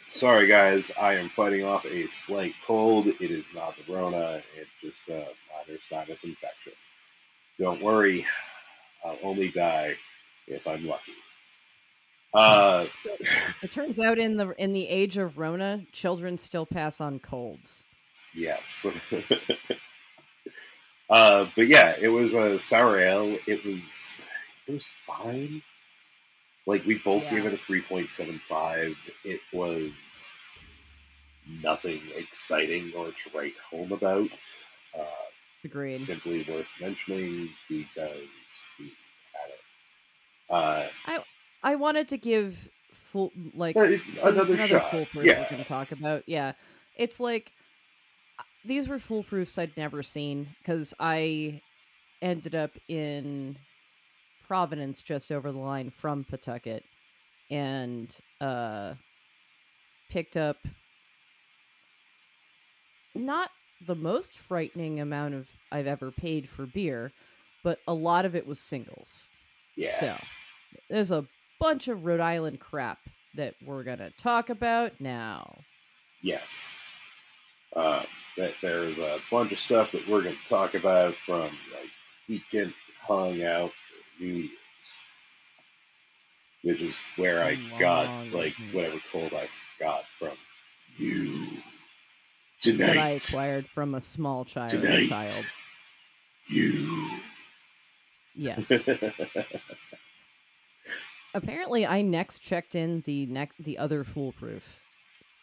Sorry, 0.09 0.47
guys. 0.47 0.91
I 1.01 1.15
am 1.15 1.31
fighting 1.31 1.65
off 1.65 1.85
a 1.87 2.07
slight 2.09 2.55
cold. 2.67 3.07
It 3.07 3.31
is 3.31 3.47
not 3.55 3.75
the 3.77 3.93
Rona. 3.93 4.43
It's 4.57 4.71
just 4.83 5.09
a 5.09 5.27
minor 5.53 5.79
sinus 5.81 6.25
infection. 6.25 6.73
Don't 7.59 7.83
worry. 7.83 8.27
I'll 9.05 9.19
only 9.23 9.51
die 9.51 9.95
if 10.47 10.67
I'm 10.67 10.87
lucky. 10.87 11.13
Uh, 12.33 12.87
So, 12.97 13.11
it 13.63 13.71
turns 13.71 13.99
out 14.01 14.19
in 14.19 14.37
the 14.37 14.51
in 14.59 14.73
the 14.73 14.89
age 14.89 15.17
of 15.19 15.39
Rona, 15.39 15.85
children 15.93 16.37
still 16.39 16.67
pass 16.67 17.01
on 17.01 17.21
colds. 17.21 17.85
yes. 18.35 18.87
uh, 21.11 21.47
but 21.57 21.69
yeah, 21.69 21.95
it 22.01 22.09
was 22.09 22.35
a 22.35 22.59
sour 22.59 22.99
ale. 22.99 23.39
It 23.47 23.65
was 23.65 24.21
it 24.67 24.73
was 24.73 24.95
fine. 25.07 25.63
Like 26.67 26.85
we 26.87 26.99
both 26.99 27.29
gave 27.31 27.45
it 27.47 27.53
a 27.53 27.59
three 27.59 27.83
point 27.83 28.11
seven 28.11 28.41
five. 28.49 28.97
It 29.25 29.41
was 29.53 29.93
nothing 31.63 32.01
exciting 32.17 32.93
or 32.97 33.09
to 33.09 33.39
write 33.39 33.55
home 33.71 33.93
about. 33.93 34.31
Uh, 34.99 35.05
Agreed. 35.65 35.95
simply 35.95 36.47
worth 36.49 36.71
mentioning 36.81 37.49
because 37.69 38.19
we 38.79 38.93
had 39.33 39.51
it. 39.51 40.91
Uh, 41.09 41.21
I 41.63 41.77
wanted 41.77 42.09
to 42.09 42.19
give 42.19 42.69
full 42.93 43.33
like 43.55 43.75
so 44.15 44.29
another 44.29 44.55
another 44.55 44.81
foolproof 44.91 45.25
yeah. 45.25 45.41
we're 45.41 45.51
gonna 45.51 45.65
talk 45.65 45.93
about. 45.93 46.23
Yeah, 46.27 46.53
it's 46.97 47.19
like 47.19 47.51
uh, 48.39 48.43
these 48.65 48.89
were 48.89 48.99
foolproofs 48.99 49.59
I'd 49.59 49.77
never 49.77 50.03
seen 50.03 50.49
because 50.59 50.93
I 51.01 51.63
ended 52.21 52.55
up 52.55 52.73
in 52.89 53.57
Providence, 54.47 55.01
just 55.01 55.33
over 55.33 55.51
the 55.51 55.59
line 55.59 55.91
from 55.91 56.25
Pawtucket, 56.25 56.85
and 57.51 58.15
uh, 58.43 58.93
picked 60.11 60.37
up 60.37 60.59
not 63.15 63.51
the 63.87 63.95
most 63.95 64.39
frightening 64.39 65.01
amount 65.01 65.35
of 65.35 65.47
I've 65.73 65.87
ever 65.87 66.11
paid 66.11 66.49
for 66.49 66.67
beer, 66.67 67.13
but 67.63 67.79
a 67.89 67.95
lot 67.95 68.25
of 68.25 68.35
it 68.35 68.47
was 68.47 68.61
singles. 68.61 69.27
yeah. 69.77 70.01
So, 70.01 70.17
there's 70.89 71.11
a 71.11 71.27
bunch 71.61 71.89
of 71.89 72.05
Rhode 72.05 72.21
Island 72.21 72.61
crap 72.61 72.99
that 73.35 73.55
we're 73.65 73.85
going 73.85 73.99
to 73.99 74.11
talk 74.11 74.51
about 74.51 74.93
now. 75.01 75.59
Yes. 76.23 76.65
Uh, 77.75 78.03
that 78.37 78.53
there's 78.63 78.99
a 78.99 79.19
bunch 79.31 79.53
of 79.53 79.59
stuff 79.59 79.93
that 79.93 80.09
we're 80.09 80.23
going 80.23 80.37
to 80.37 80.49
talk 80.49 80.75
about 80.75 81.15
from 81.27 81.43
like 81.43 81.91
weekend 82.29 82.73
hung 83.03 83.43
out 83.43 83.71
for 83.71 84.23
New 84.23 84.35
Year's, 84.35 84.51
which 86.63 86.81
is 86.81 87.03
where 87.17 87.43
I 87.45 87.57
got 87.79 88.29
like 88.29 88.55
whatever 88.73 88.99
cold 89.11 89.33
I 89.35 89.49
got 89.79 90.05
from 90.19 90.37
you 90.97 91.49
That 92.65 92.97
I 92.97 93.11
acquired 93.11 93.67
from 93.69 93.95
a 93.95 94.01
small 94.01 94.45
child. 94.45 94.71
Tonight. 94.71 95.09
child. 95.09 95.47
You. 96.49 97.11
Yes. 98.35 98.71
Apparently, 101.35 101.85
I 101.85 102.03
next 102.03 102.41
checked 102.41 102.75
in 102.75 103.03
the 103.07 103.27
neck 103.27 103.51
the 103.59 103.79
other 103.79 104.05
foolproof. 104.05 104.81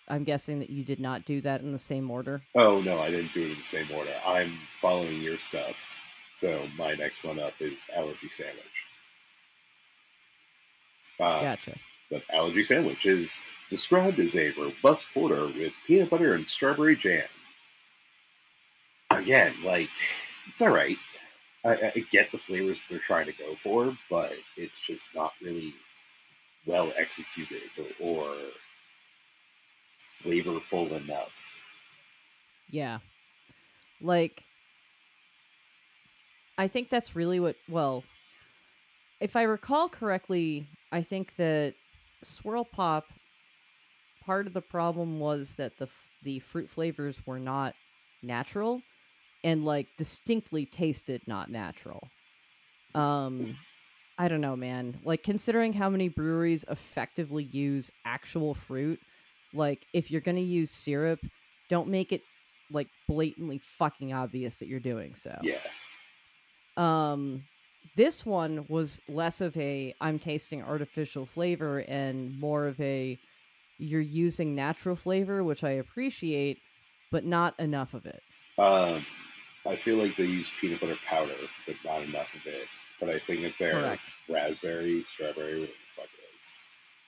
I'm 0.07 0.23
guessing 0.23 0.59
that 0.59 0.69
you 0.69 0.83
did 0.83 0.99
not 0.99 1.25
do 1.25 1.41
that 1.41 1.61
in 1.61 1.71
the 1.71 1.79
same 1.79 2.09
order. 2.09 2.41
oh 2.55 2.81
no, 2.81 2.99
I 2.99 3.11
didn't 3.11 3.33
do 3.33 3.43
it 3.43 3.51
in 3.51 3.57
the 3.57 3.63
same 3.63 3.91
order. 3.91 4.13
I'm 4.25 4.57
following 4.81 5.21
your 5.21 5.37
stuff. 5.37 5.75
So 6.35 6.65
my 6.77 6.95
next 6.95 7.23
one 7.23 7.39
up 7.39 7.53
is 7.59 7.87
allergy 7.95 8.29
sandwich. 8.29 8.83
Uh, 11.19 11.41
Gotcha. 11.41 11.75
But 12.11 12.23
allergy 12.29 12.63
sandwich 12.63 13.05
is 13.05 13.41
described 13.69 14.19
as 14.19 14.35
a 14.35 14.51
robust 14.51 15.07
porter 15.13 15.47
with 15.47 15.71
peanut 15.87 16.09
butter 16.09 16.33
and 16.33 16.45
strawberry 16.45 16.97
jam. 16.97 17.23
Again, 19.09 19.55
like 19.63 19.89
it's 20.49 20.61
all 20.61 20.69
right. 20.69 20.97
I, 21.63 21.91
I 21.95 22.05
get 22.11 22.31
the 22.31 22.37
flavors 22.37 22.83
they're 22.89 22.99
trying 22.99 23.27
to 23.27 23.33
go 23.33 23.55
for, 23.55 23.95
but 24.09 24.33
it's 24.57 24.85
just 24.85 25.13
not 25.15 25.31
really 25.41 25.73
well 26.65 26.91
executed 26.97 27.61
or, 28.01 28.25
or 28.25 28.35
flavorful 30.21 30.91
enough. 30.91 31.31
Yeah. 32.69 32.99
Like 34.01 34.43
I 36.57 36.67
think 36.67 36.89
that's 36.89 37.15
really 37.15 37.39
what 37.39 37.55
well 37.69 38.03
if 39.21 39.35
I 39.35 39.43
recall 39.43 39.87
correctly, 39.87 40.67
I 40.91 41.03
think 41.03 41.35
that 41.37 41.75
Swirl 42.23 42.65
Pop 42.65 43.11
part 44.23 44.47
of 44.47 44.53
the 44.53 44.61
problem 44.61 45.19
was 45.19 45.55
that 45.55 45.77
the 45.77 45.87
the 46.23 46.39
fruit 46.39 46.69
flavors 46.69 47.17
were 47.25 47.39
not 47.39 47.73
natural 48.21 48.81
and 49.43 49.65
like 49.65 49.87
distinctly 49.97 50.65
tasted 50.65 51.21
not 51.27 51.49
natural. 51.49 52.07
Um 52.93 53.57
I 54.17 54.27
don't 54.27 54.41
know, 54.41 54.55
man. 54.55 54.99
Like 55.03 55.23
considering 55.23 55.73
how 55.73 55.89
many 55.89 56.07
breweries 56.07 56.63
effectively 56.69 57.45
use 57.45 57.89
actual 58.05 58.53
fruit, 58.53 58.99
like 59.51 59.87
if 59.93 60.11
you're 60.11 60.21
going 60.21 60.35
to 60.35 60.43
use 60.43 60.69
syrup, 60.69 61.19
don't 61.69 61.87
make 61.87 62.11
it 62.11 62.21
like 62.69 62.87
blatantly 63.07 63.57
fucking 63.57 64.13
obvious 64.13 64.57
that 64.57 64.67
you're 64.67 64.79
doing 64.79 65.15
so. 65.15 65.35
Yeah, 65.41 65.57
Um 66.77 67.43
this 67.95 68.25
one 68.25 68.65
was 68.67 69.01
less 69.07 69.41
of 69.41 69.55
a 69.57 69.93
I'm 70.01 70.19
tasting 70.19 70.61
artificial 70.61 71.25
flavor 71.25 71.79
and 71.79 72.39
more 72.39 72.67
of 72.67 72.79
a 72.81 73.19
you're 73.77 74.01
using 74.01 74.55
natural 74.55 74.95
flavor, 74.95 75.43
which 75.43 75.63
I 75.63 75.71
appreciate, 75.71 76.61
but 77.11 77.25
not 77.25 77.59
enough 77.59 77.93
of 77.93 78.05
it. 78.05 78.23
um, 78.57 79.05
I 79.65 79.75
feel 79.75 79.97
like 79.97 80.15
they 80.17 80.25
use 80.25 80.51
peanut 80.59 80.81
butter 80.81 80.97
powder, 81.07 81.35
but 81.67 81.75
not 81.85 82.03
enough 82.03 82.33
of 82.35 82.45
it. 82.47 82.67
but 82.99 83.09
I 83.09 83.19
think 83.19 83.41
that 83.41 83.53
their 83.59 83.81
Correct. 83.81 84.01
raspberry, 84.29 85.03
strawberry, 85.03 85.59
whatever 85.61 85.71
the 85.73 86.01
fuck 86.01 86.09
it 86.13 86.39
is, 86.39 86.53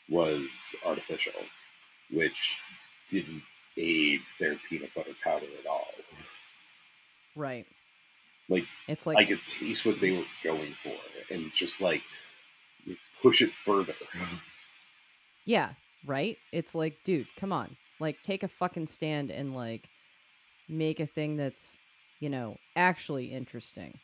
was 0.10 0.76
artificial, 0.86 1.34
which 2.12 2.58
didn't 3.10 3.44
aid 3.78 4.22
their 4.40 4.56
peanut 4.70 4.94
butter 4.96 5.14
powder 5.24 5.46
at 5.60 5.66
all. 5.68 5.88
Right. 7.36 7.68
Like, 8.50 8.66
It's 8.88 9.06
like 9.08 9.18
I 9.18 9.24
could 9.26 9.46
taste 9.48 9.86
what 9.86 10.00
they 10.02 10.12
were 10.12 10.26
going 10.44 10.74
for, 10.74 10.96
and 11.32 11.52
just 11.54 11.82
like 11.82 12.02
push 13.22 13.42
it 13.42 13.52
further. 13.66 13.94
Mm-hmm. 14.16 14.36
Yeah, 15.46 15.70
right? 16.06 16.38
It's 16.52 16.76
like, 16.76 16.98
dude, 17.06 17.28
come 17.38 17.52
on. 17.54 17.76
Like 18.00 18.18
take 18.24 18.44
a 18.44 18.48
fucking 18.48 18.88
stand 18.88 19.32
and 19.32 19.56
like 19.56 19.88
make 20.70 21.00
a 21.00 21.06
thing 21.06 21.38
that's, 21.38 21.78
you 22.20 22.30
know, 22.30 22.58
actually 22.76 23.26
interesting. 23.32 23.98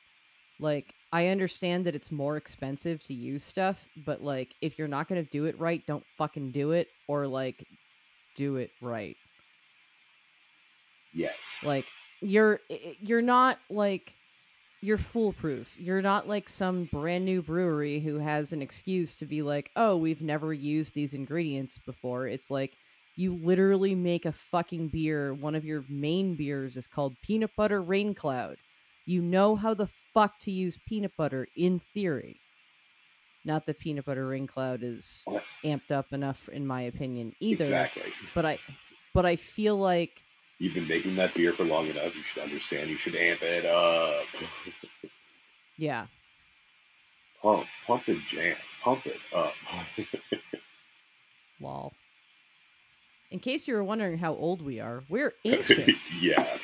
Like 0.60 0.94
I 1.12 1.28
understand 1.28 1.86
that 1.86 1.96
it's 1.96 2.12
more 2.12 2.38
expensive 2.38 3.04
to 3.06 3.14
use 3.14 3.44
stuff, 3.44 3.84
but 4.06 4.22
like 4.24 4.54
if 4.62 4.78
you're 4.78 4.88
not 4.88 5.08
going 5.08 5.24
to 5.24 5.30
do 5.32 5.46
it 5.46 5.60
right, 5.60 5.86
don't 5.86 6.04
fucking 6.18 6.52
do 6.52 6.72
it 6.72 6.88
or 7.08 7.28
like 7.28 7.66
do 8.36 8.56
it 8.58 8.72
right. 8.82 9.18
yes. 11.14 11.62
Like 11.64 11.86
you're 12.22 12.60
i- 12.70 12.74
i- 12.74 12.98
you're 13.02 13.22
not 13.22 13.58
like 13.70 14.14
you're 14.82 14.98
foolproof. 14.98 15.74
You're 15.78 16.02
not 16.02 16.28
like 16.28 16.48
some 16.50 16.86
brand 16.92 17.26
new 17.26 17.42
brewery 17.42 18.00
who 18.00 18.18
has 18.18 18.54
an 18.54 18.62
excuse 18.62 19.16
to 19.18 19.26
be 19.26 19.42
like, 19.42 19.72
"Oh, 19.76 19.98
we've 19.98 20.22
never 20.22 20.54
used 20.54 20.94
these 20.94 21.14
ingredients 21.14 21.78
before." 21.78 22.28
It's 22.28 22.50
like 22.50 22.74
you 23.16 23.34
literally 23.36 23.96
make 23.96 24.26
a 24.26 24.32
fucking 24.32 24.88
beer. 24.90 25.34
One 25.34 25.56
of 25.56 25.66
your 25.66 25.84
main 25.90 26.36
beers 26.36 26.78
is 26.78 26.88
called 26.88 27.16
Peanut 27.22 27.52
Butter 27.58 27.82
Rain 27.82 28.14
Cloud. 28.14 28.58
You 29.06 29.22
know 29.22 29.56
how 29.56 29.74
the 29.74 29.88
fuck 30.14 30.40
to 30.42 30.52
use 30.52 30.78
peanut 30.88 31.12
butter 31.18 31.48
in 31.56 31.80
theory. 31.94 32.40
Not 33.46 33.66
that 33.66 33.80
peanut 33.80 34.06
butter 34.06 34.28
rain 34.28 34.48
cloud 34.48 34.82
is 34.84 35.24
amped 35.64 35.92
up 35.92 36.12
enough 36.12 36.48
in 36.50 36.68
my 36.68 36.82
opinion 36.84 37.34
either, 37.40 37.64
Exactly. 37.64 38.14
but 38.36 38.46
I 38.46 38.60
but 39.14 39.26
I 39.26 39.36
feel 39.38 39.78
like 39.78 40.12
You've 40.60 40.74
been 40.74 40.88
making 40.88 41.16
that 41.16 41.34
beer 41.34 41.54
for 41.54 41.64
long 41.64 41.88
enough. 41.88 42.16
You 42.16 42.24
should 42.24 42.44
understand. 42.44 42.90
You 42.90 42.98
should 42.98 43.16
amp 43.16 43.42
it 43.42 43.66
up. 43.66 44.26
yeah, 45.78 46.06
Pump, 47.42 47.66
pump 47.88 48.08
and 48.08 48.22
jam. 48.26 48.58
Pump 48.84 49.06
it 49.06 49.20
up. 49.34 49.54
Lol. 51.62 51.94
In 53.32 53.40
case 53.40 53.68
you 53.68 53.76
were 53.76 53.84
wondering 53.84 54.18
how 54.18 54.34
old 54.34 54.62
we 54.62 54.80
are, 54.80 55.04
we're 55.08 55.34
ancient. 55.46 55.92
yeah. 56.20 56.58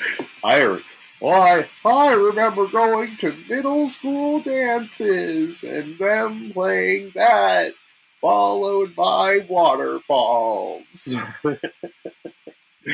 I 0.44 0.62
re- 0.64 0.84
well, 1.22 1.42
I, 1.42 1.90
I 1.90 2.14
remember 2.14 2.68
going 2.68 3.16
to 3.18 3.34
middle 3.48 3.88
school 3.88 4.42
dances 4.42 5.64
and 5.64 5.98
them 5.98 6.52
playing 6.52 7.12
that, 7.16 7.74
followed 8.20 8.96
by 8.96 9.40
waterfalls, 9.48 11.16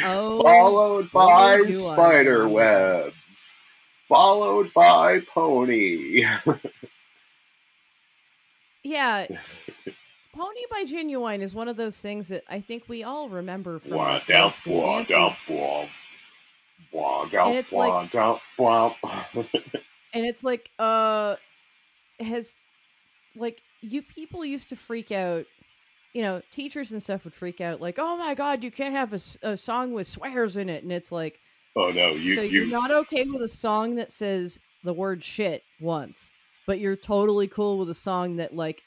oh, 0.04 0.42
followed 0.42 1.12
by 1.12 1.70
spider 1.72 2.48
webs, 2.48 3.56
followed 4.08 4.74
by 4.74 5.20
pony. 5.22 6.24
yeah. 8.84 9.28
Pony 10.34 10.62
by 10.70 10.86
Ginuwine 10.86 11.42
is 11.42 11.54
one 11.54 11.68
of 11.68 11.76
those 11.76 11.98
things 12.00 12.30
that 12.30 12.44
I 12.50 12.62
think 12.62 12.84
we 12.88 13.04
all 13.04 13.28
remember 13.30 13.80
from 13.80 13.92
Wah, 13.92 14.22
wah, 14.66 15.06
wah. 15.50 15.86
Wah, 16.94 17.24
And 17.24 17.56
it's 17.56 17.72
wah, 17.72 18.08
like- 18.14 18.40
wah. 18.58 18.96
and 20.14 20.26
it's 20.26 20.44
like 20.44 20.70
uh 20.80 21.36
has 22.20 22.56
like 23.36 23.62
you 23.82 24.02
people 24.02 24.44
used 24.46 24.70
to 24.70 24.76
freak 24.76 25.12
out 25.12 25.46
you 26.14 26.22
know 26.22 26.42
teachers 26.52 26.92
and 26.92 27.02
stuff 27.02 27.24
would 27.24 27.34
freak 27.34 27.62
out 27.62 27.82
like 27.82 27.98
oh 28.00 28.18
my 28.18 28.34
god 28.34 28.64
you 28.64 28.72
can't 28.72 28.94
have 28.94 29.14
a, 29.14 29.50
a 29.50 29.58
song 29.58 29.94
with 29.94 30.08
swears 30.08 30.58
in 30.58 30.70
it. 30.70 30.84
And 30.84 30.92
it's 30.92 31.12
like 31.12 31.40
Oh 31.76 31.90
no, 31.90 32.10
you 32.10 32.36
so 32.36 32.42
you 32.42 32.64
you're 32.64 32.80
not 32.80 32.92
okay 32.92 33.26
with 33.26 33.42
a 33.42 33.48
song 33.48 33.96
that 33.96 34.12
says 34.12 34.60
the 34.84 34.94
word 34.94 35.24
shit 35.24 35.64
once 35.80 36.30
but 36.68 36.80
you're 36.80 36.96
totally 36.96 37.48
cool 37.48 37.78
with 37.78 37.90
a 37.90 37.94
song 37.94 38.36
that 38.38 38.56
like 38.56 38.82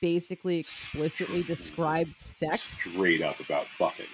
basically 0.00 0.58
explicitly 0.58 1.42
describes 1.42 2.16
sex? 2.16 2.60
straight 2.60 3.22
up 3.22 3.40
about 3.40 3.66
fucking. 3.78 4.06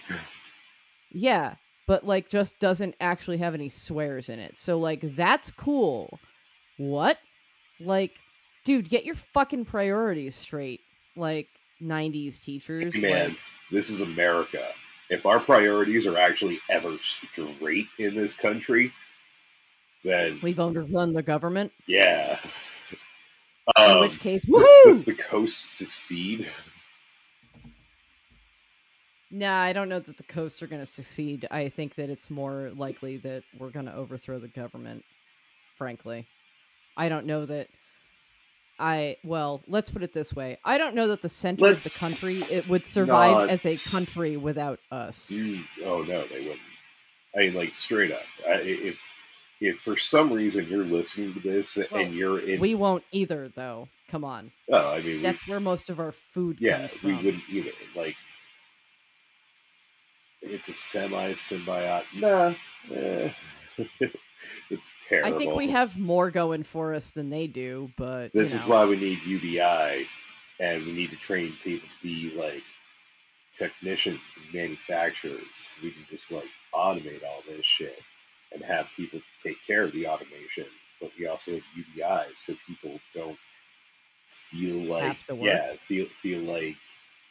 yeah 1.13 1.55
but 1.91 2.07
like 2.07 2.29
just 2.29 2.57
doesn't 2.61 2.95
actually 3.01 3.39
have 3.39 3.53
any 3.53 3.69
swears 3.69 4.29
in 4.29 4.39
it. 4.39 4.57
So 4.57 4.79
like 4.79 5.17
that's 5.17 5.51
cool. 5.51 6.21
What? 6.79 7.19
Like 7.81 8.13
dude 8.65 8.89
get 8.89 9.05
your 9.05 9.17
fucking 9.17 9.65
priorities 9.65 10.37
straight. 10.37 10.83
Like 11.17 11.49
90s 11.83 12.41
teachers 12.43 12.95
Man, 12.97 13.29
like 13.31 13.39
this 13.71 13.91
is 13.91 14.01
America. 14.01 14.69
If 15.09 15.27
our 15.27 15.41
priorities 15.41 16.07
are 16.07 16.19
actually 16.19 16.61
ever 16.71 16.97
straight 17.01 17.89
in 17.99 18.15
this 18.15 18.37
country, 18.37 18.93
then 20.05 20.39
we've 20.43 20.61
overrun 20.61 21.13
the 21.13 21.23
government 21.23 21.73
yeah. 21.87 22.39
in 23.79 23.85
Um, 23.85 24.01
which 24.01 24.21
case 24.21 24.45
the, 24.45 24.53
woohoo 24.53 25.05
the 25.05 25.15
coasts 25.15 25.59
secede. 25.79 26.51
nah 29.31 29.61
i 29.63 29.73
don't 29.73 29.89
know 29.89 30.01
that 30.01 30.17
the 30.17 30.23
coasts 30.25 30.63
are 30.63 30.67
going 30.67 30.81
to 30.81 30.87
succeed 30.87 31.47
i 31.51 31.69
think 31.69 31.95
that 31.97 32.09
it's 32.11 32.31
more 32.31 32.71
likely 32.77 33.17
that 33.19 33.43
we're 33.59 33.71
going 33.71 33.87
to 33.87 33.95
overthrow 33.95 34.39
the 34.39 34.49
government 34.49 35.05
frankly 35.77 36.27
i 36.97 37.09
don't 37.09 37.27
know 37.27 37.47
that 37.47 37.69
I 38.81 39.19
well, 39.23 39.63
let's 39.69 39.91
put 39.91 40.03
it 40.03 40.13
this 40.13 40.33
way. 40.33 40.59
I 40.65 40.79
don't 40.79 40.95
know 40.95 41.09
that 41.09 41.21
the 41.23 41.29
center 41.29 41.69
of 41.69 41.83
the 41.83 41.97
country 42.01 42.33
it 42.51 42.67
would 42.69 42.87
survive 42.87 43.33
not- 43.33 43.51
as 43.51 43.67
a 43.67 43.91
country 43.91 44.37
without 44.37 44.81
us. 44.91 45.31
Mm, 45.31 45.65
oh 45.85 46.03
no, 46.03 46.27
they 46.27 46.41
wouldn't. 46.41 46.61
I 47.37 47.41
mean, 47.41 47.55
like 47.55 47.77
straight 47.77 48.11
up. 48.11 48.23
I, 48.49 48.55
if 48.63 48.99
if 49.61 49.79
for 49.81 49.97
some 49.97 50.33
reason 50.33 50.67
you're 50.69 50.85
listening 50.85 51.35
to 51.35 51.41
this 51.41 51.77
Well, 51.77 52.01
and 52.01 52.15
you're 52.15 52.41
in, 52.41 52.59
We 52.61 52.75
won't 52.75 53.05
either, 53.13 53.51
though. 53.55 53.89
Come 54.09 54.25
on, 54.25 54.51
oh, 54.73 54.89
I 54.91 54.97
mean, 55.03 55.17
we- 55.17 55.23
that's 55.23 55.47
where 55.47 55.61
most 55.61 55.91
of 55.91 56.01
our 56.01 56.11
food 56.13 56.57
yeah, 56.59 56.89
we 57.05 57.15
wouldn't 57.15 57.43
either. 57.49 57.71
Like, 57.95 58.17
it's 60.43 60.69
a 60.71 60.73
semi 60.75 61.33
symbiote. 61.35 62.05
Nah, 62.17 62.55
eh. 62.95 63.33
it's 64.71 64.97
terrible. 65.09 65.35
I 65.35 65.39
think 65.39 65.55
we 65.55 65.69
have 65.69 65.99
more 65.99 66.31
going 66.31 66.63
for 66.63 66.95
us 66.95 67.13
than 67.13 67.31
they 67.31 67.47
do, 67.47 67.91
but 67.97 68.33
This 68.33 68.55
is 68.55 68.67
know. 68.67 68.77
why 68.77 68.85
we 68.87 68.97
need 68.97 69.21
UBI, 69.25 70.07
and 70.59 70.85
we 70.87 70.93
need 70.93 71.11
to 71.11 71.17
train 71.17 71.55
people 71.63 71.89
to 71.89 72.03
be 72.03 72.33
like 72.37 72.63
technicians 73.57 74.21
and 74.37 74.55
manufacturers. 74.55 75.73
We 75.83 75.91
can 75.91 76.07
just 76.09 76.31
like 76.31 76.49
automate 76.75 77.23
all 77.25 77.43
this 77.49 77.65
shit 77.65 77.99
and 78.53 78.63
have 78.63 78.87
people 78.97 79.21
take 79.43 79.57
care 79.67 79.83
of 79.83 79.93
the 79.93 80.07
automation. 80.07 80.67
But 81.01 81.11
we 81.19 81.27
also 81.27 81.53
have 81.53 81.63
UBI, 81.75 82.35
so 82.35 82.55
people 82.67 83.01
don't 83.15 83.39
feel 84.49 84.77
like 84.83 85.03
Have 85.05 85.27
to 85.29 85.35
work. 85.35 85.45
yeah, 85.47 85.73
feel 85.87 86.07
feel 86.21 86.41
like 86.43 86.77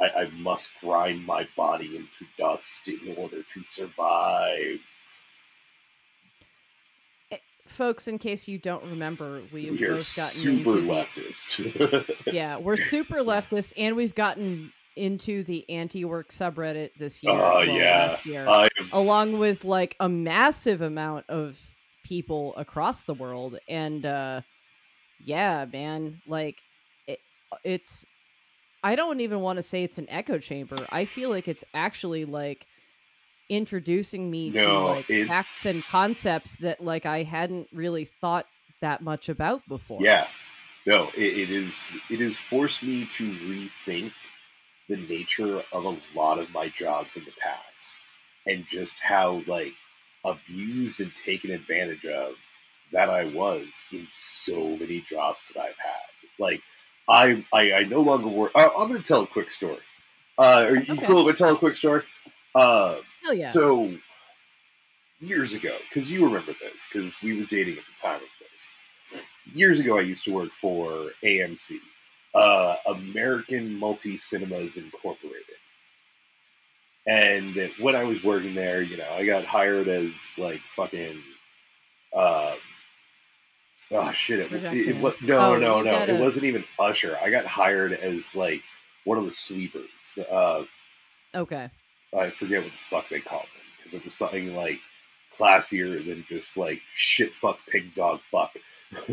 I, 0.02 0.22
I 0.24 0.30
must 0.30 0.72
grind 0.82 1.26
my 1.26 1.48
body 1.56 1.95
into 1.95 2.26
dust 2.38 2.88
in 2.88 3.15
order 3.17 3.43
to 3.43 3.63
survive. 3.63 4.80
Folks. 7.70 8.08
In 8.08 8.18
case 8.18 8.48
you 8.48 8.58
don't 8.58 8.84
remember, 8.84 9.42
we've 9.52 9.72
We 9.72 9.88
both 9.88 10.16
gotten 10.16 10.38
super 10.38 10.78
into 10.78 11.64
the- 11.72 12.16
yeah, 12.32 12.58
we're 12.58 12.78
super 12.78 13.18
leftist, 13.18 13.74
and 13.78 13.96
we've 13.96 14.16
gotten 14.16 14.72
into 14.96 15.44
the 15.44 15.70
anti-work 15.70 16.30
subreddit 16.32 16.90
this 16.98 17.24
year. 17.24 17.34
Oh, 17.34 17.54
well, 17.54 17.66
yeah. 17.66 18.08
last 18.08 18.26
year. 18.26 18.48
I 18.48 18.68
along 18.92 19.40
with 19.40 19.64
like 19.64 19.96
a 20.00 20.10
massive 20.10 20.82
amount 20.82 21.26
of 21.30 21.58
people 22.04 22.54
across 22.58 23.04
the 23.04 23.13
world 23.13 23.60
and 23.67 24.06
uh 24.06 24.42
yeah 25.24 25.65
man 25.72 26.20
like 26.28 26.56
it, 27.08 27.20
it's 27.63 28.06
i 28.84 28.96
don't 28.96 29.20
even 29.20 29.42
want 29.42 29.58
to 29.58 29.62
say 29.62 29.84
it's 29.84 29.98
an 29.98 30.08
echo 30.10 30.40
chamber 30.40 30.88
i 30.92 31.06
feel 31.06 31.30
like 31.30 31.48
it's 31.48 31.63
actually 31.74 32.26
like 32.26 32.65
introducing 33.50 34.29
me 34.31 34.52
to 34.54 34.79
No, 34.79 34.81
like 34.81 35.08
facts 35.27 35.65
and 35.65 35.85
concepts 35.85 36.58
that 36.60 36.81
like 36.81 37.06
i 37.06 37.23
hadn't 37.23 37.67
really 37.71 38.06
thought 38.06 38.47
that 38.81 39.02
much 39.02 39.29
about 39.29 39.67
before 39.67 40.08
Yeah, 40.08 40.27
no, 40.85 41.10
it, 41.10 41.23
it 41.39 41.50
is. 41.52 41.95
It 42.10 42.19
has 42.19 42.37
forced 42.37 42.83
me 42.83 43.06
to 43.08 43.31
rethink 43.85 44.13
the 44.89 44.97
nature 44.97 45.63
of 45.73 45.85
a 45.85 46.02
lot 46.15 46.39
of 46.39 46.52
my 46.52 46.69
jobs 46.69 47.17
in 47.17 47.25
the 47.25 47.33
past, 47.41 47.97
and 48.47 48.67
just 48.67 49.00
how 49.00 49.43
like 49.47 49.73
abused 50.25 51.02
and 51.02 51.15
taken 51.15 51.52
advantage 51.52 52.06
of 52.06 52.35
that 52.91 53.10
I 53.10 53.25
was 53.25 53.87
in 53.91 54.08
so 54.12 54.77
many 54.77 55.02
jobs 55.02 55.50
that 55.50 55.60
I've 55.62 55.77
had. 55.77 56.10
Like, 56.39 56.62
I 57.10 57.45
I, 57.54 57.73
I 57.73 57.79
no 57.85 58.02
longer 58.02 58.29
work. 58.29 58.54
Uh, 58.56 58.69
I'm 58.77 58.89
going 58.89 59.02
to 59.02 59.08
tell 59.08 59.23
a 59.23 59.27
quick 59.27 59.50
story. 59.52 59.79
Uh, 60.37 60.67
are 60.69 60.75
you 60.77 61.00
Okay. 61.00 61.08
cool 61.08 61.27
if 61.29 61.35
I 61.35 61.37
tell 61.37 61.56
a 61.56 61.60
quick 61.60 61.75
story? 61.75 62.04
Uh, 62.56 63.02
yeah 63.32 63.50
so 63.50 63.92
years 65.19 65.54
ago, 65.54 65.75
because 65.88 66.12
you 66.12 66.25
remember 66.25 66.54
this, 66.60 66.90
because 66.92 67.13
we 67.21 67.40
were 67.40 67.46
dating 67.46 67.77
at 67.77 67.84
the 67.84 68.02
time 68.02 68.21
of 68.21 68.30
this. 68.40 68.75
years 69.54 69.80
ago, 69.80 69.98
I 69.98 70.02
used 70.02 70.25
to 70.25 70.34
work 70.34 70.52
for 70.52 71.12
AMC, 71.23 71.77
uh, 72.34 72.75
American 72.88 73.75
Multi 73.75 74.17
Cinemas 74.17 74.77
Incorporated. 74.77 75.44
And 77.08 77.71
when 77.80 77.96
I 77.96 78.04
was 78.04 78.23
working 78.23 78.54
there, 78.56 78.82
you 78.82 78.98
know, 78.98 79.10
I 79.12 79.25
got 79.25 79.46
hired 79.46 79.88
as 79.88 80.30
like 80.38 80.62
fucking. 80.62 81.19
Uh, 82.15 82.56
oh 83.92 84.12
shit! 84.12 84.40
It, 84.40 84.63
it, 84.63 84.88
it 84.90 85.02
was 85.02 85.21
no, 85.23 85.54
oh, 85.54 85.58
no, 85.58 85.82
no. 85.82 85.92
Gotta... 85.92 86.15
It 86.15 86.19
wasn't 86.19 86.46
even 86.46 86.65
usher. 86.77 87.17
I 87.19 87.32
got 87.32 87.46
hired 87.46 87.94
as 87.94 88.36
like 88.36 88.62
one 89.06 89.17
of 89.17 89.23
the 89.23 89.32
sweepers. 89.32 90.19
Uh, 90.32 90.63
Okay. 91.34 91.69
I 92.18 92.30
forget 92.30 92.64
what 92.64 92.72
the 92.72 92.78
fuck 92.90 93.10
they 93.10 93.20
called 93.20 93.44
them 93.44 93.62
because 93.78 93.94
it 93.94 94.04
was 94.04 94.14
something 94.14 94.56
like 94.56 94.80
classier 95.38 96.04
than 96.06 96.26
just 96.28 96.58
like 96.58 96.82
shit 96.94 97.34
fuck 97.34 97.60
pig 97.72 97.94
dog 97.96 98.20
fuck. 98.32 98.52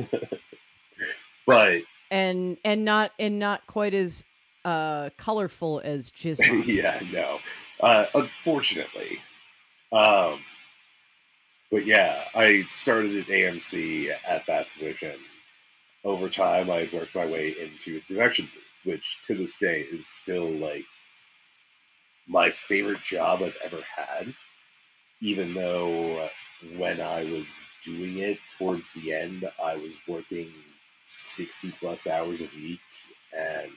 but 1.47 1.83
And 2.11 2.57
and 2.65 2.85
not 2.85 3.13
and 3.19 3.39
not 3.39 3.67
quite 3.67 3.95
as 3.95 4.25
uh 4.65 5.11
colorful 5.17 5.81
as 5.85 6.11
jizz. 6.19 6.67
yeah, 6.67 7.01
no. 7.13 7.39
Uh, 7.79 8.07
unfortunately, 8.15 9.21
um, 9.93 10.41
but 11.71 11.85
yeah, 11.85 12.25
I 12.35 12.63
started 12.71 13.17
at 13.19 13.27
AMC 13.27 14.09
at 14.27 14.47
that 14.47 14.71
position. 14.73 15.17
Over 16.05 16.29
time, 16.31 16.71
I 16.71 16.89
worked 16.93 17.15
my 17.15 17.27
way 17.27 17.49
into 17.61 17.95
the 17.95 18.01
production 18.15 18.47
booth, 18.47 18.95
which 18.95 19.19
to 19.25 19.35
this 19.35 19.59
day 19.59 19.81
is 19.83 20.07
still 20.07 20.49
like 20.51 20.85
my 22.27 22.51
favorite 22.51 23.03
job 23.03 23.43
I've 23.43 23.59
ever 23.65 23.83
had. 23.95 24.35
Even 25.21 25.55
though 25.55 26.29
when 26.77 27.01
I 27.01 27.25
was 27.25 27.47
doing 27.85 28.19
it 28.19 28.39
towards 28.59 28.91
the 28.93 29.13
end, 29.13 29.49
I 29.63 29.77
was 29.77 29.93
working 30.07 30.53
60 31.05 31.73
plus 31.81 32.07
hours 32.07 32.41
a 32.41 32.49
week. 32.57 32.81
And 33.37 33.71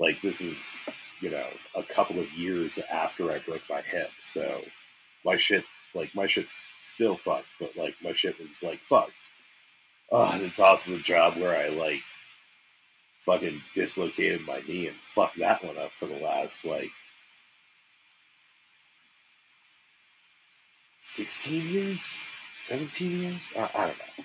like, 0.00 0.20
this 0.22 0.40
is, 0.40 0.84
you 1.20 1.30
know, 1.30 1.46
a 1.74 1.82
couple 1.82 2.18
of 2.18 2.32
years 2.32 2.78
after 2.90 3.30
I 3.30 3.38
broke 3.40 3.62
my 3.68 3.82
hip. 3.82 4.10
So 4.20 4.62
my 5.24 5.36
shit, 5.36 5.64
like, 5.94 6.14
my 6.14 6.26
shit's 6.26 6.66
still 6.80 7.16
fucked, 7.16 7.46
but 7.60 7.76
like, 7.76 7.94
my 8.02 8.12
shit 8.12 8.38
was 8.38 8.62
like 8.62 8.80
fucked. 8.80 9.12
Oh, 10.10 10.24
and 10.24 10.42
it's 10.42 10.60
also 10.60 10.92
the 10.92 10.98
job 10.98 11.36
where 11.36 11.56
I 11.56 11.68
like 11.68 12.02
fucking 13.24 13.60
dislocated 13.74 14.40
my 14.42 14.60
knee 14.68 14.86
and 14.88 14.96
fucked 14.96 15.38
that 15.38 15.64
one 15.64 15.78
up 15.78 15.92
for 15.92 16.06
the 16.06 16.16
last 16.16 16.64
like 16.64 16.90
16 21.00 21.68
years 21.68 22.24
17 22.54 23.20
years 23.20 23.50
i, 23.56 23.70
I 23.74 23.86
don't 23.88 23.98
know 23.98 24.24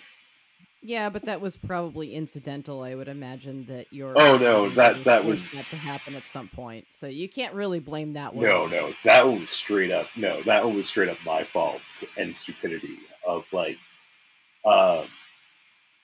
Yeah, 0.81 1.09
but 1.09 1.25
that 1.25 1.41
was 1.41 1.57
probably 1.57 2.15
incidental. 2.15 2.83
I 2.83 2.95
would 2.95 3.09
imagine 3.09 3.65
that 3.65 3.87
your 3.91 4.13
Oh, 4.17 4.37
no, 4.37 4.69
that- 4.75 5.03
that 5.03 5.25
was- 5.25 5.51
that 5.51 5.75
to 5.77 5.85
happen 5.91 6.15
at 6.15 6.23
some 6.31 6.47
point. 6.47 6.87
So 6.89 7.07
you 7.07 7.27
can't 7.27 7.53
really 7.53 7.79
blame 7.81 8.13
that 8.13 8.33
one. 8.33 8.45
no 8.45 8.65
no 8.67 8.93
that 9.03 9.27
one 9.27 9.41
was 9.41 9.49
straight 9.49 9.91
up 9.91 10.07
no 10.15 10.41
that 10.43 10.63
one 10.63 10.75
was 10.75 10.87
straight 10.87 11.09
up 11.09 11.17
my 11.25 11.43
fault 11.43 11.81
and 12.17 12.33
stupidity 12.35 12.97
of 13.27 13.51
like 13.51 13.77
um 14.65 15.07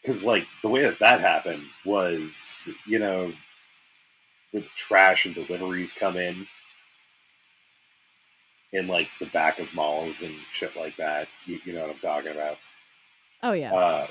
because 0.06 0.24
like 0.24 0.46
the 0.62 0.70
way 0.70 0.84
that 0.84 1.00
that 1.00 1.20
happened 1.20 1.64
was 1.86 2.70
you 2.86 3.00
know 3.00 3.34
with 4.54 4.68
trash 4.76 5.26
and 5.26 5.34
deliveries 5.36 5.94
come 5.94 6.16
in 6.16 6.48
in 8.74 8.88
like 8.88 9.08
the 9.20 9.26
back 9.28 9.60
of 9.60 9.74
malls 9.74 10.22
and 10.22 10.36
shit 10.52 10.76
like 10.76 10.96
that 10.98 11.28
you, 11.46 11.60
you 11.66 11.74
know 11.74 11.82
what 11.82 11.92
i'm 11.92 12.00
talking 12.00 12.32
about 12.32 12.58
Oh 13.44 13.52
yeah. 13.52 13.74
uh, 13.74 14.08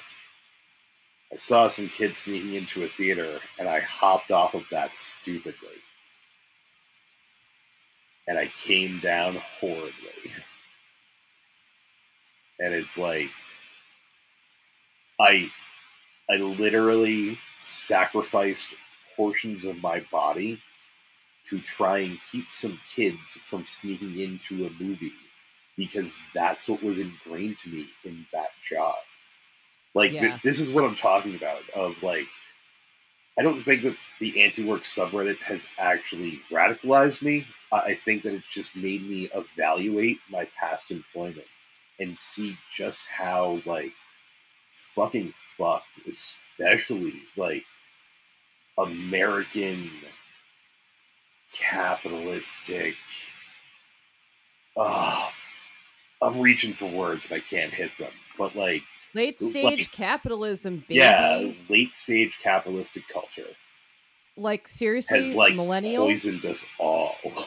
I 1.32 1.36
saw 1.36 1.66
some 1.66 1.88
kids 1.88 2.18
sneaking 2.18 2.54
into 2.54 2.84
a 2.84 2.88
theater, 2.88 3.40
and 3.58 3.68
I 3.68 3.80
hopped 3.80 4.30
off 4.30 4.54
of 4.54 4.68
that 4.70 4.94
stupidly, 4.94 5.82
and 8.28 8.38
I 8.38 8.46
came 8.64 9.00
down 9.00 9.42
horribly. 9.58 9.92
And 12.60 12.72
it's 12.72 12.96
like, 12.96 13.30
I, 15.20 15.50
I 16.30 16.36
literally 16.36 17.38
sacrificed 17.58 18.70
portions 19.16 19.64
of 19.64 19.82
my 19.82 20.00
body 20.10 20.60
to 21.50 21.60
try 21.60 21.98
and 21.98 22.18
keep 22.32 22.46
some 22.50 22.80
kids 22.94 23.38
from 23.50 23.66
sneaking 23.66 24.18
into 24.18 24.66
a 24.66 24.82
movie 24.82 25.12
because 25.76 26.16
that's 26.34 26.68
what 26.68 26.82
was 26.82 26.98
ingrained 26.98 27.58
to 27.58 27.68
me 27.68 27.86
in 28.04 28.26
that 28.32 28.50
job. 28.66 28.94
Like 29.94 30.12
th- 30.12 30.42
this 30.42 30.60
is 30.60 30.72
what 30.72 30.84
I'm 30.84 30.96
talking 30.96 31.34
about. 31.36 31.60
Of 31.74 32.02
like, 32.02 32.26
I 33.38 33.42
don't 33.42 33.62
think 33.62 33.82
that 33.82 33.96
the 34.20 34.42
anti-work 34.44 34.82
subreddit 34.82 35.38
has 35.38 35.66
actually 35.78 36.40
radicalized 36.50 37.22
me. 37.22 37.46
I 37.70 37.76
I 37.76 37.94
think 38.04 38.22
that 38.22 38.34
it's 38.34 38.52
just 38.52 38.76
made 38.76 39.02
me 39.02 39.30
evaluate 39.34 40.18
my 40.30 40.48
past 40.58 40.90
employment 40.90 41.46
and 42.00 42.16
see 42.16 42.56
just 42.72 43.06
how 43.06 43.60
like 43.66 43.92
fucking 44.94 45.34
fucked, 45.58 45.86
especially 46.08 47.22
like 47.36 47.64
American 48.78 49.90
capitalistic. 51.60 52.94
Ah, 54.76 55.32
I'm 56.20 56.40
reaching 56.40 56.72
for 56.72 56.90
words 56.90 57.26
and 57.30 57.34
I 57.36 57.40
can't 57.40 57.72
hit 57.72 57.90
them, 57.98 58.10
but 58.38 58.56
like 58.56 58.82
Late 59.14 59.40
like- 59.40 59.50
stage 59.52 59.92
capitalism, 59.92 60.78
baby. 60.88 60.96
yeah, 61.00 61.52
late 61.68 61.94
stage 61.94 62.36
capitalistic 62.42 63.06
culture 63.06 63.46
Like 64.36 64.66
seriously, 64.66 65.18
has 65.22 65.36
like 65.36 65.54
millennial. 65.54 66.06
poisoned 66.06 66.44
us 66.44 66.66
all. 66.78 67.14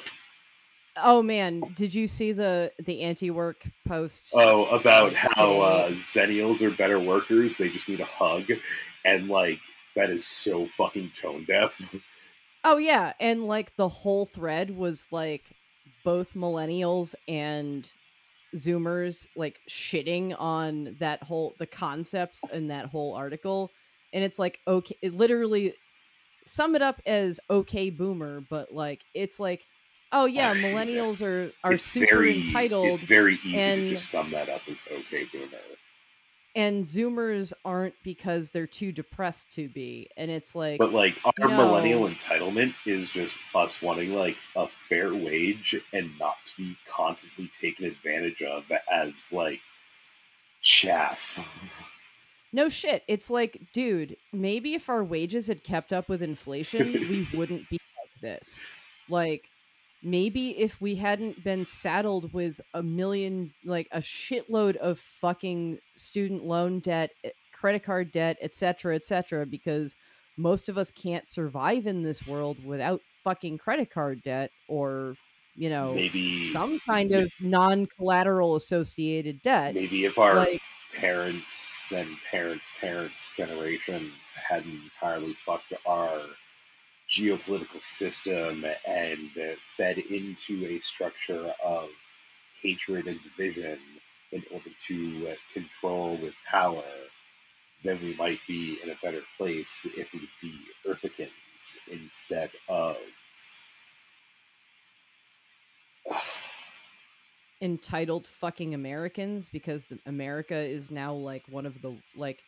Oh 1.04 1.22
man, 1.22 1.62
did 1.76 1.94
you 1.94 2.08
see 2.08 2.32
the 2.32 2.72
the 2.84 3.02
anti-work 3.02 3.64
post? 3.88 4.32
Oh, 4.34 4.66
about 4.66 5.14
how 5.14 5.60
uh, 5.62 5.88
today- 5.90 6.00
Zennials 6.00 6.62
are 6.62 6.72
better 6.72 7.00
workers. 7.00 7.58
They 7.58 7.70
just 7.70 7.88
need 7.90 8.00
a 8.00 8.06
hug, 8.06 8.46
and 9.06 9.28
like 9.28 9.60
that 9.96 10.10
is 10.10 10.26
so 10.26 10.68
fucking 10.68 11.12
tone 11.20 11.46
deaf. 11.46 11.94
Oh 12.64 12.78
yeah, 12.78 13.14
and 13.20 13.44
like 13.46 13.76
the 13.76 13.90
whole 13.90 14.26
thread 14.26 14.76
was 14.76 15.06
like 15.12 15.44
both 16.04 16.34
millennials 16.34 17.16
and 17.28 17.90
zoomers 18.56 19.28
like 19.36 19.60
shitting 19.70 20.36
on 20.40 20.96
that 21.00 21.22
whole 21.22 21.54
the 21.60 21.66
concepts 21.68 22.44
in 22.54 22.68
that 22.68 22.86
whole 22.86 23.14
article 23.14 23.70
and 24.14 24.24
it's 24.24 24.40
like 24.40 24.60
okay 24.66 24.96
it 25.02 25.14
literally 25.14 25.74
sum 26.46 26.74
it 26.74 26.82
up 26.82 27.02
as 27.06 27.42
okay 27.50 27.90
boomer 27.90 28.40
but 28.50 28.74
like 28.74 29.02
it's 29.14 29.38
like 29.38 29.66
oh 30.12 30.26
yeah 30.26 30.54
millennials 30.54 31.22
are 31.22 31.52
are 31.64 31.74
it's 31.74 31.86
super 31.86 32.18
very, 32.18 32.40
entitled 32.40 32.88
It's 32.88 33.04
very 33.04 33.36
easy 33.44 33.56
and- 33.58 33.84
to 33.84 33.90
just 33.90 34.10
sum 34.10 34.32
that 34.32 34.50
up 34.50 34.62
as 34.70 34.82
okay 34.92 35.26
boomer. 35.32 35.48
and 36.56 36.86
zoomers 36.86 37.54
aren't 37.66 37.94
because 38.04 38.50
they're 38.52 38.66
too 38.68 38.92
depressed 38.92 39.52
to 39.56 39.68
be 39.70 40.10
and 40.18 40.32
it's 40.32 40.56
like 40.56 40.80
But 40.80 40.94
like 40.94 41.18
our 41.26 41.50
No. 41.50 41.58
millennial 41.58 42.08
entitlement 42.10 42.74
is 42.86 43.10
just 43.10 43.38
us 43.54 43.82
wanting 43.82 44.14
like 44.14 44.38
a 44.56 44.68
fair 44.68 45.14
wage 45.14 45.76
and 45.94 46.12
not 46.18 46.36
to 46.48 46.54
be 46.58 46.78
constantly 46.88 47.50
taken 47.60 47.86
advantage 47.86 48.42
of 48.42 48.64
as 48.92 49.28
like 49.32 49.60
chaff. 50.62 51.40
No 52.54 52.70
shit. 52.70 53.04
It's 53.08 53.30
like, 53.30 53.60
dude, 53.74 54.16
maybe 54.34 54.74
if 54.74 54.90
our 54.90 55.04
wages 55.04 55.48
had 55.48 55.64
kept 55.64 55.92
up 55.94 56.10
with 56.10 56.22
inflation, 56.22 56.92
we 56.94 57.28
wouldn't 57.38 57.70
be 57.70 57.78
like 57.98 58.22
this. 58.22 58.64
Like, 59.10 59.44
maybe 60.02 60.58
if 60.58 60.80
we 60.82 60.96
hadn't 60.96 61.44
been 61.44 61.66
saddled 61.66 62.34
with 62.34 62.62
a 62.74 62.84
million, 62.84 63.54
like 63.64 63.88
a 63.92 64.00
shitload 64.00 64.76
of 64.78 65.00
fucking 65.00 65.80
student 65.96 66.44
loan 66.44 66.80
debt, 66.80 67.12
eh, 67.24 67.32
credit 67.54 67.84
card 67.84 68.12
debt, 68.12 68.38
etc., 68.42 68.96
etc., 68.96 69.46
because 69.46 69.96
most 70.38 70.70
of 70.70 70.78
us 70.78 70.92
can't 70.92 71.28
survive 71.28 71.88
in 71.88 72.04
this 72.04 72.26
world 72.26 72.64
without 72.64 73.02
fucking 73.24 73.58
credit 73.58 73.90
card 73.90 74.22
debt 74.24 74.52
or, 74.68 75.18
you 75.56 75.70
know, 75.70 75.94
Maybe 75.94 76.40
some 76.40 76.80
kind 76.88 77.12
of 77.14 77.32
non-collateral 77.40 78.56
associated 78.56 79.42
debt. 79.42 79.76
maybe 79.76 80.06
if 80.06 80.18
our 80.18 80.36
Like, 80.36 80.62
parents 80.94 81.92
and 81.92 82.18
parents' 82.30 82.72
parents' 82.80 83.32
generations 83.36 84.34
hadn't 84.34 84.84
entirely 84.84 85.34
fucked 85.46 85.74
our 85.86 86.38
geopolitical 87.10 87.82
system 87.82 88.66
and 88.86 89.32
fed 89.78 89.98
into 89.98 90.66
a 90.66 90.80
structure 90.80 91.54
of 91.64 91.90
hatred 92.62 93.08
and 93.08 93.20
division 93.24 93.80
in 94.32 94.44
order 94.52 94.70
to 94.88 95.36
control 95.54 96.18
with 96.18 96.34
power, 96.50 96.84
then 97.84 98.00
we 98.02 98.16
might 98.16 98.40
be 98.48 98.78
in 98.84 98.90
a 98.90 98.98
better 99.02 99.22
place 99.38 99.86
if 99.96 100.12
we'd 100.14 100.30
be 100.42 100.54
Earthicans 100.86 101.78
instead 101.92 102.52
of. 102.68 102.98
entitled 107.62 108.28
fucking 108.28 108.76
Americans 108.76 109.50
because 109.52 109.88
America 110.06 110.56
is 110.56 110.92
now 110.92 111.12
like 111.14 111.44
one 111.50 111.66
of 111.66 111.82
the 111.82 111.98
like 112.16 112.40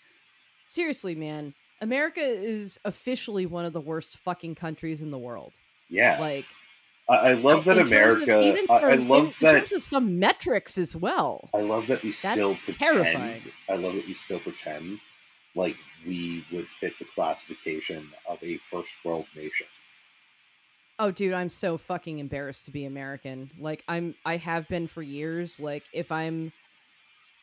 seriously, 0.68 1.16
man, 1.16 1.54
America 1.82 2.22
is 2.22 2.80
officially 2.86 3.46
one 3.46 3.66
of 3.66 3.74
the 3.74 3.82
worst 3.82 4.18
fucking 4.18 4.56
countries 4.56 5.02
in 5.02 5.12
the 5.12 5.18
world. 5.18 5.54
Yeah, 5.90 6.20
Like 6.20 6.46
I, 7.10 7.16
I 7.16 7.34
love 7.34 7.66
that 7.66 7.78
in 7.78 7.84
of- 7.84 7.88
America. 7.88 8.42
even 8.42 8.66
I, 8.70 8.94
in- 8.94 9.08
love 9.08 9.26
in, 9.26 9.34
that. 9.42 9.52
terms 9.60 9.72
of 9.74 9.82
some 9.84 10.20
metrics 10.20 10.78
as 10.78 10.96
well. 10.96 11.50
I 11.54 11.62
love 11.62 11.88
that 11.88 12.04
we 12.04 12.12
still 12.12 12.56
pretend. 12.64 12.78
terrifying. 13.04 13.42
I 13.70 13.76
love 13.76 13.96
that 13.96 14.06
we 14.06 14.14
still 14.14 14.40
pretend 14.40 15.00
like 15.56 15.76
we 16.06 16.46
would 16.52 16.68
fit 16.68 16.94
the 17.00 17.06
classification 17.16 18.10
of 18.28 18.38
a 18.44 18.58
first 18.58 18.94
world 19.04 19.26
nation. 19.36 19.66
Oh, 21.00 21.12
dude, 21.12 21.34
I'm 21.34 21.50
so 21.50 21.78
fucking 21.78 22.20
embarrassed 22.20 22.66
to 22.66 22.72
be 22.72 22.84
American. 22.86 23.50
Like, 23.58 23.84
I'm, 23.88 24.16
I 24.26 24.36
have 24.36 24.68
been 24.68 24.86
for 24.86 25.02
years. 25.02 25.58
Like, 25.60 25.84
if 25.94 26.12
I'm 26.12 26.52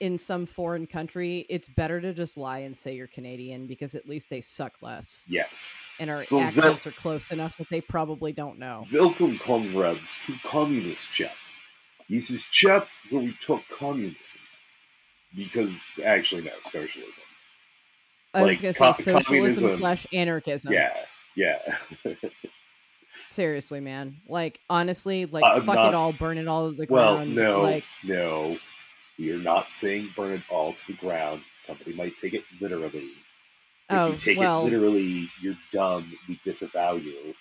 in 0.01 0.18
some 0.18 0.44
foreign 0.47 0.86
country, 0.86 1.47
it's 1.49 1.68
better 1.68 2.01
to 2.01 2.12
just 2.12 2.36
lie 2.36 2.59
and 2.59 2.76
say 2.76 2.94
you're 2.94 3.07
Canadian 3.07 3.66
because 3.66 3.94
at 3.94 4.07
least 4.09 4.28
they 4.28 4.40
suck 4.40 4.74
less 4.82 5.24
Yes. 5.28 5.74
and 6.01 6.11
our 6.11 6.16
So 6.18 6.36
that- 6.38 6.57
accents 6.57 6.86
are 6.86 6.92
close 6.92 7.30
enough 7.32 7.57
that 7.57 7.68
they 7.70 7.80
probably 7.80 8.32
don't 8.32 8.59
know. 8.59 8.86
Welcome, 8.92 9.38
comrades, 9.38 10.18
to 10.26 10.34
Communist 10.44 11.12
Chat. 11.12 11.32
This 12.11 12.30
is 12.30 12.44
chat 12.47 12.97
where 13.11 13.22
we 13.22 13.32
talk 13.40 13.62
communism. 13.68 14.40
Because, 15.34 15.99
actually, 16.05 16.42
no, 16.42 16.53
socialism. 16.62 17.24
I 18.32 18.42
was 18.42 18.53
Like, 18.53 18.62
gonna 18.62 18.74
co- 18.74 18.92
say 18.92 19.03
socialism 19.12 19.24
communism- 19.24 19.70
slash 19.70 20.07
anarchism. 20.12 20.72
Yeah, 20.72 20.94
yeah. 21.34 21.78
Seriously, 23.30 23.80
man. 23.80 24.16
Like, 24.28 24.61
honestly, 24.70 25.26
like, 25.26 25.44
I'm 25.44 25.66
fuck 25.66 25.74
not- 25.74 25.88
it 25.88 25.94
all, 25.94 26.12
burn 26.12 26.38
it 26.38 26.47
all 26.49 26.70
to 26.70 26.76
the 26.76 26.86
well, 26.88 27.16
ground. 27.16 27.34
no, 27.34 27.62
Like, 27.62 27.84
no. 28.05 28.59
We 29.18 29.32
are 29.32 29.38
not 29.38 29.72
saying 29.72 30.10
burn 30.14 30.32
it 30.34 30.42
all 30.50 30.72
to 30.72 30.86
the 30.86 30.92
ground. 30.94 31.42
Somebody 31.54 31.94
might 31.94 32.16
take 32.16 32.34
it 32.34 32.44
literally. 32.60 33.10
If 33.88 34.00
oh, 34.00 34.10
you 34.12 34.16
take 34.16 34.38
well, 34.38 34.62
it 34.62 34.70
literally, 34.70 35.30
you're 35.40 35.56
dumb. 35.72 36.12
We 36.28 36.40
disavow 36.42 36.96
you. 36.96 37.34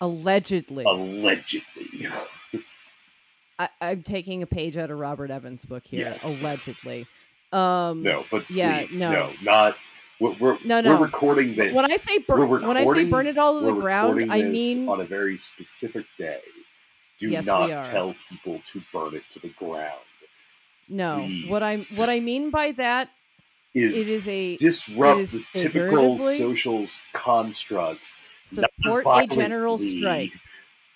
allegedly. 0.00 0.84
Allegedly. 0.84 2.08
I, 3.58 3.68
I'm 3.80 4.02
taking 4.02 4.42
a 4.42 4.46
page 4.46 4.76
out 4.76 4.90
of 4.90 4.98
Robert 4.98 5.30
Evans' 5.30 5.64
book 5.64 5.86
here. 5.86 6.00
Yes. 6.00 6.42
Allegedly. 6.42 7.06
Um, 7.52 8.02
No, 8.02 8.24
but 8.30 8.50
Yeah, 8.50 8.86
please, 8.86 9.00
no. 9.00 9.12
no, 9.12 9.32
not. 9.42 9.76
We're, 10.20 10.32
we're, 10.40 10.58
No, 10.64 10.76
we're 10.76 10.82
no. 10.82 11.00
recording 11.00 11.54
this. 11.54 11.74
when 11.74 11.90
I 11.90 11.96
say 11.96 12.18
we're 12.28 12.46
bur- 12.46 12.66
when 12.66 12.76
I 12.76 12.84
say 12.86 13.04
burn 13.04 13.26
it 13.26 13.38
all 13.38 13.60
to 13.60 13.66
the 13.66 13.72
ground, 13.72 14.32
I 14.32 14.42
mean 14.42 14.88
on 14.88 15.00
a 15.00 15.04
very 15.04 15.36
specific 15.36 16.06
day. 16.18 16.40
Do 17.18 17.30
Yes, 17.30 17.44
we 17.44 17.52
not 17.52 17.84
tell 17.84 18.14
people 18.28 18.60
to 18.72 18.82
burn 18.92 19.14
it 19.14 19.22
to 19.30 19.38
the 19.38 19.50
ground. 19.50 20.00
No. 20.88 21.28
What 21.48 21.62
I'm 21.62 21.78
what 21.96 22.08
I 22.08 22.20
mean 22.20 22.50
by 22.50 22.72
that 22.72 23.10
Is, 23.74 24.08
it 24.08 24.14
is 24.14 24.28
a 24.28 24.56
disrupt 24.56 25.20
is 25.20 25.32
this 25.32 25.50
typical 25.50 26.18
social 26.18 26.86
constructs. 27.12 28.20
support 28.44 29.04
a 29.06 29.26
general 29.26 29.78
strike. 29.78 30.32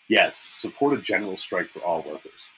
Yes, 0.08 0.38
support 0.38 0.98
a 0.98 1.02
general 1.02 1.36
strike 1.36 1.68
for 1.68 1.80
all 1.80 2.02
workers. 2.02 2.50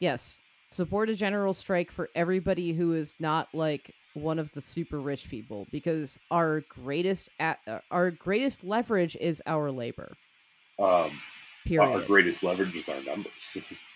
Yes. 0.00 0.38
Support 0.72 1.10
a 1.10 1.14
general 1.14 1.54
strike 1.54 1.90
for 1.90 2.10
everybody 2.14 2.72
who 2.72 2.94
is 2.94 3.16
not 3.18 3.48
like 3.54 3.94
one 4.14 4.38
of 4.38 4.50
the 4.52 4.60
super 4.60 4.98
rich 5.00 5.28
people 5.28 5.66
because 5.70 6.18
our 6.30 6.62
greatest 6.68 7.28
at, 7.38 7.58
uh, 7.66 7.78
our 7.90 8.10
greatest 8.10 8.64
leverage 8.64 9.16
is 9.20 9.42
our 9.46 9.70
labor. 9.70 10.16
Um, 10.78 11.20
Period. 11.66 11.92
our 11.92 12.00
greatest 12.02 12.42
leverage 12.42 12.74
is 12.74 12.88
our 12.88 13.02
numbers. 13.02 13.58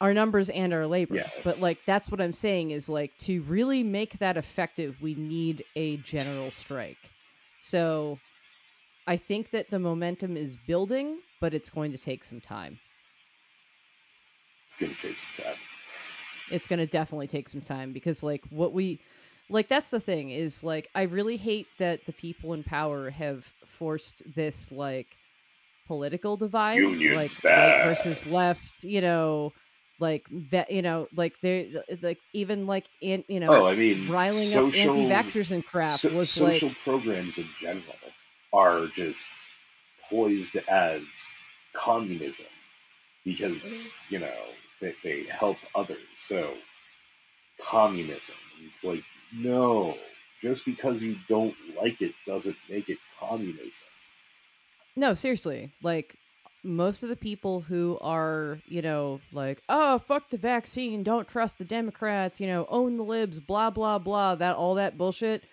our 0.00 0.12
numbers 0.12 0.48
and 0.50 0.72
our 0.72 0.86
labor. 0.86 1.16
Yeah. 1.16 1.30
But 1.42 1.60
like 1.60 1.78
that's 1.86 2.10
what 2.10 2.20
I'm 2.20 2.32
saying 2.32 2.70
is 2.70 2.88
like 2.88 3.16
to 3.20 3.42
really 3.42 3.82
make 3.82 4.18
that 4.18 4.36
effective, 4.36 5.00
we 5.00 5.14
need 5.14 5.64
a 5.76 5.96
general 5.98 6.50
strike. 6.50 6.98
So 7.60 8.18
I 9.06 9.16
think 9.16 9.50
that 9.50 9.70
the 9.70 9.78
momentum 9.78 10.36
is 10.36 10.56
building, 10.66 11.18
but 11.40 11.54
it's 11.54 11.70
going 11.70 11.92
to 11.92 11.98
take 11.98 12.24
some 12.24 12.40
time. 12.40 12.78
it's 14.66 14.76
going 14.76 14.94
to 14.94 15.00
take 15.00 15.18
some 15.18 15.44
time. 15.44 15.56
It's 16.50 16.68
going 16.68 16.78
to 16.78 16.86
definitely 16.86 17.26
take 17.26 17.48
some 17.48 17.62
time 17.62 17.92
because 17.92 18.22
like 18.22 18.42
what 18.50 18.72
we 18.72 19.00
like 19.48 19.68
that's 19.68 19.90
the 19.90 20.00
thing 20.00 20.30
is 20.30 20.62
like 20.62 20.88
I 20.94 21.02
really 21.02 21.36
hate 21.36 21.66
that 21.78 22.04
the 22.06 22.12
people 22.12 22.52
in 22.52 22.62
power 22.62 23.10
have 23.10 23.46
forced 23.66 24.22
this 24.34 24.70
like 24.70 25.06
political 25.86 26.36
divide 26.36 26.78
Unions 26.78 27.16
like 27.16 27.42
bad. 27.42 27.66
right 27.66 27.84
versus 27.84 28.26
left, 28.26 28.72
you 28.82 29.00
know, 29.00 29.52
like 29.98 30.26
that 30.50 30.70
you 30.70 30.82
know, 30.82 31.08
like 31.14 31.34
they 31.42 31.74
like 32.02 32.20
even 32.32 32.66
like 32.66 32.88
in 33.00 33.24
you 33.28 33.40
know 33.40 33.52
Oh, 33.52 33.66
I 33.66 33.74
mean, 33.76 34.06
riling 34.06 34.54
social, 34.54 34.66
up 34.68 34.68
anti-vaxxers 34.74 35.50
and 35.52 35.64
crap 35.64 36.02
so- 36.02 36.10
was 36.10 36.30
social 36.30 36.70
like 36.70 36.74
programs 36.84 37.38
in 37.38 37.48
general 37.60 37.96
are 38.52 38.86
just 38.88 39.30
poised 40.10 40.56
as 40.56 41.02
communism 41.74 42.46
because 43.24 43.62
Mm-hmm. 43.62 43.94
you 44.10 44.18
know 44.20 44.54
they, 44.80 44.94
they 45.04 45.24
help 45.24 45.58
others. 45.74 46.06
So 46.14 46.56
communism. 47.60 48.36
It's 48.64 48.84
like 48.84 49.04
no, 49.32 49.98
just 50.40 50.64
because 50.64 51.02
you 51.02 51.16
don't 51.28 51.56
like 51.76 52.00
it 52.02 52.14
doesn't 52.26 52.56
make 52.68 52.88
it 52.88 52.98
communism. 53.18 53.86
no 54.96 55.14
seriously 55.14 55.72
like 55.82 56.18
most 56.64 57.02
of 57.02 57.08
the 57.10 57.16
people 57.16 57.60
who 57.60 57.98
are 58.00 58.58
you 58.66 58.80
know 58.82 59.20
like 59.32 59.60
oh 59.68 59.98
fuck 59.98 60.30
the 60.30 60.38
vaccine 60.38 61.02
don't 61.02 61.28
trust 61.28 61.58
the 61.58 61.64
democrats 61.64 62.40
you 62.40 62.46
know 62.46 62.66
own 62.70 62.96
the 62.96 63.04
libs 63.04 63.38
blah 63.38 63.70
blah 63.70 63.98
blah 63.98 64.34
that 64.34 64.56
all 64.56 64.74
that 64.74 64.96
bullshit. 64.98 65.44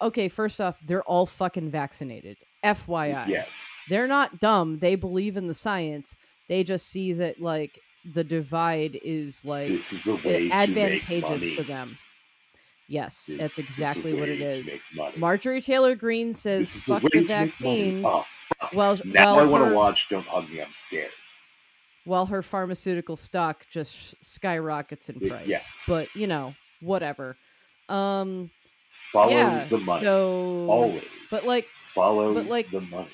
Okay 0.00 0.28
first 0.28 0.60
off 0.60 0.78
they're 0.86 1.02
all 1.04 1.26
fucking 1.26 1.70
vaccinated 1.70 2.36
fyi 2.62 3.26
Yes, 3.28 3.68
they're 3.88 4.06
not 4.06 4.38
dumb. 4.40 4.78
They 4.78 4.94
believe 4.94 5.36
in 5.36 5.46
the 5.46 5.54
science. 5.54 6.14
They 6.48 6.62
just 6.64 6.88
see 6.88 7.12
that 7.14 7.40
like 7.40 7.78
the 8.14 8.24
divide 8.24 8.98
is 9.02 9.44
like 9.44 9.68
this 9.68 9.92
is 9.92 10.06
a 10.06 10.14
way 10.16 10.50
advantageous 10.50 11.42
money. 11.42 11.56
to 11.56 11.62
them. 11.64 11.98
Yes 12.88 13.26
This 13.26 13.38
that's 13.38 13.58
exactly 13.58 14.14
what 14.18 14.28
it 14.28 14.38
to 14.38 14.44
is. 14.44 14.70
marjorie 15.16 15.60
taylor 15.60 15.94
greene 15.94 16.32
says 16.34 16.84
fuck 16.86 17.02
the 17.02 17.08
to 17.10 17.26
vaccines. 17.26 18.04
Oh, 18.08 18.24
well 18.74 18.96
now 19.04 19.36
well, 19.36 19.44
I 19.44 19.48
want 19.48 19.68
to 19.68 19.74
watch. 19.74 20.08
Don't 20.08 20.26
hug 20.26 20.48
me. 20.50 20.60
I'm 20.62 20.72
scared. 20.72 21.10
while 22.04 22.26
her 22.26 22.42
pharmaceutical 22.42 23.16
stock 23.16 23.66
just 23.70 24.14
skyrockets 24.24 25.08
in 25.08 25.20
price. 25.28 25.46
yes. 25.46 25.66
But 25.86 26.08
you 26.14 26.26
know, 26.26 26.54
whatever. 26.80 27.36
Um, 27.88 28.50
Follow 29.12 29.30
yeah. 29.32 29.66
the 29.68 29.78
money. 29.78 30.02
So, 30.04 30.66
Always. 30.68 31.04
but 31.30 31.44
like, 31.46 31.66
follow 31.94 32.34
but 32.34 32.46
like- 32.46 32.70
the 32.70 32.80
money. 32.82 33.08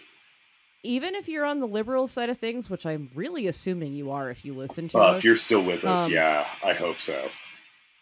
even 0.82 1.14
if 1.14 1.28
you're 1.28 1.44
on 1.44 1.60
the 1.60 1.66
liberal 1.68 2.08
side 2.08 2.28
of 2.30 2.38
things, 2.38 2.68
which 2.68 2.84
I'm 2.84 3.08
really 3.14 3.46
assuming 3.46 3.92
you 3.92 4.10
are, 4.10 4.30
if 4.30 4.44
you 4.44 4.54
listen 4.54 4.88
to 4.88 4.98
Uh, 4.98 5.00
us, 5.02 5.18
if 5.18 5.24
you're 5.24 5.36
still 5.36 5.62
with 5.64 5.84
us, 5.84 6.06
um, 6.06 6.12
yeah, 6.12 6.46
I 6.64 6.72
hope 6.74 7.00
so. 7.00 7.28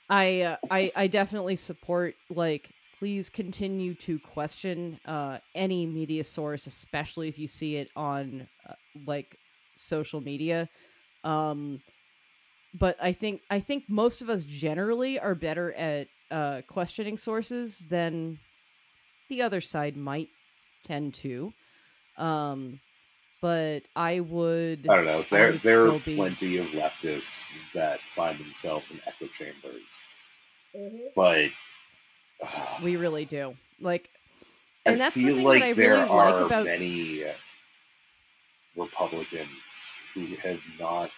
I, 0.09 0.41
uh, 0.43 0.57
I, 0.71 0.93
I 0.97 1.07
definitely 1.07 1.57
support 1.57 2.15
like. 2.31 2.71
Please 3.03 3.29
continue 3.29 3.95
to 3.95 4.21
question 4.21 4.97
uh, 5.07 5.39
any 5.57 5.87
media 5.87 6.23
source, 6.23 6.69
especially 6.69 7.27
if 7.27 7.37
you 7.37 7.49
see 7.49 7.75
it 7.75 7.91
on 7.97 8.47
uh, 8.65 8.75
like 9.05 9.37
social 9.75 10.21
media. 10.21 10.69
Um, 11.25 11.81
but 12.79 12.97
I 13.03 13.13
think 13.13 13.41
I 13.51 13.59
think 13.59 13.83
most 13.89 14.23
of 14.23 14.31
us 14.31 14.45
generally 14.45 15.19
are 15.19 15.35
better 15.35 15.73
at 15.73 16.07
uh, 16.31 16.63
questioning 16.69 17.19
sources 17.19 17.83
than 17.91 18.39
the 19.29 19.43
other 19.43 19.61
side 19.61 19.97
might 19.97 20.29
tend 20.85 21.15
to. 21.15 21.53
Um, 22.19 22.79
but 23.41 23.83
I 23.97 24.21
would. 24.21 24.87
I 24.89 24.95
don't 24.95 25.07
know. 25.07 25.25
There, 25.29 25.59
there 25.59 25.87
are 25.87 25.89
still 25.89 25.99
be- 26.05 26.15
plenty 26.15 26.59
of 26.59 26.69
leftists 26.69 27.51
that 27.75 27.99
find 28.15 28.39
themselves 28.39 28.93
in 28.93 29.01
echo 29.09 29.27
chambers, 29.27 30.05
but 31.17 31.47
uh, 31.47 31.49
We 32.83 32.97
really 32.97 33.25
do. 33.25 33.55
Like, 33.81 34.09
I 34.87 34.91
and 34.91 35.01
that's 35.01 35.15
the 35.15 35.25
thing 35.27 35.43
like 35.45 35.61
that 35.61 35.69
I 35.69 35.73
there 35.75 35.91
really 35.91 36.09
are 36.09 36.33
like 36.33 36.47
about. 36.47 36.65
many 36.65 37.25
Republicans 38.77 39.95
who 40.15 40.27
have 40.37 40.61
not 40.79 41.11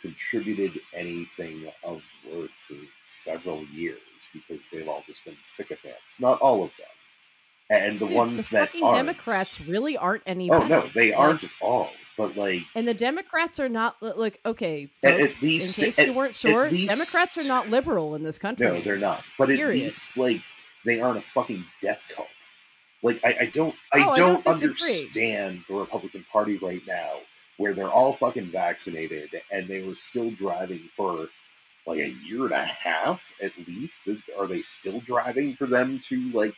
contributed 0.00 0.80
anything 0.94 1.70
of 1.84 2.02
worth 2.30 2.50
for 2.66 2.76
several 3.04 3.64
years 3.66 3.98
because 4.32 4.70
they've 4.70 4.88
all 4.88 5.02
just 5.06 5.24
been 5.24 5.36
sycophants. 5.40 6.16
Not 6.18 6.40
all 6.40 6.64
of 6.64 6.70
them, 6.78 6.86
and 7.70 7.98
the 8.00 8.06
Dude, 8.06 8.16
ones 8.16 8.48
the 8.50 8.56
that 8.56 8.66
fucking 8.68 8.82
aren't. 8.84 8.96
Democrats 8.96 9.60
really 9.60 9.96
aren't 9.96 10.22
any. 10.26 10.50
Oh 10.50 10.66
no, 10.66 10.88
they 10.94 11.12
aren't 11.12 11.44
at 11.44 11.50
all. 11.62 11.90
But 12.18 12.36
like, 12.36 12.62
And 12.74 12.86
the 12.86 12.92
Democrats 12.92 13.58
are 13.60 13.68
not 13.70 13.96
like 14.02 14.40
okay, 14.44 14.90
At- 15.02 15.20
at 15.20 15.40
least- 15.40 15.78
in 15.78 15.84
case 15.86 15.98
at- 15.98 16.06
you 16.08 16.12
weren't 16.12 16.34
sure, 16.36 16.70
least- 16.70 16.90
Democrats 16.92 17.38
are 17.38 17.48
not 17.48 17.70
liberal 17.70 18.14
in 18.14 18.22
this 18.24 18.38
country. 18.38 18.66
no, 18.66 18.82
they're 18.82 18.98
not. 18.98 19.24
But 19.38 19.48
at 19.50 19.58
least 19.58 20.16
like 20.18 20.42
they 20.84 21.00
aren't 21.00 21.18
a 21.18 21.22
fucking 21.22 21.64
death 21.80 22.02
cult. 22.14 22.28
Like 23.02 23.20
I, 23.24 23.36
I 23.40 23.46
don't, 23.46 23.74
I 23.92 24.00
Oh, 24.06 24.14
don't, 24.14 24.44
don't 24.44 24.44
disagree. 24.44 24.98
understand 25.00 25.64
the 25.68 25.74
Republican 25.76 26.26
Party 26.30 26.58
right 26.58 26.82
now, 26.86 27.20
where 27.56 27.72
they're 27.72 27.88
all 27.88 28.12
fucking 28.12 28.50
vaccinated 28.50 29.30
and 29.50 29.66
they 29.68 29.80
were 29.82 29.94
still 29.94 30.30
driving 30.32 30.88
for 30.94 31.28
like 31.86 32.00
a 32.00 32.08
year 32.26 32.44
and 32.44 32.52
a 32.52 32.64
half 32.66 33.32
at 33.42 33.52
least. 33.66 34.06
Are 34.38 34.46
they 34.46 34.60
still 34.60 35.00
driving 35.00 35.56
for 35.56 35.66
them 35.66 36.00
to 36.08 36.30
like 36.32 36.54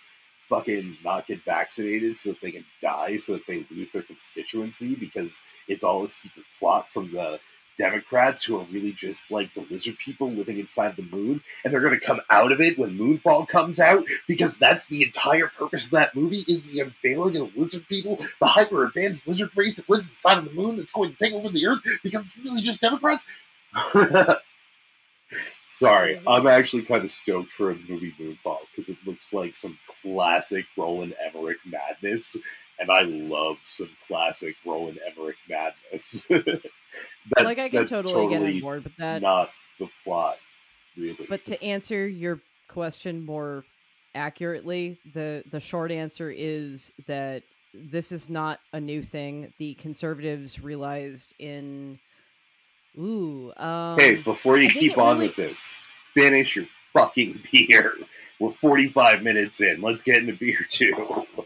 fucking 0.53 0.99
not 1.03 1.27
get 1.27 1.43
vaccinated 1.45 2.19
so 2.19 2.31
that 2.31 2.41
they 2.43 2.51
can 2.53 2.65
die 2.83 3.17
so 3.17 3.33
that 3.33 3.47
they 3.47 3.65
lose 3.71 3.93
their 3.93 4.03
constituency 4.03 4.95
because 4.95 5.41
it's 5.67 5.83
all 5.83 6.05
a 6.05 6.09
secret 6.09 6.45
plot 6.59 6.87
from 6.87 7.11
the 7.11 7.41
Democrats 7.79 8.45
who 8.45 8.61
are 8.61 8.65
really 8.65 8.93
just 8.93 9.31
like 9.31 9.55
the 9.55 9.65
lizard 9.71 9.97
people 9.97 10.31
living 10.31 10.59
inside 10.59 10.95
the 10.95 11.03
moon, 11.05 11.41
and 11.65 11.73
they're 11.73 11.81
going 11.81 11.99
to 11.99 12.07
come 12.07 12.21
out 12.29 12.53
of 12.53 12.61
it 12.61 12.79
when 12.79 12.99
Moonfall 12.99 13.49
comes 13.49 13.81
out 13.81 14.05
because 14.29 14.59
that's 14.59 14.89
the 14.89 15.03
entire 15.03 15.49
purpose 15.49 15.87
of 15.87 15.93
that 15.93 16.15
movie 16.15 16.45
is 16.47 16.71
the 16.71 16.81
unveiling 16.81 17.39
of 17.39 17.55
the 17.55 17.61
lizard 17.61 17.89
people, 17.89 18.19
the 18.41 18.47
hyper 18.47 18.85
advanced 18.85 19.27
lizard 19.27 19.49
race 19.57 19.77
that 19.77 19.89
lives 19.89 20.07
inside 20.11 20.37
of 20.37 20.45
the 20.45 20.53
moon 20.53 20.77
that's 20.77 20.93
going 20.93 21.11
to 21.11 21.17
take 21.17 21.33
over 21.33 21.49
the 21.49 21.67
Earth 21.67 21.81
because 22.03 22.27
it's 22.27 22.39
really 22.39 22.61
just 22.61 22.83
Democrats. 22.83 23.25
Sorry, 25.73 26.21
I'm 26.27 26.47
actually 26.47 26.83
kind 26.83 27.03
of 27.03 27.11
stoked 27.11 27.51
for 27.51 27.73
the 27.73 27.81
movie 27.89 28.15
Moonfall 28.21 28.59
because 28.71 28.91
it 28.91 28.99
looks 29.07 29.33
like 29.33 29.57
some 29.57 29.79
classic 30.03 30.67
Roland 30.77 31.15
Emmerich 31.27 31.57
madness, 31.65 32.37
and 32.79 32.91
I 32.91 33.03
love 33.03 33.57
some 33.65 33.89
classic 34.07 34.55
Roland 34.67 34.99
Emmerich 35.11 35.39
madness. 35.49 36.27
that's, 36.29 37.43
like 37.43 37.59
I 37.59 37.71
can 37.71 37.87
totally, 37.87 38.13
totally, 38.13 38.29
get 38.29 38.43
on 38.43 38.61
board 38.61 38.85
with 38.85 38.97
that. 38.97 39.23
Not 39.23 39.51
the 39.79 39.89
plot, 40.05 40.37
really. 40.95 41.27
But 41.27 41.47
to 41.47 41.63
answer 41.65 42.07
your 42.07 42.43
question 42.69 43.25
more 43.25 43.65
accurately, 44.15 44.99
the 45.15 45.43
the 45.51 45.61
short 45.61 45.91
answer 45.91 46.31
is 46.31 46.93
that 47.07 47.45
this 47.73 48.13
is 48.13 48.29
not 48.29 48.61
a 48.75 48.81
new 48.81 49.03
thing. 49.03 49.51
The 49.57 49.73
conservatives 49.75 50.61
realized 50.61 51.35
in 51.39 51.99
Ooh. 52.99 53.53
Um, 53.57 53.99
hey, 53.99 54.17
before 54.17 54.59
you 54.59 54.69
keep 54.69 54.99
on 54.99 55.19
really... 55.19 55.29
with 55.29 55.37
this, 55.37 55.71
finish 56.15 56.57
your 56.57 56.67
fucking 56.93 57.43
beer. 57.53 57.95
We're 58.39 58.51
45 58.51 59.23
minutes 59.23 59.61
in. 59.61 59.81
Let's 59.81 60.03
get 60.03 60.17
into 60.17 60.35
beer 60.35 60.67
too. 60.69 61.27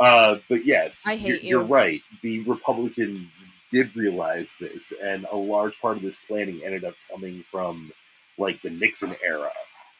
Uh, 0.00 0.38
but 0.48 0.64
yes, 0.64 1.06
I 1.06 1.14
hate 1.14 1.42
you're, 1.42 1.60
you. 1.60 1.60
are 1.60 1.64
right. 1.64 2.00
The 2.22 2.40
Republicans 2.44 3.46
did 3.70 3.94
realize 3.94 4.56
this, 4.58 4.94
and 5.02 5.26
a 5.30 5.36
large 5.36 5.78
part 5.78 5.98
of 5.98 6.02
this 6.02 6.20
planning 6.26 6.62
ended 6.64 6.84
up 6.84 6.94
coming 7.10 7.44
from 7.46 7.92
like 8.38 8.62
the 8.62 8.70
Nixon 8.70 9.14
era, 9.22 9.52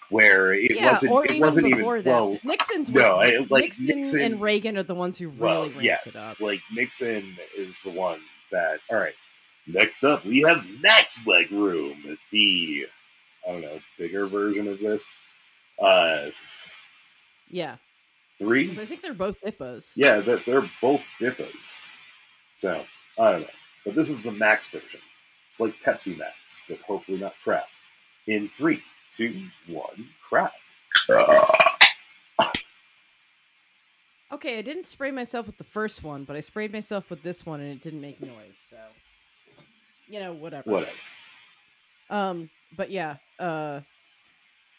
where 0.09 0.55
it 0.55 0.75
yeah, 0.75 0.87
wasn't. 0.87 1.13
it 1.13 1.31
even 1.33 1.41
wasn't 1.41 1.67
even 1.67 1.85
that. 1.85 2.05
well. 2.07 2.39
Nixon's 2.43 2.91
no, 2.91 3.17
I, 3.17 3.47
like 3.51 3.65
Nixon, 3.65 3.85
Nixon, 3.85 4.21
and 4.23 4.41
Reagan 4.41 4.79
are 4.79 4.83
the 4.83 4.95
ones 4.95 5.19
who 5.19 5.29
really 5.29 5.39
well, 5.39 5.63
ramped 5.65 5.83
yes, 5.83 6.07
it 6.07 6.17
up. 6.17 6.41
Like 6.41 6.61
Nixon 6.75 7.37
is 7.55 7.79
the 7.81 7.91
one 7.91 8.21
that. 8.51 8.79
All 8.91 8.97
right, 8.97 9.13
Next 9.73 10.05
up, 10.05 10.25
we 10.25 10.41
have 10.41 10.65
Max 10.81 11.27
Leg 11.27 11.51
Room, 11.51 12.19
the 12.33 12.87
I 13.47 13.53
don't 13.53 13.61
know 13.61 13.81
bigger 13.99 14.27
version 14.27 14.69
of 14.69 14.79
this. 14.81 15.17
Uh, 15.81 16.31
yeah, 17.49 17.77
three. 18.39 18.79
I 18.79 18.87
think 18.87 19.03
they're 19.03 19.15
both 19.15 19.41
DIPAs. 19.41 19.93
Yeah, 19.97 20.21
they're, 20.21 20.41
they're 20.45 20.69
both 20.81 21.03
DIPAs. 21.21 21.85
So 22.57 22.85
I 23.19 23.31
don't 23.31 23.43
know, 23.43 23.47
but 23.85 23.95
this 23.95 24.11
is 24.11 24.23
the 24.23 24.33
Max 24.33 24.69
version. 24.69 25.01
It's 25.51 25.61
like 25.61 25.75
Pepsi 25.85 26.17
Max, 26.17 26.35
but 26.69 26.79
hopefully 26.81 27.19
not 27.19 27.35
crap. 27.43 27.67
In 28.27 28.49
three, 28.57 28.83
two, 29.13 29.47
one, 29.67 30.09
crap. 30.29 30.53
Okay, 34.33 34.59
I 34.59 34.63
didn't 34.63 34.87
spray 34.87 35.11
myself 35.11 35.47
with 35.47 35.59
the 35.59 35.65
first 35.65 36.05
one, 36.05 36.25
but 36.25 36.37
I 36.37 36.41
sprayed 36.41 36.73
myself 36.73 37.11
with 37.11 37.23
this 37.23 37.45
one 37.45 37.61
and 37.61 37.73
it 37.73 37.83
didn't 37.83 38.01
make 38.01 38.21
noise. 38.21 38.57
So 38.57 38.77
you 40.11 40.21
know, 40.21 40.33
whatever. 40.33 40.71
Whatever. 40.71 40.93
Um, 42.11 42.51
but 42.77 42.91
yeah, 42.91 43.17
uh, 43.39 43.81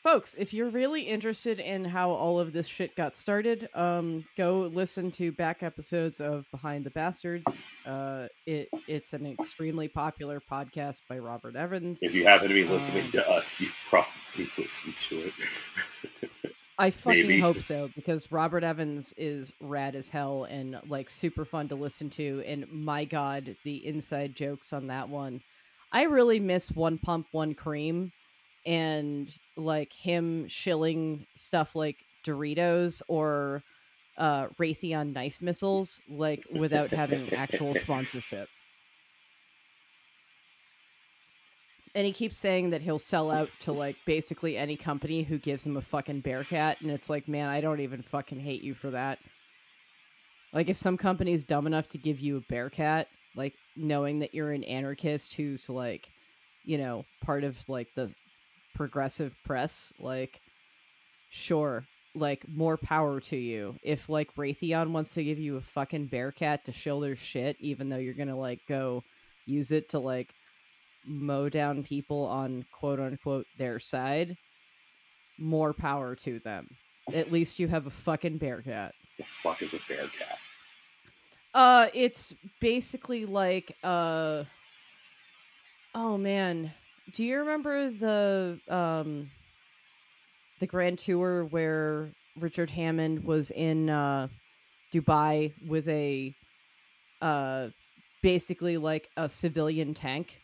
folks, 0.04 0.36
if 0.38 0.54
you're 0.54 0.70
really 0.70 1.02
interested 1.02 1.60
in 1.60 1.86
how 1.86 2.12
all 2.12 2.40
of 2.40 2.54
this 2.54 2.68
shit 2.68 2.96
got 2.96 3.16
started, 3.16 3.70
um, 3.74 4.26
go 4.38 4.70
listen 4.74 5.12
to 5.12 5.32
back 5.32 5.64
episodes 5.64 6.20
of 6.20 6.46
Behind 6.52 6.84
the 6.84 6.90
Bastards. 6.92 7.46
Uh, 7.86 8.28
it 8.46 8.70
it's 8.88 9.14
an 9.14 9.26
extremely 9.26 9.88
popular 9.88 10.42
podcast 10.52 11.02
by 11.10 11.18
Robert 11.18 11.56
Evans. 11.56 12.00
If 12.02 12.14
you 12.14 12.26
happen 12.26 12.50
to 12.50 12.54
be 12.54 12.66
listening 12.66 13.06
um, 13.06 13.12
to 13.14 13.30
us, 13.30 13.60
you've 13.62 13.76
probably 13.90 14.10
listened 14.58 14.98
to 14.98 15.32
it. 16.22 16.30
I 16.82 16.90
fucking 16.90 17.28
Maybe. 17.28 17.40
hope 17.40 17.62
so 17.62 17.92
because 17.96 18.32
Robert 18.32 18.64
Evans 18.64 19.14
is 19.16 19.52
rad 19.62 19.96
as 19.96 20.10
hell 20.10 20.46
and 20.46 20.78
like 20.90 21.12
super 21.12 21.46
fun 21.46 21.68
to 21.68 21.76
listen 21.76 22.10
to. 22.12 22.44
And 22.48 22.66
my 22.72 23.06
god, 23.06 23.56
the 23.64 23.86
inside 23.86 24.34
jokes 24.36 24.74
on 24.74 24.88
that 24.88 25.08
one. 25.08 25.42
I 25.92 26.04
really 26.04 26.40
miss 26.40 26.72
One 26.72 26.98
Pump 26.98 27.28
One 27.34 27.54
Cream 27.54 28.12
and 28.66 29.32
like 29.58 29.94
him 29.94 30.48
shilling 30.48 31.28
stuff 31.36 31.76
like 31.76 31.98
Doritos 32.26 33.04
or 33.08 33.62
uh 34.18 34.48
Raytheon 34.60 35.14
knife 35.14 35.40
missiles 35.40 36.00
like 36.10 36.44
without 36.52 36.90
having 36.90 37.32
actual 37.34 37.76
sponsorship. 37.80 38.50
And 41.96 42.06
he 42.06 42.14
keeps 42.14 42.38
saying 42.38 42.70
that 42.70 42.82
he'll 42.82 43.00
sell 43.00 43.32
out 43.32 43.50
to 43.62 43.72
like 43.72 43.96
basically 44.06 44.58
any 44.58 44.76
company 44.76 45.24
who 45.24 45.38
gives 45.38 45.66
him 45.66 45.78
a 45.78 45.82
fucking 45.82 46.22
Bearcat. 46.22 46.82
And 46.82 46.92
it's 46.92 47.10
like 47.10 47.28
man 47.28 47.50
i 47.50 47.62
don't 47.62 47.82
even 47.82 48.02
fucking 48.02 48.40
hate 48.40 48.64
you 48.64 48.74
for 48.74 48.92
that. 48.92 49.20
Like 50.54 50.70
if 50.70 50.78
some 50.78 50.98
company 50.98 51.34
is 51.34 51.44
dumb 51.44 51.68
enough 51.68 51.88
to 51.90 51.98
give 51.98 52.20
you 52.20 52.38
a 52.38 52.42
Bearcat 52.42 53.08
like 53.36 53.54
knowing 53.76 54.20
that 54.20 54.34
you're 54.34 54.52
an 54.52 54.64
anarchist 54.66 55.34
who's 55.34 55.70
like 55.70 56.10
you 56.66 56.78
know 56.78 57.06
part 57.24 57.44
of 57.44 57.58
like 57.70 57.88
the 57.96 58.12
progressive 58.76 59.34
press 59.46 59.94
like 60.00 60.40
sure 61.30 61.86
like 62.14 62.46
more 62.50 62.76
power 62.76 63.22
to 63.22 63.38
you. 63.38 63.76
If 63.84 64.10
like 64.10 64.36
raytheon 64.36 64.92
wants 64.92 65.14
to 65.14 65.24
give 65.24 65.40
you 65.40 65.58
a 65.58 65.62
fucking 65.62 66.08
Bearcat 66.08 66.66
to 66.66 66.72
shill 66.72 67.00
their 67.00 67.16
shit 67.16 67.56
even 67.60 67.90
though 67.90 67.98
you're 67.98 68.14
gonna 68.14 68.38
like 68.38 68.60
go 68.68 69.04
use 69.46 69.72
it 69.72 69.90
to 69.90 70.00
like 70.00 70.34
mow 71.06 71.50
down 71.50 71.84
people 71.84 72.26
on 72.26 72.66
quote 72.72 73.00
unquote 73.00 73.46
their 73.58 73.80
side, 73.80 74.38
more 75.38 75.74
power 75.74 76.16
to 76.16 76.40
them. 76.40 76.68
At 77.14 77.32
least 77.32 77.60
you 77.60 77.68
have 77.68 77.88
a 77.88 77.92
fucking 77.92 78.38
Bearcat. 78.38 78.94
The 79.18 79.24
fuck 79.44 79.62
is 79.62 79.74
a 79.74 79.80
Bearcat? 79.88 80.38
Uh, 81.54 81.88
it's 81.94 82.34
basically 82.60 83.26
like 83.26 83.76
uh. 83.84 84.44
Oh 85.94 86.18
man, 86.18 86.72
do 87.14 87.24
you 87.24 87.40
remember 87.40 87.90
the 87.90 88.60
um. 88.70 89.30
The 90.60 90.68
grand 90.68 91.00
tour 91.00 91.46
where 91.46 92.12
Richard 92.40 92.70
Hammond 92.70 93.24
was 93.24 93.50
in 93.50 93.90
uh, 93.90 94.28
Dubai 94.94 95.54
with 95.68 95.88
a 95.90 96.36
uh, 97.22 97.70
basically 98.22 98.78
like 98.78 99.10
a 99.18 99.28
civilian 99.28 99.94
tank 99.94 100.38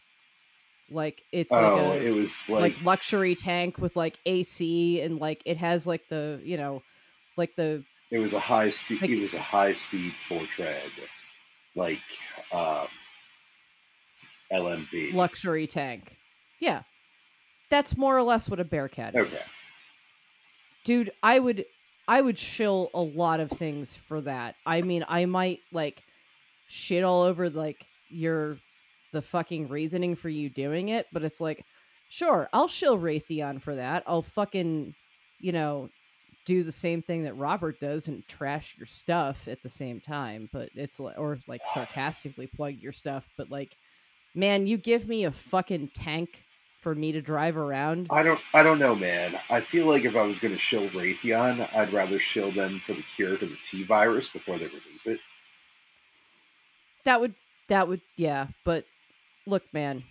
like 0.89 1.21
it's 1.31 1.53
oh, 1.53 1.57
like 1.57 2.01
a 2.01 2.05
it 2.05 2.11
was 2.11 2.47
like, 2.49 2.61
like, 2.61 2.81
luxury 2.83 3.35
tank 3.35 3.77
with 3.77 3.95
like 3.95 4.17
AC 4.25 5.01
and 5.01 5.19
like 5.19 5.41
it 5.45 5.57
has 5.57 5.85
like 5.85 6.07
the 6.09 6.39
you 6.43 6.57
know 6.57 6.81
like 7.35 7.55
the 7.55 7.83
it 8.09 8.19
was 8.19 8.33
a 8.33 8.39
high 8.39 8.69
speed 8.69 9.01
like, 9.01 9.09
it 9.09 9.21
was 9.21 9.33
a 9.33 9.41
high 9.41 9.73
speed 9.73 10.13
four 10.27 10.45
tread 10.45 10.89
like 11.75 11.99
um 12.51 12.87
LMV 14.51 15.13
luxury 15.13 15.67
tank. 15.67 16.17
Yeah. 16.59 16.83
That's 17.69 17.97
more 17.97 18.17
or 18.17 18.23
less 18.23 18.49
what 18.49 18.59
a 18.59 18.65
Bearcat 18.65 19.15
okay. 19.15 19.35
is. 19.35 19.49
Dude, 20.85 21.11
I 21.21 21.37
would 21.39 21.65
I 22.07 22.21
would 22.21 22.39
shill 22.39 22.89
a 22.93 23.01
lot 23.01 23.39
of 23.39 23.51
things 23.51 23.97
for 24.07 24.21
that. 24.21 24.55
I 24.65 24.81
mean, 24.81 25.03
I 25.07 25.25
might 25.25 25.59
like 25.71 26.01
shit 26.69 27.03
all 27.03 27.23
over 27.23 27.49
like 27.49 27.85
your 28.09 28.57
the 29.17 29.21
fucking 29.23 29.67
reasoning 29.67 30.15
for 30.15 30.29
you 30.29 30.47
doing 30.47 30.89
it, 30.89 31.07
but 31.11 31.23
it's 31.23 31.41
like, 31.41 31.65
sure, 32.07 32.47
I'll 32.53 32.67
shill 32.67 32.99
Raytheon 32.99 33.63
for 33.63 33.73
that. 33.73 34.03
I'll 34.05 34.21
fucking, 34.21 34.93
you 35.39 35.51
know, 35.51 35.89
do 36.45 36.61
the 36.61 36.71
same 36.71 37.01
thing 37.01 37.23
that 37.23 37.35
Robert 37.35 37.79
does 37.79 38.07
and 38.07 38.23
trash 38.27 38.75
your 38.77 38.85
stuff 38.85 39.47
at 39.47 39.63
the 39.63 39.69
same 39.69 39.99
time. 39.99 40.49
But 40.53 40.69
it's 40.75 40.99
like, 40.99 41.17
or 41.17 41.39
like 41.47 41.61
sarcastically 41.73 42.45
plug 42.45 42.75
your 42.79 42.93
stuff. 42.93 43.27
But 43.39 43.49
like, 43.49 43.75
man, 44.35 44.67
you 44.67 44.77
give 44.77 45.07
me 45.07 45.25
a 45.25 45.31
fucking 45.31 45.89
tank 45.95 46.43
for 46.81 46.93
me 46.93 47.13
to 47.13 47.21
drive 47.21 47.57
around. 47.57 48.05
I 48.11 48.21
don't, 48.21 48.39
I 48.53 48.61
don't 48.61 48.77
know, 48.77 48.93
man. 48.93 49.35
I 49.49 49.61
feel 49.61 49.87
like 49.87 50.05
if 50.05 50.15
I 50.15 50.21
was 50.21 50.39
going 50.39 50.53
to 50.53 50.59
shill 50.59 50.89
Raytheon, 50.89 51.75
I'd 51.75 51.91
rather 51.91 52.19
shill 52.19 52.51
them 52.51 52.81
for 52.81 52.93
the 52.93 53.03
cure 53.15 53.35
to 53.35 53.45
the 53.47 53.57
T 53.63 53.83
virus 53.83 54.29
before 54.29 54.59
they 54.59 54.67
release 54.67 55.07
it. 55.07 55.19
That 57.03 57.19
would, 57.19 57.33
that 57.67 57.87
would, 57.89 58.01
yeah. 58.15 58.47
But 58.63 58.85
look, 59.47 59.63
man, 59.73 60.03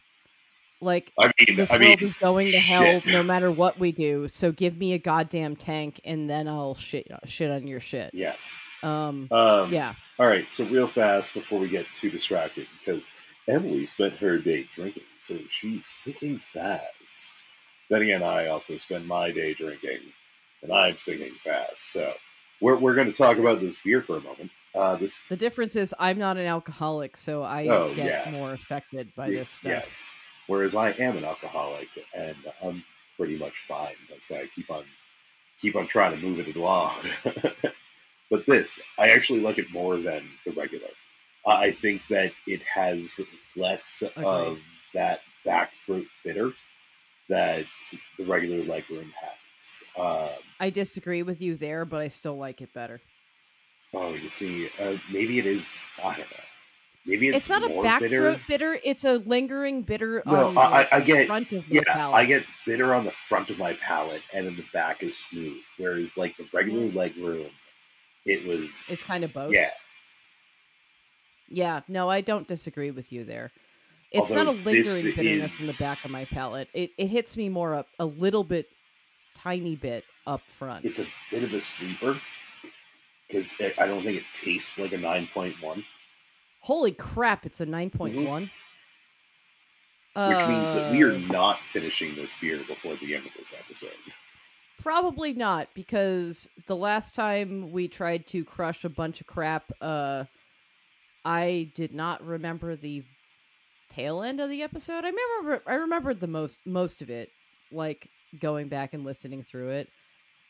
like 0.80 1.12
I 1.20 1.32
mean, 1.38 1.56
this 1.56 1.72
I 1.72 1.78
world 1.78 2.00
mean, 2.00 2.08
is 2.08 2.14
going 2.14 2.46
to 2.46 2.52
shit. 2.52 2.62
hell 2.62 3.02
no 3.06 3.22
matter 3.22 3.50
what 3.50 3.78
we 3.78 3.92
do. 3.92 4.28
So 4.28 4.52
give 4.52 4.76
me 4.76 4.94
a 4.94 4.98
goddamn 4.98 5.56
tank, 5.56 6.00
and 6.04 6.28
then 6.28 6.48
I'll 6.48 6.74
shit 6.74 7.08
shit 7.26 7.50
on 7.50 7.66
your 7.66 7.80
shit. 7.80 8.10
Yes. 8.14 8.56
Um. 8.82 9.28
Um, 9.30 9.72
yeah. 9.72 9.94
All 10.18 10.26
right. 10.26 10.52
So 10.52 10.64
real 10.66 10.88
fast 10.88 11.34
before 11.34 11.60
we 11.60 11.68
get 11.68 11.86
too 11.94 12.10
distracted, 12.10 12.66
because 12.78 13.04
Emily 13.48 13.86
spent 13.86 14.14
her 14.18 14.38
day 14.38 14.66
drinking, 14.74 15.04
so 15.20 15.38
she's 15.50 15.86
sinking 15.86 16.38
fast. 16.38 17.36
then 17.90 18.02
again, 18.02 18.22
I 18.22 18.48
also 18.48 18.76
spend 18.78 19.06
my 19.06 19.30
day 19.32 19.54
drinking, 19.54 20.00
and 20.62 20.72
I'm 20.72 20.98
singing 20.98 21.34
fast. 21.44 21.92
So 21.92 22.12
we're 22.60 22.76
we're 22.76 22.94
going 22.94 23.08
to 23.08 23.12
talk 23.12 23.38
about 23.38 23.60
this 23.60 23.78
beer 23.84 24.02
for 24.02 24.16
a 24.16 24.20
moment. 24.20 24.50
Uh, 24.76 24.96
this 24.96 25.22
The 25.28 25.36
difference 25.36 25.76
is 25.76 25.94
I'm 25.98 26.18
not 26.18 26.36
an 26.36 26.46
alcoholic, 26.46 27.16
so 27.16 27.42
I 27.44 27.68
Oh, 27.68 27.92
get 27.94 28.06
yeah. 28.06 28.30
more 28.30 28.52
affected 28.52 29.14
by 29.14 29.30
y- 29.30 29.32
this 29.32 29.50
stuff. 29.50 29.84
yes, 29.84 30.10
whereas 30.46 30.74
I 30.74 30.90
am 30.92 31.16
an 31.16 31.24
alcoholic, 31.24 31.88
and 32.14 32.36
I'm 32.62 32.84
pretty 33.16 33.38
much 33.38 33.58
fine. 33.68 33.96
That's 34.10 34.30
why 34.30 34.42
I 34.42 34.46
keep 34.54 34.70
on 34.70 34.84
keep 35.60 35.76
on 35.76 35.86
trying 35.86 36.12
to 36.18 36.26
move 36.26 36.40
it 36.40 36.56
along. 36.56 36.98
but 38.30 38.46
this, 38.46 38.82
I 38.98 39.10
actually 39.10 39.40
like 39.40 39.58
it 39.58 39.70
more 39.72 39.98
than 39.98 40.28
the 40.44 40.52
regular. 40.52 40.88
I 41.46 41.72
think 41.72 42.02
that 42.10 42.32
it 42.46 42.62
has 42.62 43.20
less 43.56 44.02
of 44.22 44.58
that 44.94 45.20
back 45.44 45.72
throat 45.86 46.06
bitter 46.24 46.52
that 47.28 47.66
the 48.18 48.24
regular 48.24 48.64
legroom 48.64 49.12
has. 49.12 49.82
Um, 49.96 50.38
I 50.60 50.68
disagree 50.70 51.22
with 51.22 51.40
you 51.40 51.56
there, 51.56 51.84
but 51.86 52.02
I 52.02 52.08
still 52.08 52.36
like 52.36 52.60
it 52.60 52.72
better. 52.74 53.02
Oh, 53.94 54.14
you 54.14 54.28
see, 54.28 54.68
uh, 54.80 54.96
maybe 55.10 55.38
it 55.38 55.46
is. 55.46 55.82
I 56.02 56.16
don't 56.16 56.18
know. 56.30 56.36
Maybe 57.08 57.28
it's, 57.28 57.36
It's, 57.36 57.48
not 57.48 57.62
a 57.62 57.82
back 57.82 58.00
bitter. 58.00 58.16
throat 58.16 58.40
bitter; 58.48 58.78
it's 58.82 59.04
a 59.04 59.14
lingering 59.18 59.82
bitter 59.82 60.22
No, 60.26 60.48
on 60.48 60.58
I- 60.58 60.60
I- 60.60 60.88
I 60.96 60.98
the 61.00 61.06
get- 61.06 61.26
front 61.28 61.52
of 61.52 61.68
Yeah, 61.68 61.82
palate. 61.86 62.14
I 62.16 62.24
get 62.24 62.44
bitter 62.66 62.92
on 62.94 63.04
the 63.04 63.12
front 63.12 63.48
of 63.50 63.58
my 63.58 63.74
palate, 63.74 64.22
and 64.34 64.44
then 64.46 64.56
the 64.56 64.64
back 64.72 65.02
is 65.04 65.16
smooth. 65.16 65.62
Whereas, 65.76 66.16
like 66.16 66.36
the 66.36 66.48
regular 66.52 66.86
leg 66.90 67.16
room, 67.16 67.48
it 68.24 68.44
was. 68.44 68.64
It's 68.90 69.04
kind 69.04 69.22
of 69.22 69.32
both. 69.32 69.54
yeah, 69.54 69.70
Yeah, 71.48 71.80
no, 71.86 72.10
I 72.10 72.22
don't 72.22 72.48
disagree 72.48 72.90
with 72.90 73.12
you 73.12 73.24
there. 73.24 73.52
It's 74.12 74.30
not 74.30 74.46
a 74.46 74.50
lingering 74.52 75.14
bitterness 75.14 75.60
in 75.60 75.66
the 75.66 75.76
back 75.78 76.04
of 76.04 76.10
my 76.10 76.24
palate. 76.24 76.68
It 76.74 76.90
it 76.98 77.06
hits 77.08 77.36
me 77.36 77.48
more 77.48 77.74
up 77.74 77.86
a 78.00 78.04
little 78.04 78.42
bit, 78.44 78.66
tiny 79.36 79.76
bit 79.76 80.04
up 80.26 80.40
front. 80.58 80.84
it's 80.84 80.98
a 80.98 81.06
bit 81.30 81.44
of 81.44 81.52
a 81.54 81.60
sleeper 81.60 82.18
because 83.28 83.54
I 83.78 83.86
don't 83.86 84.02
think 84.04 84.18
it 84.18 84.24
tastes 84.32 84.78
like 84.78 84.92
a 84.92 84.98
nine 84.98 85.28
point 85.32 85.54
one, 85.60 85.84
Holy 86.60 86.92
crap! 86.92 87.46
It's 87.46 87.60
a 87.60 87.66
nine 87.66 87.90
point 87.90 88.16
one. 88.26 88.50
Mm-hmm. 90.16 90.34
which 90.34 90.48
means 90.48 90.74
that 90.74 90.90
we 90.92 91.02
are 91.02 91.12
Uh, 91.12 91.18
not 91.18 91.58
finishing 91.60 92.14
this 92.14 92.36
beer 92.38 92.58
before 92.66 92.96
the 92.96 93.14
end 93.14 93.26
of 93.26 93.32
this 93.36 93.54
episode. 93.58 93.90
Probably 94.80 95.34
not, 95.34 95.68
because 95.74 96.48
the 96.66 96.76
last 96.76 97.14
time 97.14 97.70
we 97.70 97.86
tried 97.86 98.26
to 98.28 98.44
crush 98.44 98.84
a 98.84 98.88
bunch 98.88 99.20
of 99.20 99.26
crap, 99.26 99.70
uh, 99.82 100.24
I 101.24 101.70
did 101.74 101.92
not 101.92 102.24
remember 102.24 102.76
the 102.76 103.02
tail 103.90 104.22
end 104.22 104.40
of 104.40 104.48
the 104.48 104.62
episode. 104.62 105.04
I 105.04 105.10
remember 105.10 105.62
I 105.66 105.74
remembered 105.74 106.20
the 106.20 106.26
most 106.26 106.66
most 106.66 107.02
of 107.02 107.10
it, 107.10 107.30
like 107.70 108.08
going 108.40 108.68
back 108.68 108.94
and 108.94 109.04
listening 109.04 109.42
through 109.42 109.70
it. 109.70 109.88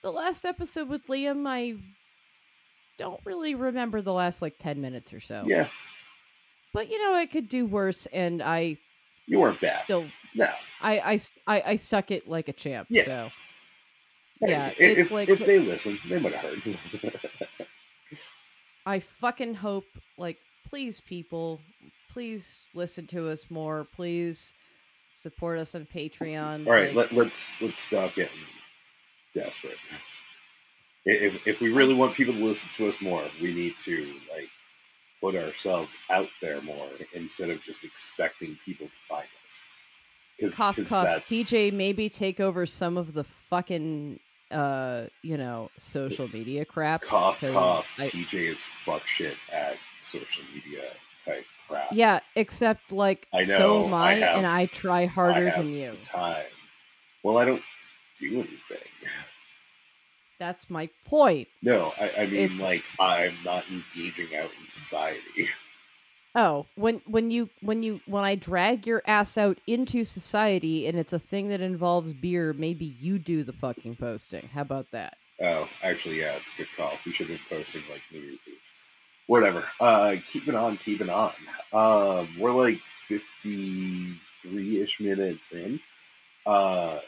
The 0.03 0.13
last 0.13 0.45
episode 0.47 0.89
with 0.89 1.07
Liam, 1.09 1.47
I 1.49 1.75
don't 2.99 3.21
really 3.25 3.55
remember 3.55 4.01
the 4.03 4.13
last 4.13 4.43
like 4.43 4.59
ten 4.59 4.81
minutes 4.81 5.13
or 5.13 5.21
so. 5.21 5.45
Yeah, 5.47 5.69
But 6.73 6.91
you 6.91 7.03
know, 7.03 7.15
I 7.15 7.27
could 7.27 7.49
do 7.49 7.67
worse, 7.67 8.07
and 8.07 8.43
I 8.43 8.79
you 9.27 9.39
weren't 9.41 9.61
bad. 9.61 9.83
still 9.85 10.07
no, 10.35 10.49
I, 10.81 11.21
I, 11.47 11.63
I 11.63 11.77
suck 11.77 12.11
it 12.11 12.29
like 12.29 12.49
a 12.49 12.53
champ. 12.53 12.89
Yeah. 12.91 13.05
So 13.05 13.31
Hey, 14.41 14.51
yeah, 14.51 14.67
if, 14.69 14.77
it's 14.79 15.01
if, 15.01 15.11
like 15.11 15.29
if 15.31 15.39
they 15.39 15.59
listen, 15.59 15.99
they 16.09 16.19
might 16.19 16.35
have 16.35 16.63
heard. 16.63 16.79
I 18.87 19.01
fucking 19.01 19.55
hope, 19.55 19.87
like, 20.19 20.39
please, 20.69 21.01
people, 21.01 21.61
please 22.13 22.65
listen 22.75 23.07
to 23.09 23.29
us 23.31 23.47
more. 23.51 23.87
Please 23.97 24.53
support 25.15 25.59
us 25.59 25.75
on 25.75 25.87
Patreon. 25.87 26.67
All 26.67 26.73
right, 26.73 26.95
like- 26.95 27.11
let, 27.13 27.25
let's 27.25 27.61
let's 27.63 27.81
stop 27.81 28.15
getting 28.15 28.37
desperate. 29.35 29.79
I- 31.07 31.11
If 31.11 31.47
if 31.47 31.61
we 31.61 31.71
really 31.73 31.95
want 31.95 32.15
people 32.15 32.35
to 32.35 32.45
listen 32.45 32.69
to 32.77 32.89
us 32.89 33.01
more, 33.01 33.25
we 33.41 33.55
need 33.55 33.75
to 33.85 34.15
like 34.31 34.49
put 35.21 35.35
ourselves 35.35 35.95
out 36.11 36.29
there 36.43 36.61
more 36.63 36.89
instead 37.15 37.49
of 37.51 37.63
just 37.63 37.85
expecting 37.85 38.59
people 38.65 38.87
to 38.87 38.93
find 39.09 39.29
us. 39.45 39.65
Cough, 40.57 40.77
cough. 40.77 40.89
that's 41.05 41.29
TJ, 41.31 41.73
maybe 41.73 42.09
take 42.11 42.41
over 42.41 42.67
some 42.67 42.99
of 42.99 43.15
the 43.15 43.25
fucking, 43.49 44.21
uh, 44.51 45.05
you 45.23 45.39
know, 45.39 45.71
social 45.79 46.29
media 46.29 46.65
crap. 46.67 47.01
cough 47.03 47.41
cough. 47.41 47.89
I- 47.99 48.09
TJ 48.09 48.49
is 48.55 48.67
fuck 48.85 49.07
shit 49.07 49.37
at 49.51 49.79
social 50.01 50.45
media 50.53 50.85
type 51.25 51.47
crap. 51.69 51.89
yeah, 51.93 52.21
except 52.35 52.93
like 52.93 53.27
I 53.33 53.45
so 53.45 53.59
know, 53.59 53.87
am 53.87 53.95
I 53.95 54.09
I, 54.11 54.15
have- 54.19 54.37
and 54.39 54.47
I 54.47 54.67
try 54.67 55.03
I 55.03 55.07
harder 55.07 55.49
have 55.51 55.65
than 55.65 55.73
you. 55.73 55.97
time. 56.03 56.45
Well, 57.23 57.39
I 57.39 57.45
don't 57.47 57.63
do 58.19 58.35
anything. 58.41 58.79
That's 60.39 60.69
my 60.69 60.89
point. 61.07 61.49
No, 61.63 61.93
I, 61.99 62.11
I 62.19 62.27
mean 62.27 62.35
It- 62.43 62.53
like 62.53 62.85
I'm 63.01 63.37
not 63.45 63.65
engaging 63.71 64.37
out 64.37 64.51
in 64.61 64.69
society. 64.69 65.49
Oh, 66.35 66.67
when 66.75 67.01
when 67.07 67.31
you 67.31 67.49
when 67.63 67.83
you 67.83 68.01
when 68.05 68.23
I 68.23 68.35
drag 68.35 68.87
your 68.87 69.03
ass 69.07 69.39
out 69.39 69.59
into 69.67 70.05
society 70.05 70.87
and 70.87 70.99
it's 70.99 71.15
a 71.15 71.19
thing 71.19 71.49
that 71.49 71.63
involves 71.63 72.13
beer, 72.13 72.53
maybe 72.53 72.95
you 72.99 73.19
do 73.19 73.43
the 73.43 73.55
fucking 73.55 73.97
posting. 73.97 74.49
How 74.53 74.61
about 74.61 74.91
that? 74.93 75.17
Oh, 75.41 75.67
actually, 75.83 76.21
yeah, 76.21 76.33
it's 76.37 76.53
a 76.53 76.57
good 76.59 76.69
call. 76.77 76.93
We 77.07 77.13
should 77.15 77.31
have 77.31 77.39
been 77.39 77.59
posting 77.59 77.83
like 77.91 78.03
New 78.13 78.21
Year's 78.21 78.39
Eve. 78.47 78.55
Whatever. 79.29 79.65
Uh, 79.81 80.17
keep 80.31 80.47
it 80.47 80.55
on, 80.55 80.77
keep 80.77 81.01
it 81.01 81.09
on. 81.09 81.33
Um, 81.73 82.37
we're 82.39 82.53
like 82.53 82.81
fifty-three 83.09 84.83
ish 84.83 85.01
minutes 85.01 85.53
in. 85.53 85.81
Uh, 86.45 86.99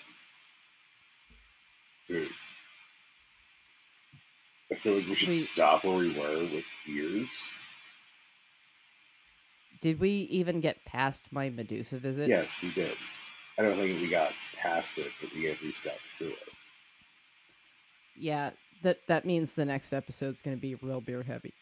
dude, 2.06 2.28
I 4.70 4.74
feel 4.74 4.94
like 4.96 5.06
we 5.06 5.14
should 5.14 5.28
We- 5.28 5.34
stop 5.34 5.84
where 5.84 5.96
we 5.96 6.18
were 6.18 6.40
with 6.44 6.64
beers. 6.86 7.50
Did 9.80 10.00
we 10.00 10.10
even 10.30 10.60
get 10.60 10.84
past 10.84 11.26
my 11.30 11.50
Medusa 11.50 11.98
visit? 11.98 12.28
Yes, 12.28 12.60
we 12.62 12.72
did. 12.72 12.96
I 13.58 13.62
don't 13.62 13.76
think 13.76 14.00
we 14.00 14.08
got 14.10 14.32
past 14.56 14.98
it, 14.98 15.10
but 15.20 15.32
we 15.34 15.48
at 15.50 15.62
least 15.62 15.84
got 15.84 15.94
through 16.18 16.28
it. 16.32 16.48
Yeah, 18.16 18.50
that 18.82 18.98
that 19.06 19.24
means 19.24 19.52
the 19.54 19.64
next 19.64 19.92
episode's 19.92 20.42
going 20.42 20.56
to 20.56 20.60
be 20.60 20.74
real 20.76 21.00
beer 21.00 21.22
heavy, 21.22 21.54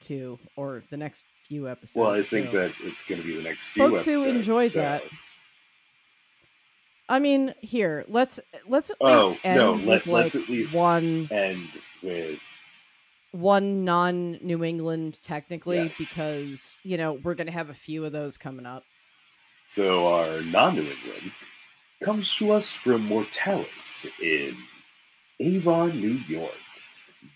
too, 0.00 0.38
or 0.56 0.82
the 0.90 0.98
next 0.98 1.24
few 1.48 1.66
episodes. 1.68 1.96
Well, 1.96 2.10
I 2.10 2.22
think 2.22 2.50
so- 2.52 2.58
that 2.68 2.74
it's 2.80 3.04
going 3.06 3.20
to 3.22 3.26
be 3.26 3.36
the 3.36 3.42
next 3.42 3.70
few 3.70 3.88
Folks 3.88 4.04
who 4.04 4.12
episodes. 4.12 4.36
enjoyed 4.36 4.70
so- 4.72 4.80
that, 4.80 5.02
I 7.08 7.18
mean, 7.18 7.54
here 7.62 8.04
let's 8.08 8.38
let's 8.66 8.90
at 8.90 8.96
Oh 9.00 9.28
least 9.30 9.40
end 9.44 9.56
no! 9.56 9.72
with 9.72 9.80
Let, 9.84 9.86
like 9.86 10.06
let's 10.06 10.34
at 10.34 10.48
least 10.50 10.74
one 10.76 11.28
end 11.30 11.68
with 12.02 12.38
one 13.32 13.84
non 13.84 14.38
New 14.42 14.62
England 14.64 15.18
technically 15.22 15.76
Yes. 15.84 15.98
because 15.98 16.78
you 16.84 16.96
know 16.96 17.14
we're 17.14 17.34
gonna 17.34 17.50
have 17.52 17.70
a 17.70 17.74
few 17.74 18.04
of 18.04 18.12
those 18.12 18.36
coming 18.38 18.66
up. 18.66 18.84
So 19.66 20.06
our 20.14 20.42
non-New 20.42 20.82
England 20.82 21.32
comes 22.04 22.34
to 22.36 22.52
us 22.52 22.72
from 22.72 23.06
Mortalis 23.06 24.06
in 24.20 24.56
Avon, 25.40 25.98
New 26.00 26.18
York. 26.28 26.52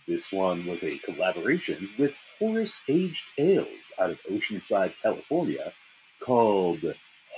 This 0.06 0.32
one 0.32 0.66
was 0.66 0.84
a 0.84 0.98
collaboration 0.98 1.88
with 1.98 2.16
Horus 2.38 2.82
Aged 2.88 3.24
Ales 3.38 3.92
out 3.98 4.10
of 4.10 4.20
Oceanside, 4.24 4.94
California, 5.00 5.72
called 6.20 6.82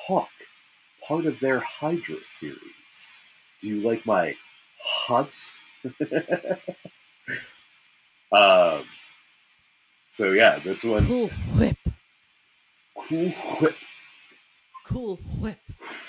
Hawk, 0.07 0.31
part 1.07 1.27
of 1.27 1.39
their 1.41 1.61
Hydra 1.61 2.25
series. 2.25 3.13
Do 3.61 3.69
you 3.69 3.81
like 3.83 4.05
my 4.07 4.35
huss? 4.83 5.57
um, 8.33 8.85
so 10.11 10.33
yeah, 10.33 10.59
this 10.59 10.85
one, 10.85 11.07
Cool 11.07 11.31
whip, 11.57 11.77
Cool 12.97 13.31
Whip, 13.61 13.77
cool 14.87 15.17
whip. 15.41 15.59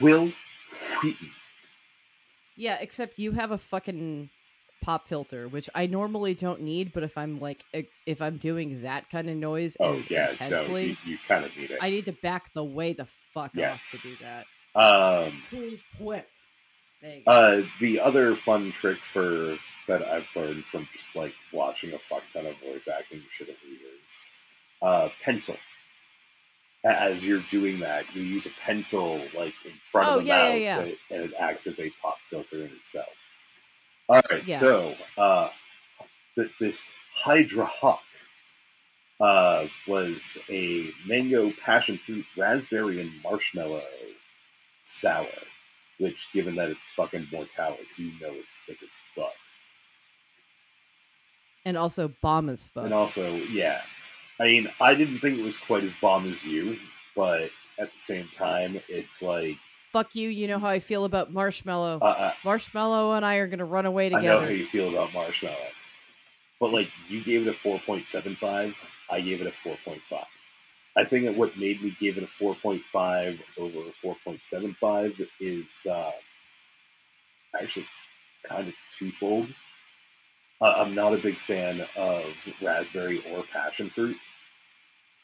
Wil 0.02 0.32
Wheaton. 1.04 1.32
Yeah, 2.58 2.78
except 2.82 3.20
you 3.20 3.32
have 3.32 3.52
a 3.52 3.58
fucking 3.58 4.30
pop 4.82 5.08
filter, 5.08 5.48
which 5.48 5.70
I 5.76 5.86
normally 5.88 6.34
don't 6.34 6.62
need, 6.62 6.92
but 6.94 7.04
if 7.04 7.18
I'm 7.18 7.40
like 7.40 7.64
if 8.06 8.22
I'm 8.22 8.38
doing 8.38 8.82
that 8.82 9.10
kind 9.10 9.30
of 9.30 9.36
noise 9.38 9.78
Oh 9.80 9.98
as 9.98 10.10
yeah, 10.10 10.26
no, 10.26 10.32
intensely, 10.32 10.86
you, 11.06 11.12
you 11.14 11.18
kind 11.28 11.46
of 11.46 11.56
need 11.56 11.72
it. 11.72 11.80
I 11.82 11.90
need 11.90 12.06
to 12.06 12.12
back 12.14 12.54
the 12.54 12.64
way 12.64 12.94
the 12.94 13.08
fuck 13.34 13.52
off 13.58 13.92
to 13.92 13.98
do 14.00 14.16
that. 14.22 14.46
Um, 14.76 15.42
Cool 15.50 15.72
whip. 16.00 16.28
There 17.02 17.16
you 17.16 17.24
go. 17.26 17.32
uh, 17.32 17.64
the 17.80 18.00
other 18.02 18.36
fun 18.36 18.72
trick 18.72 18.98
for 19.14 19.58
that 19.90 20.04
I've 20.08 20.30
learned 20.36 20.66
from 20.66 20.88
just 20.94 21.16
like 21.16 21.34
watching 21.54 21.94
a 21.94 22.00
fuck 22.00 22.24
ton 22.34 22.46
of 22.46 22.56
voice 22.60 22.88
acting 22.88 23.22
shit 23.30 23.50
over 23.50 23.58
the 23.64 23.70
years, 23.70 24.20
uh, 24.82 25.10
pencil. 25.24 25.58
As 26.86 27.26
you're 27.26 27.44
doing 27.50 27.82
that, 27.82 28.06
you 28.16 28.22
use 28.24 28.46
a 28.46 28.52
pencil 28.66 29.18
like 29.38 29.54
in 29.66 29.74
front 29.92 30.08
Oh, 30.10 30.14
of 30.20 30.24
the 30.24 30.28
yeah, 30.30 30.38
mouth, 30.50 30.62
yeah, 30.62 30.86
yeah. 30.86 30.94
and 31.18 31.26
it 31.26 31.34
acts 31.38 31.68
as 31.68 31.80
a 31.80 31.90
pop 32.02 32.18
filter 32.30 32.64
in 32.64 32.72
itself. 32.72 33.10
All 34.08 34.22
right, 34.32 34.50
so 34.52 34.96
uh, 35.18 35.50
th- 36.36 36.52
this 36.60 36.86
Hydra 37.14 37.66
Hawk 37.66 38.00
uh, 39.20 39.66
was 39.88 40.38
a 40.50 40.90
mango, 41.06 41.52
passion 41.64 41.98
fruit, 42.06 42.26
raspberry, 42.38 43.02
and 43.02 43.12
marshmallow 43.24 43.84
sour. 44.84 45.28
which, 46.00 46.28
given 46.34 46.56
that 46.56 46.70
it's 46.70 46.90
fucking 46.92 47.28
Mortalis, 47.32 48.00
you 48.00 48.12
know 48.22 48.32
it's 48.34 48.58
thick 48.66 48.78
as 48.86 48.94
fuck. 49.16 49.34
And 51.66 51.78
also 51.78 52.14
bomb 52.22 52.50
as 52.50 52.66
fuck. 52.66 52.86
And 52.86 52.94
also, 52.94 53.36
yeah. 53.36 53.82
I 54.40 54.46
mean, 54.46 54.70
I 54.80 54.96
didn't 54.96 55.20
think 55.20 55.38
it 55.38 55.44
was 55.44 55.58
quite 55.58 55.84
as 55.84 55.94
bomb 55.96 56.30
as 56.30 56.48
you, 56.48 56.78
but 57.16 57.50
at 57.78 57.92
the 57.94 58.00
same 58.00 58.30
time, 58.38 58.80
it's 58.88 59.22
like. 59.22 59.58
Fuck 59.92 60.16
you, 60.16 60.30
you 60.30 60.48
know 60.48 60.60
how 60.60 60.70
I 60.70 60.80
feel 60.80 61.06
about 61.06 61.34
Marshmallow. 61.34 62.00
Uh, 62.02 62.06
uh, 62.06 62.34
Marshmallow 62.46 63.14
and 63.14 63.26
I 63.26 63.36
are 63.36 63.48
gonna 63.48 63.66
run 63.66 63.86
away 63.86 64.10
together. 64.10 64.30
I 64.30 64.40
know 64.42 64.46
how 64.46 64.52
you 64.52 64.66
feel 64.68 64.90
about 64.90 65.14
Marshmallow. 65.14 65.56
But, 66.60 66.74
like, 66.74 66.90
you 67.08 67.24
gave 67.24 67.48
it 67.48 67.50
a 67.50 67.58
4.75, 67.58 68.76
I 69.10 69.22
gave 69.22 69.42
it 69.42 69.48
a 69.48 69.68
4.5. 69.68 70.26
I 70.98 71.06
think 71.06 71.26
that 71.26 71.36
what 71.36 71.58
made 71.58 71.82
me 71.82 71.96
give 71.98 72.18
it 72.18 72.24
a 72.24 72.28
4.5 72.28 73.40
over 73.58 73.80
a 73.80 74.06
4.75 74.06 75.28
is 75.40 75.88
uh, 75.90 76.12
actually 77.60 77.86
kind 78.48 78.68
of 78.68 78.74
twofold. 78.98 79.48
Uh, 80.62 80.74
I'm 80.78 80.94
not 80.94 81.14
a 81.14 81.18
big 81.18 81.38
fan 81.38 81.86
of 81.96 82.26
raspberry 82.62 83.24
or 83.32 83.44
passion 83.44 83.90
fruit. 83.90 84.18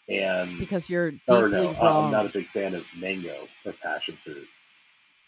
And 0.08 0.60
because 0.60 0.90
you're 0.90 1.12
deeply 1.12 1.36
or 1.36 1.50
no, 1.50 1.74
wrong. 1.74 2.06
I'm 2.06 2.12
not 2.12 2.26
a 2.26 2.30
big 2.30 2.48
fan 2.48 2.76
of 2.76 2.86
mango 2.98 3.48
or 3.66 3.74
passion 3.74 4.18
fruit. 4.24 4.48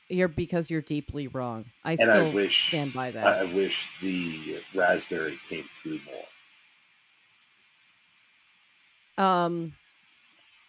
You're 0.10 0.28
because 0.28 0.70
you're 0.70 0.82
deeply 0.82 1.28
wrong. 1.28 1.66
I 1.84 1.94
And 1.94 2.10
I 2.10 2.14
still 2.14 2.32
wish 2.32 2.70
stand 2.70 2.94
by 2.94 3.12
that. 3.12 3.26
I, 3.26 3.40
I 3.42 3.54
wish 3.54 3.90
the 4.02 4.62
raspberry 4.74 5.38
came 5.50 5.66
through 5.84 6.00
more. 9.18 9.26
um, 9.26 9.74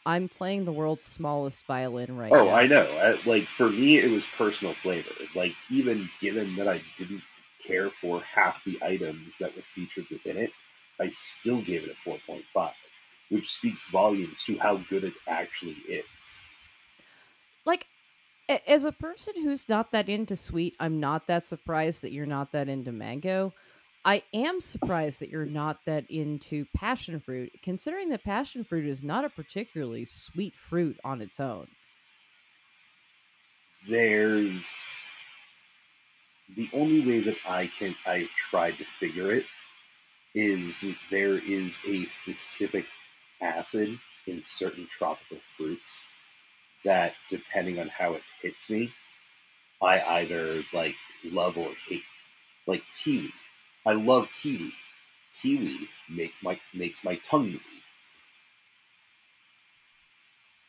I'm 0.07 0.29
playing 0.29 0.65
the 0.65 0.73
world's 0.73 1.05
smallest 1.05 1.67
violin 1.67 2.17
right 2.17 2.33
now. 2.33 2.41
Oh, 2.41 2.45
now. 2.47 2.55
I 2.55 2.67
know. 2.67 2.83
I, 2.83 3.21
like 3.29 3.47
for 3.47 3.69
me, 3.69 3.99
it 3.99 4.11
was 4.11 4.27
personal 4.27 4.75
flavor. 4.75 5.11
Like 5.35 5.53
even 5.71 6.09
given 6.21 6.57
that 6.57 6.67
I 6.67 6.81
didn't 6.97 7.23
care 7.67 7.91
for 7.91 8.21
half 8.23 8.65
the 8.65 8.79
items 8.83 9.39
that 9.39 9.55
were 9.57 9.63
featured 9.63 10.07
within 10.11 10.37
it, 10.37 10.53
I 11.01 11.09
still 11.11 11.63
gave 11.63 11.85
it 11.85 11.91
a 11.91 11.95
four 11.95 12.19
point 12.27 12.45
five, 12.55 12.75
which 13.31 13.47
speaks 13.49 13.89
volumes 13.89 14.43
to 14.45 14.59
how 14.59 14.79
good 14.89 15.05
it 15.05 15.15
actually 15.29 15.77
is. 15.89 16.43
like 17.67 17.87
as 18.67 18.85
a 18.85 18.93
person 18.93 19.35
who's 19.43 19.69
not 19.69 19.93
that 19.93 20.09
into 20.09 20.37
sweet, 20.37 20.75
I'm 20.81 21.01
not 21.01 21.27
that 21.29 21.47
surprised 21.47 22.03
that 22.03 22.13
you're 22.13 22.27
not 22.27 22.53
that 22.53 22.69
into 22.69 22.93
mango. 22.93 23.53
I 24.05 24.23
am 24.33 24.61
surprised 24.61 25.21
that 25.21 25.31
you're 25.31 25.45
not 25.47 25.81
that 25.87 26.11
into 26.11 26.65
passion 26.75 27.21
fruit, 27.21 27.53
considering 27.63 28.09
that 28.11 28.25
passion 28.25 28.65
fruit 28.65 28.87
is 28.87 29.03
not 29.05 29.25
a 29.25 29.31
particularly 29.31 30.07
sweet 30.07 30.55
fruit 30.57 30.99
on 31.05 31.21
its 31.21 31.41
own. 31.41 31.69
There's 33.89 35.03
the 36.57 36.69
only 36.73 37.01
way 37.07 37.21
that 37.21 37.37
I 37.47 37.69
can 37.69 37.95
I've 38.07 38.31
tried 38.31 38.79
to 38.79 38.85
figure 39.01 39.33
it 39.33 39.47
is 40.35 40.87
there 41.11 41.39
is 41.39 41.81
a 41.87 42.05
specific 42.07 42.87
acid 43.43 43.99
in 44.27 44.43
certain 44.43 44.87
tropical 44.89 45.39
fruits 45.57 46.05
that 46.85 47.15
depending 47.31 47.79
on 47.81 47.89
how 47.89 48.15
it 48.15 48.23
hits 48.43 48.71
me, 48.71 48.93
I 49.83 50.01
either 50.21 50.63
like 50.73 50.97
love 51.25 51.57
or 51.59 51.71
hate. 51.89 52.05
Like 52.67 52.83
kiwi. 53.03 53.33
I 53.87 53.93
love 53.93 54.29
kiwi. 54.43 54.73
Kiwi 55.43 55.89
make 56.11 56.33
my 56.43 56.61
makes 56.75 57.05
my 57.05 57.17
tongue 57.17 57.51
bleed. 57.51 57.63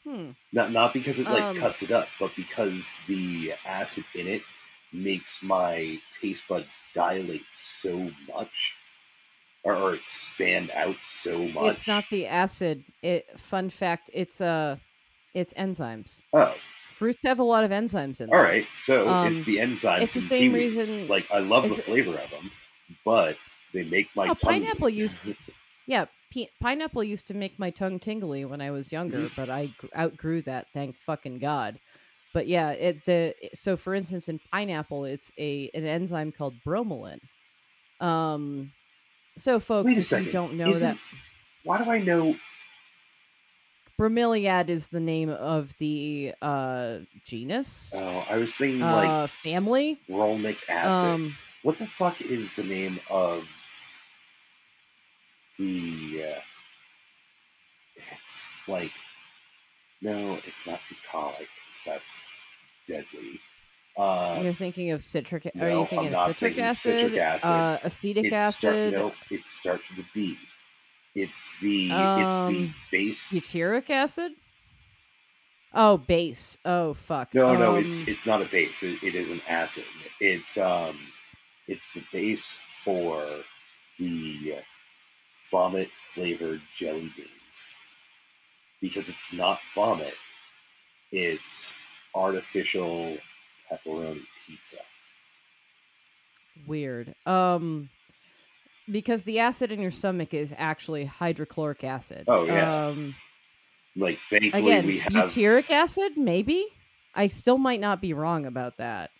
Hmm. 0.05 0.32
Not 0.53 0.71
not 0.71 0.93
because 0.93 1.19
it 1.19 1.30
like 1.30 1.51
Um, 1.51 1.55
cuts 1.55 1.84
it 1.84 1.91
up, 1.91 2.07
but 2.19 2.32
because 2.36 2.89
the 3.07 3.53
acid 3.65 4.05
in 4.15 4.27
it 4.27 4.43
makes 4.93 5.41
my 5.43 5.97
taste 6.11 6.47
buds 6.47 6.77
dilate 6.93 7.45
so 7.51 8.09
much, 8.33 8.73
or, 9.63 9.75
or 9.75 9.93
expand 9.95 10.71
out 10.71 10.95
so 11.03 11.37
much. 11.49 11.77
It's 11.79 11.87
not 11.87 12.05
the 12.09 12.25
acid. 12.27 12.83
It 13.01 13.25
fun 13.39 13.69
fact, 13.69 14.09
it's 14.13 14.41
uh 14.41 14.77
it's 15.33 15.53
enzymes. 15.53 16.21
Oh, 16.33 16.55
Fruits 16.95 17.19
have 17.23 17.39
a 17.39 17.43
lot 17.43 17.63
of 17.63 17.71
enzymes 17.71 18.19
in 18.19 18.27
them. 18.27 18.33
all 18.33 18.41
right. 18.43 18.67
So 18.75 19.07
Um, 19.07 19.31
it's 19.31 19.43
the 19.43 19.57
enzymes. 19.57 20.01
it's 20.01 20.13
the 20.15 20.21
same 20.21 20.51
kiwis. 20.53 20.75
reason- 20.75 21.07
Like 21.07 21.27
I 21.31 21.39
love 21.39 21.69
the 21.69 21.75
flavor 21.75 22.15
of 22.17 22.29
them, 22.31 22.51
but 23.05 23.37
they 23.73 23.83
make 23.83 24.07
my 24.15 24.25
Oh, 24.25 24.33
tongue. 24.33 24.61
pineapple 24.61 24.89
used- 24.89 25.19
Yeah, 25.85 26.05
pi- 26.31 26.49
pineapple 26.61 27.03
used 27.03 27.27
to 27.29 27.33
make 27.33 27.57
my 27.57 27.71
tongue 27.71 27.99
tingly 27.99 28.45
when 28.45 28.61
I 28.61 28.69
was 28.71 28.91
younger, 28.91 29.21
Mm-hmm. 29.21 29.33
but 29.35 29.49
I 29.49 29.73
outgrew 29.97 30.41
that. 30.43 30.67
Thank 30.73 30.95
fucking 31.05 31.39
god. 31.39 31.79
But 32.34 32.47
yeah, 32.47 32.71
it 32.71 33.05
the 33.05 33.34
so 33.53 33.75
for 33.75 33.95
instance 33.95 34.30
in 34.30 34.39
pineapple, 34.51 35.05
it's 35.05 35.32
a 35.38 35.69
an 35.73 35.86
enzyme 35.86 36.32
called 36.32 36.55
bromelain. 36.65 37.19
Um, 37.99 38.71
so 39.38 39.59
folks, 39.59 39.91
if 39.91 40.03
second. 40.03 40.25
you 40.27 40.32
don't 40.32 40.53
know 40.53 40.67
Isn't- 40.67 40.95
that 40.95 40.99
Why 41.63 41.84
do 41.84 41.89
I 41.89 41.99
know? 41.99 42.36
bromeliad 43.99 44.69
is 44.69 44.88
the 44.88 44.99
name 44.99 45.30
of 45.30 45.75
the 45.80 46.34
uh 46.41 46.99
genus, 47.25 47.91
Oh, 47.93 48.23
I 48.30 48.38
was 48.38 48.55
thinking 48.55 48.80
like 48.80 49.09
uh 49.09 49.27
family. 49.43 49.99
bromic 50.09 50.57
acid. 50.69 51.09
Um, 51.09 51.38
What 51.63 51.77
the 51.80 51.88
fuck 51.88 52.21
is 52.21 52.53
the 52.53 52.63
name 52.63 52.99
of 53.09 53.43
the? 55.57 56.23
Uh, 56.38 56.39
it's 58.23 58.51
like 58.67 58.91
no, 60.01 60.39
it's 60.45 60.65
not 60.65 60.79
bucolic 60.89 61.37
because 61.37 61.81
that's 61.85 62.23
deadly. 62.87 63.39
Uh, 63.97 64.39
you're 64.41 64.53
thinking 64.53 64.91
of 64.91 65.03
citric. 65.03 65.51
are 65.59 65.69
you 65.69 65.85
thinking 65.85 66.13
of 66.13 66.19
citric 66.27 66.39
thinking 66.39 66.63
acid? 66.63 66.99
citric 67.01 67.19
acid. 67.19 67.51
Uh, 67.51 67.79
acetic 67.83 68.25
it 68.25 68.33
acid. 68.33 68.53
Start, 68.53 68.91
no, 68.93 69.13
it 69.29 69.45
starts 69.45 69.89
with 69.89 70.05
a 70.05 70.09
B. 70.13 70.37
It's 71.15 71.51
the 71.61 71.85
it's 71.91 71.91
the 71.91 72.45
Um, 72.45 72.75
base. 72.91 73.33
Butyric 73.33 73.89
acid? 73.89 74.31
Oh, 75.73 75.97
base. 75.97 76.57
Oh, 76.65 76.93
fuck. 76.93 77.33
No, 77.33 77.55
no, 77.55 77.75
Um, 77.75 77.85
it's 77.85 78.07
it's 78.07 78.25
not 78.25 78.41
a 78.41 78.45
base. 78.45 78.83
It, 78.83 79.03
it 79.03 79.15
is 79.15 79.31
an 79.31 79.41
acid. 79.47 79.85
It's 80.21 80.57
um, 80.57 80.97
it's 81.67 81.87
the 81.93 82.03
base 82.13 82.57
for 82.83 83.27
the 83.97 84.59
vomit 85.51 85.89
flavored 86.13 86.61
jelly 86.77 87.11
beans 87.17 87.73
because 88.82 89.09
it's 89.09 89.34
not 89.34 89.59
vomit. 89.75 90.13
It's 91.11 91.75
artificial 92.15 93.17
pepperoni 93.71 94.23
pizza. 94.45 94.77
weird. 96.67 97.15
Um, 97.25 97.89
because 98.89 99.23
the 99.23 99.39
acid 99.39 99.71
in 99.71 99.80
your 99.80 99.91
stomach 99.91 100.34
is 100.34 100.53
actually 100.57 101.05
hydrochloric 101.05 101.84
acid. 101.84 102.27
Oh, 102.27 102.45
yeah. 102.45 102.88
Um, 102.88 103.15
Like, 103.95 104.19
thankfully, 104.30 104.63
again, 104.63 104.86
we 104.86 104.99
have 104.99 105.13
butyric 105.13 105.69
acid, 105.69 106.17
maybe. 106.17 106.67
I 107.13 107.27
still 107.27 107.57
might 107.57 107.80
not 107.80 108.01
be 108.01 108.13
wrong 108.13 108.45
about 108.45 108.77
that. 108.77 109.11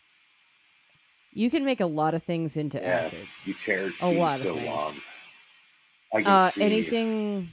You 1.32 1.50
can 1.50 1.64
make 1.66 1.80
a 1.80 1.86
lot 1.86 2.14
of 2.14 2.24
things 2.24 2.58
into 2.58 2.82
Yeah, 2.82 3.06
acids. 3.06 3.30
butyric 3.46 4.02
a 4.02 4.08
lot 4.08 4.34
seems 4.34 4.36
of 4.36 4.42
so 4.42 4.54
things. 4.54 4.68
long. 4.68 5.02
I 6.14 6.22
can 6.24 6.26
uh 6.26 6.50
see 6.50 6.64
anything 6.64 7.50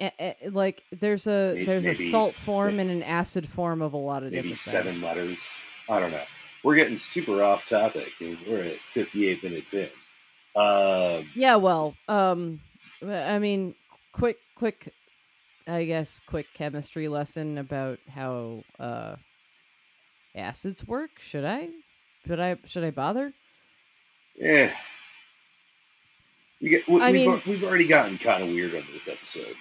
eh, 0.00 0.10
eh, 0.18 0.34
like 0.50 0.82
there's 0.92 1.26
a 1.26 1.54
May- 1.54 1.64
there's 1.64 1.84
a 1.84 1.88
maybe- 1.88 2.10
salt 2.10 2.34
form 2.44 2.78
and 2.80 2.90
an 2.90 3.02
acid 3.02 3.48
form 3.48 3.82
of 3.82 3.92
a 3.92 3.96
lot 3.98 4.22
of 4.22 4.30
maybe 4.32 4.36
different 4.48 4.58
seven 4.58 4.92
things. 4.92 5.04
letters. 5.04 5.60
I 5.88 6.00
don't 6.00 6.10
know. 6.12 6.24
We're 6.62 6.76
getting 6.76 6.96
super 6.96 7.42
off 7.42 7.66
topic, 7.66 8.08
and 8.20 8.38
we're 8.48 8.62
at 8.62 8.80
58 8.80 9.42
minutes 9.44 9.74
in. 9.74 9.88
Um, 10.56 11.28
Yeah, 11.34 11.56
well, 11.56 11.94
um, 12.08 12.60
I 13.06 13.38
mean, 13.38 13.74
quick, 14.12 14.38
quick, 14.56 14.90
I 15.66 15.84
guess, 15.84 16.20
quick 16.26 16.46
chemistry 16.54 17.08
lesson 17.08 17.58
about 17.58 17.98
how 18.08 18.62
uh, 18.80 19.16
acids 20.34 20.86
work. 20.86 21.10
Should 21.28 21.44
I? 21.44 21.68
Should 22.26 22.40
I? 22.40 22.56
Should 22.64 22.84
I 22.84 22.90
bother? 22.90 23.32
yeah. 24.36 24.72
We 26.62 26.70
get, 26.70 26.88
we, 26.88 27.00
I 27.02 27.10
we've, 27.10 27.28
mean- 27.28 27.42
we've 27.46 27.64
already 27.64 27.86
gotten 27.86 28.16
kind 28.16 28.42
of 28.42 28.48
weird 28.48 28.74
on 28.74 28.84
this 28.92 29.06
episode. 29.08 29.54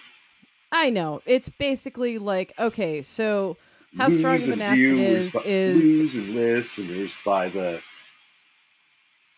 I 0.74 0.90
know 0.90 1.22
it's 1.26 1.50
basically 1.50 2.18
like 2.18 2.54
okay, 2.58 3.02
so 3.04 3.56
how 3.96 4.10
strong 4.10 4.36
of 4.38 4.50
an 4.50 4.62
acid 4.62 5.00
is 5.00 5.30
by- 5.30 5.44
is 5.46 5.90
lose 5.90 6.16
and 6.16 6.34
list, 6.36 6.80
and 6.80 6.90
there's 6.90 7.16
by 7.24 7.48
the 7.50 7.80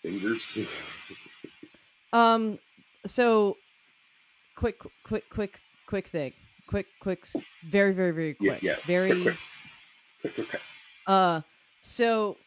fingers. 0.01 0.57
um, 2.13 2.57
so 3.05 3.57
quick, 4.55 4.77
quick, 5.05 5.29
quick, 5.29 5.59
quick 5.87 6.07
thing, 6.07 6.31
quick, 6.67 6.85
quick, 7.01 7.27
very, 7.69 7.93
very, 7.93 8.11
very 8.11 8.37
Yeah, 8.39 8.51
quick, 8.53 8.63
yes, 8.63 8.85
very. 8.85 9.09
quick, 9.11 9.23
quick, 9.23 9.37
quick, 10.21 10.35
quick, 10.35 10.49
quick. 10.49 10.61
Uh, 11.05 11.41
so 11.81 12.37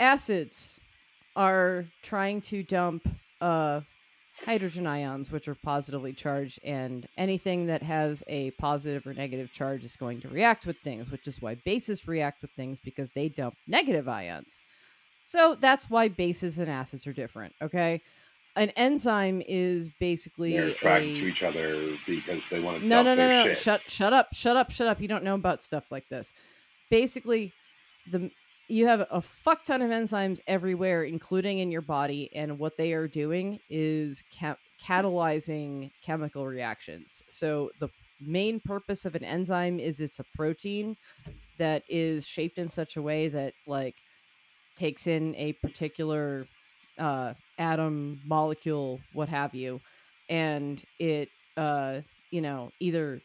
acids 0.00 0.80
are 1.36 1.84
trying 2.02 2.40
to 2.40 2.62
dump 2.64 3.08
uh 3.40 3.80
hydrogen 4.44 4.86
ions, 4.86 5.30
which 5.30 5.48
are 5.48 5.54
positively 5.54 6.12
charged, 6.12 6.58
and 6.64 7.06
anything 7.16 7.66
that 7.66 7.82
has 7.82 8.22
a 8.26 8.50
positive 8.52 9.06
or 9.06 9.14
negative 9.14 9.52
charge 9.52 9.84
is 9.84 9.96
going 9.96 10.20
to 10.22 10.28
react 10.28 10.66
with 10.66 10.76
things, 10.78 11.10
which 11.10 11.26
is 11.26 11.40
why 11.40 11.54
bases 11.64 12.06
react 12.08 12.42
with 12.42 12.50
things 12.52 12.78
because 12.84 13.10
they 13.10 13.28
dump 13.28 13.54
negative 13.66 14.08
ions. 14.08 14.60
So 15.24 15.56
that's 15.58 15.88
why 15.88 16.08
bases 16.08 16.58
and 16.58 16.68
acids 16.68 17.06
are 17.06 17.12
different. 17.12 17.54
Okay. 17.62 18.00
An 18.56 18.70
enzyme 18.70 19.42
is 19.48 19.90
basically 19.98 20.52
They're 20.52 20.66
attracted 20.68 21.16
a- 21.16 21.20
to 21.20 21.26
each 21.26 21.42
other 21.42 21.96
because 22.06 22.48
they 22.48 22.60
want 22.60 22.80
to 22.80 22.86
no, 22.86 23.02
dump 23.02 23.06
no, 23.06 23.14
no, 23.14 23.28
their 23.28 23.28
no. 23.28 23.44
shit. 23.44 23.58
Shut, 23.58 23.80
shut 23.88 24.12
up, 24.12 24.28
shut 24.32 24.56
up, 24.56 24.70
shut 24.70 24.86
up. 24.86 25.00
You 25.00 25.08
don't 25.08 25.24
know 25.24 25.34
about 25.34 25.62
stuff 25.62 25.90
like 25.90 26.08
this. 26.08 26.32
Basically, 26.90 27.52
the 28.10 28.30
you 28.68 28.86
have 28.86 29.06
a 29.10 29.20
fuck 29.20 29.64
ton 29.64 29.82
of 29.82 29.90
enzymes 29.90 30.40
everywhere, 30.46 31.04
including 31.04 31.58
in 31.58 31.70
your 31.70 31.82
body, 31.82 32.30
and 32.34 32.58
what 32.58 32.76
they 32.76 32.92
are 32.92 33.08
doing 33.08 33.58
is 33.68 34.22
ca- 34.38 34.56
catalyzing 34.82 35.90
chemical 36.02 36.46
reactions. 36.46 37.22
So 37.30 37.70
the 37.80 37.88
main 38.20 38.60
purpose 38.60 39.04
of 39.04 39.14
an 39.14 39.24
enzyme 39.24 39.78
is 39.78 40.00
it's 40.00 40.18
a 40.18 40.24
protein 40.34 40.96
that 41.58 41.82
is 41.88 42.26
shaped 42.26 42.58
in 42.58 42.68
such 42.68 42.96
a 42.96 43.02
way 43.02 43.28
that 43.28 43.52
like 43.66 43.94
takes 44.76 45.06
in 45.06 45.34
a 45.36 45.52
particular 45.54 46.46
uh, 46.98 47.34
atom, 47.58 48.20
molecule, 48.26 49.00
what 49.12 49.28
have 49.28 49.54
you, 49.54 49.80
and 50.28 50.82
it 50.98 51.28
uh, 51.56 52.00
you 52.30 52.40
know 52.40 52.70
either 52.80 53.20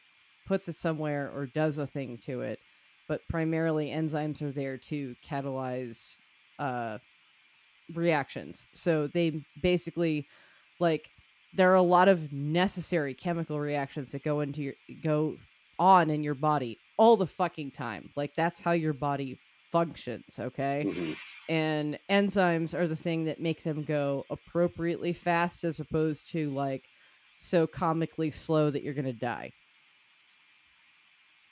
puts 0.48 0.68
it 0.68 0.76
somewhere 0.76 1.32
or 1.34 1.46
does 1.48 1.78
a 1.78 1.88
thing 1.88 2.18
to 2.26 2.42
it. 2.42 2.60
But 3.10 3.28
primarily, 3.28 3.89
enzymes 3.89 4.41
are 4.41 4.51
there 4.51 4.78
to 4.78 5.16
catalyze 5.26 6.16
uh, 6.60 6.99
reactions. 7.93 8.68
So 8.72 9.07
they 9.07 9.41
basically 9.62 10.28
like 10.80 11.10
there 11.53 11.72
are 11.72 11.76
a 11.76 11.82
lot 11.82 12.07
of 12.07 12.32
necessary 12.32 13.14
chemical 13.14 13.60
reactions 13.60 14.12
that 14.12 14.24
go 14.24 14.41
into 14.41 14.62
your 14.62 14.76
go 15.03 15.36
on 15.80 16.10
in 16.12 16.24
your 16.24 16.36
body 16.36 16.78
all 16.97 17.18
the 17.18 17.28
fucking 17.28 17.72
time. 17.72 18.12
Like 18.16 18.32
that's 18.38 18.60
how 18.60 18.72
your 18.72 18.93
body 18.93 19.39
functions, 19.72 20.39
okay? 20.39 20.86
Mhm. 20.88 21.18
and 21.49 21.97
enzymes 22.12 22.76
are 22.76 22.88
the 22.88 22.95
thing 22.95 23.26
that 23.26 23.41
make 23.41 23.64
them 23.64 23.84
go 23.84 24.24
appropriately 24.30 25.14
fast 25.14 25.64
as 25.64 25.80
opposed 25.80 26.30
to 26.32 26.51
like 26.51 26.84
so 27.38 27.66
comically 27.66 28.30
slow 28.30 28.70
that 28.70 28.84
you're 28.84 28.93
going 28.93 29.05
to 29.05 29.14
die 29.14 29.51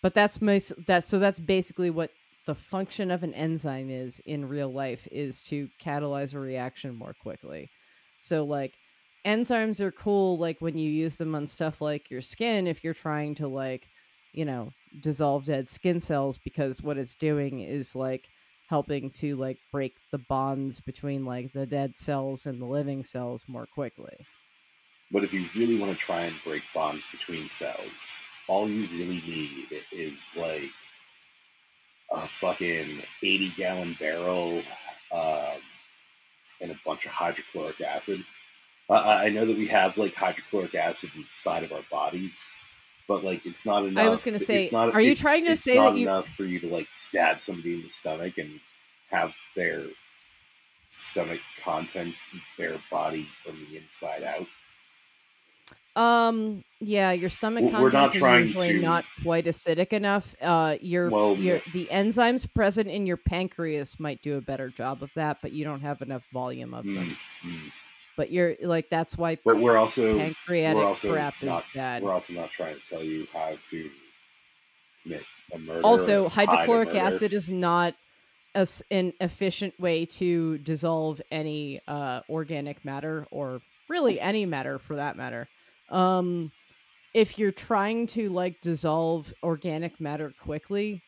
but 0.07 0.13
that's 0.13 0.41
most 0.41 0.71
that's 0.85 1.05
so 1.05 1.19
that's 1.19 1.37
basically 1.37 1.89
what 1.89 2.11
the 2.45 2.55
function 2.55 3.11
of 3.11 3.23
an 3.23 3.33
enzyme 3.33 3.89
is 3.89 4.21
in 4.25 4.47
real 4.47 4.71
life 4.71 5.05
is 5.11 5.43
to 5.43 5.67
catalyze 5.83 6.33
a 6.33 6.39
reaction 6.39 6.95
more 6.95 7.13
quickly 7.21 7.69
so 8.21 8.45
like 8.45 8.71
enzymes 9.25 9.81
are 9.81 9.91
cool 9.91 10.37
like 10.37 10.55
when 10.61 10.77
you 10.77 10.89
use 10.89 11.17
them 11.17 11.35
on 11.35 11.45
stuff 11.45 11.81
like 11.81 12.09
your 12.09 12.21
skin 12.21 12.67
if 12.67 12.85
you're 12.85 12.93
trying 12.93 13.35
to 13.35 13.49
like 13.49 13.85
you 14.31 14.45
know 14.45 14.69
dissolve 15.01 15.43
dead 15.43 15.69
skin 15.69 15.99
cells 15.99 16.37
because 16.37 16.81
what 16.81 16.97
it's 16.97 17.15
doing 17.15 17.59
is 17.59 17.93
like 17.93 18.23
helping 18.69 19.09
to 19.09 19.35
like 19.35 19.57
break 19.73 19.93
the 20.13 20.21
bonds 20.29 20.79
between 20.79 21.25
like 21.25 21.51
the 21.51 21.65
dead 21.65 21.97
cells 21.97 22.45
and 22.45 22.61
the 22.61 22.65
living 22.65 23.03
cells 23.03 23.43
more 23.49 23.67
quickly. 23.73 24.15
But 25.11 25.25
if 25.25 25.33
you 25.33 25.47
really 25.53 25.77
want 25.77 25.91
to 25.91 25.97
try 25.97 26.21
and 26.21 26.35
break 26.45 26.63
bonds 26.73 27.07
between 27.07 27.49
cells, 27.49 28.19
all 28.47 28.69
you 28.69 28.87
really 28.97 29.21
need 29.27 29.67
is 29.91 30.31
like 30.35 30.69
a 32.11 32.27
fucking 32.27 33.01
80 33.21 33.49
gallon 33.57 33.95
barrel 33.99 34.61
um, 35.11 35.59
and 36.61 36.71
a 36.71 36.79
bunch 36.85 37.05
of 37.05 37.11
hydrochloric 37.11 37.81
acid. 37.81 38.23
I 38.89 39.25
I 39.25 39.29
know 39.29 39.45
that 39.45 39.57
we 39.57 39.67
have 39.67 39.97
like 39.97 40.15
hydrochloric 40.15 40.73
acid 40.75 41.11
inside 41.15 41.63
of 41.63 41.73
our 41.73 41.83
bodies, 41.91 42.55
but 43.07 43.23
like 43.23 43.45
it's 43.45 43.65
not 43.65 43.85
enough. 43.85 44.05
I 44.05 44.09
was 44.09 44.23
gonna 44.23 44.39
say, 44.39 44.61
it's 44.61 44.71
not, 44.71 44.93
are 44.93 45.01
you 45.01 45.15
trying 45.15 45.43
to 45.45 45.51
it's 45.51 45.63
say 45.63 45.75
not 45.75 45.91
that 45.91 45.97
you- 45.99 46.07
enough 46.07 46.29
for 46.29 46.45
you 46.45 46.59
to 46.61 46.67
like 46.67 46.87
stab 46.89 47.41
somebody 47.41 47.73
in 47.75 47.81
the 47.83 47.89
stomach 47.89 48.37
and 48.37 48.59
have 49.09 49.33
their 49.55 49.83
stomach 50.89 51.41
contents 51.63 52.27
eat 52.33 52.41
their 52.57 52.79
body 52.89 53.27
from 53.43 53.59
the 53.69 53.77
inside 53.77 54.23
out? 54.23 54.47
Um 55.95 56.63
yeah, 56.79 57.11
your 57.11 57.29
stomach 57.29 57.63
We're- 57.63 57.89
contents 57.91 58.21
are 58.21 58.39
usually 58.39 58.73
to- 58.73 58.79
not 58.81 59.03
quite 59.23 59.45
acidic 59.45 59.93
enough. 59.93 60.35
Uh 60.41 60.77
your 60.79 61.09
Well, 61.09 61.35
your 61.35 61.59
the 61.73 61.87
enzymes 61.91 62.51
present 62.53 62.87
in 62.89 63.07
your 63.07 63.17
pancreas 63.17 63.99
might 63.99 64.21
do 64.21 64.37
a 64.37 64.41
better 64.41 64.69
job 64.69 65.01
of 65.01 65.11
that, 65.15 65.37
but 65.41 65.53
you 65.53 65.63
don't 65.63 65.81
have 65.81 66.01
enough 66.03 66.23
volume 66.31 66.73
of 66.75 66.85
them. 66.85 67.17
Mm, 67.43 67.49
mm. 67.49 67.71
But 68.15 68.31
you're 68.31 68.55
like 68.61 68.89
that's 68.91 69.17
why 69.17 69.37
But 69.43 69.59
we're 69.59 69.77
also 69.77 70.17
pancreatic 70.17 70.77
we're 70.77 70.85
also 70.85 71.11
crap 71.13 71.33
is 71.41 71.47
not 71.47 71.63
bad. 71.73 72.03
we're 72.03 72.13
also 72.13 72.33
not 72.33 72.51
trying 72.51 72.75
to 72.75 72.81
tell 72.81 73.03
you 73.03 73.25
how 73.33 73.57
to 73.71 73.89
commit 75.01 75.23
a 75.53 75.57
murder. 75.57 75.81
also 75.83 76.25
or 76.25 76.29
hide 76.29 76.47
a 76.47 76.51
hydrochloric 76.51 76.93
acid 76.95 77.33
is 77.33 77.49
not 77.49 77.95
a 78.55 78.59
s 78.59 78.83
an 78.91 79.13
efficient 79.19 79.73
way 79.79 80.05
to 80.05 80.57
dissolve 80.59 81.21
any 81.31 81.79
uh, 81.87 82.21
organic 82.29 82.83
matter 82.85 83.25
or 83.31 83.61
really 83.89 84.19
any 84.19 84.45
matter 84.45 84.77
for 84.79 84.95
that 84.95 85.15
matter 85.17 85.47
um, 85.89 86.51
if 87.13 87.39
you're 87.39 87.51
trying 87.51 88.07
to 88.07 88.29
like 88.29 88.61
dissolve 88.61 89.33
organic 89.43 89.99
matter 89.99 90.33
quickly 90.39 91.01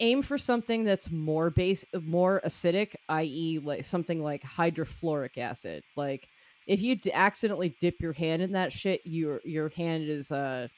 aim 0.00 0.20
for 0.20 0.36
something 0.36 0.84
that's 0.84 1.10
more 1.10 1.50
base 1.50 1.84
more 2.02 2.42
acidic 2.44 2.94
i.e 3.08 3.60
like 3.62 3.84
something 3.84 4.22
like 4.22 4.42
hydrofluoric 4.42 5.38
acid. 5.38 5.82
Like 5.96 6.28
if 6.66 6.80
you 6.80 6.96
d- 6.96 7.12
accidentally 7.12 7.74
dip 7.80 8.00
your 8.00 8.12
hand 8.12 8.42
in 8.42 8.52
that 8.52 8.72
shit 8.72 9.00
your 9.04 9.40
your 9.44 9.68
hand 9.70 10.08
is 10.08 10.30
uh 10.32 10.68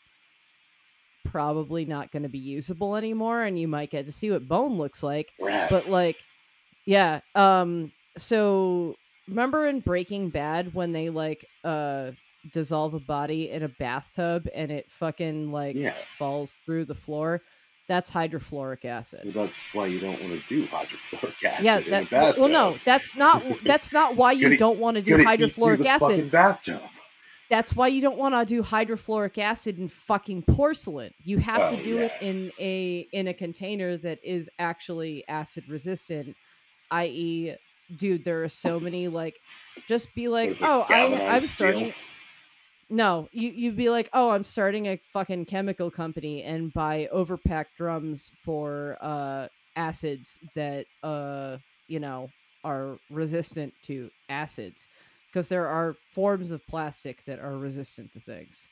probably 1.25 1.85
not 1.87 2.13
going 2.13 2.23
to 2.23 2.29
be 2.29 2.39
usable 2.39 2.97
anymore 2.97 3.43
and 3.43 3.59
you 3.59 3.67
might 3.67 3.91
get 3.91 4.05
to 4.07 4.13
see 4.13 4.31
what 4.31 4.47
bone 4.47 4.77
looks 4.77 5.03
like. 5.03 5.31
Rad. 5.41 5.71
but 5.71 5.89
like 5.89 6.17
yeah 6.87 7.21
um 7.35 7.91
so 8.19 8.95
remember 9.27 9.67
in 9.67 9.81
breaking 9.81 10.29
bad 10.29 10.75
when 10.75 10.93
they 10.93 11.09
like 11.09 11.47
uh 11.65 12.11
dissolve 12.53 12.95
a 12.95 13.01
body 13.01 13.51
in 13.51 13.63
a 13.63 13.69
bathtub 13.69 14.47
and 14.55 14.71
it 14.71 14.91
fucking 14.91 15.51
like 15.51 15.77
yeah, 15.77 15.95
falls 16.19 16.53
through 16.65 16.85
the 16.85 16.95
floor 16.95 17.41
that's 17.87 18.11
hydrofluoric 18.11 18.85
acid 18.85 19.21
well, 19.35 19.47
that's 19.47 19.67
why 19.73 19.87
you 19.87 20.01
don't 20.01 20.21
want 20.23 20.33
to 20.33 20.43
do 20.49 20.67
hydrofluoric 20.67 21.35
acid 21.47 21.65
yeah 21.65 21.79
in 21.79 21.93
a 21.93 22.09
bathtub. 22.09 22.39
well 22.41 22.49
no 22.49 22.77
that's 22.85 23.15
not 23.15 23.43
that's 23.65 23.93
not 23.93 24.17
why 24.17 24.33
you 24.33 24.45
gonna- 24.45 24.57
don't 24.57 24.79
want 24.79 24.97
to 24.97 25.03
do 25.05 25.19
hydrofluoric 25.19 25.85
acid 25.85 26.01
fucking 26.09 26.29
bathtub. 26.29 26.81
that's 27.51 27.75
why 27.77 27.87
you 27.89 28.01
don't 28.01 28.17
want 28.19 28.35
to 28.35 28.45
do 28.47 28.63
hydrofluoric 28.63 29.37
acid 29.39 29.79
in 29.79 29.89
fucking 29.89 30.43
porcelain. 30.43 31.13
You 31.23 31.39
have 31.39 31.71
to 31.71 31.83
do 31.83 31.99
it 31.99 32.13
in 32.23 32.51
a 32.59 33.07
in 33.13 33.29
a 33.29 33.35
container 33.35 33.97
that 33.99 34.19
is 34.25 34.49
actually 34.59 35.25
acid 35.29 35.65
resistant, 35.69 36.35
i.e., 36.91 37.55
dude, 37.97 38.25
there 38.25 38.43
are 38.43 38.49
so 38.49 38.81
many 38.81 39.09
like 39.09 39.37
just 39.89 40.13
be 40.15 40.29
like, 40.29 40.57
"Oh, 40.63 40.87
I, 40.89 41.35
I'm 41.35 41.41
starting 41.41 41.93
no, 42.91 43.29
you 43.33 43.51
you'd 43.51 43.77
be 43.77 43.91
like, 43.91 44.09
"Oh, 44.13 44.31
I'm 44.31 44.45
starting 44.45 44.87
a 44.89 44.97
fucking 45.13 45.47
chemical 45.47 45.91
company 45.91 46.43
and 46.43 46.73
buy 46.73 47.09
overpacked 47.13 47.77
drums 47.77 48.31
for 48.45 48.97
uh 49.01 49.49
acids 49.77 50.39
that 50.55 50.87
uh, 51.03 51.57
you 51.89 52.01
know, 52.01 52.29
are 52.65 52.97
resistant 53.11 53.73
to 53.87 54.11
acids." 54.29 54.89
Because 55.33 55.49
there 55.49 55.67
are 55.67 55.97
forms 56.15 56.53
of 56.53 56.65
plastic 56.69 57.25
that 57.25 57.41
are 57.41 57.57
resistant 57.57 58.13
to 58.13 58.21
things. 58.21 58.69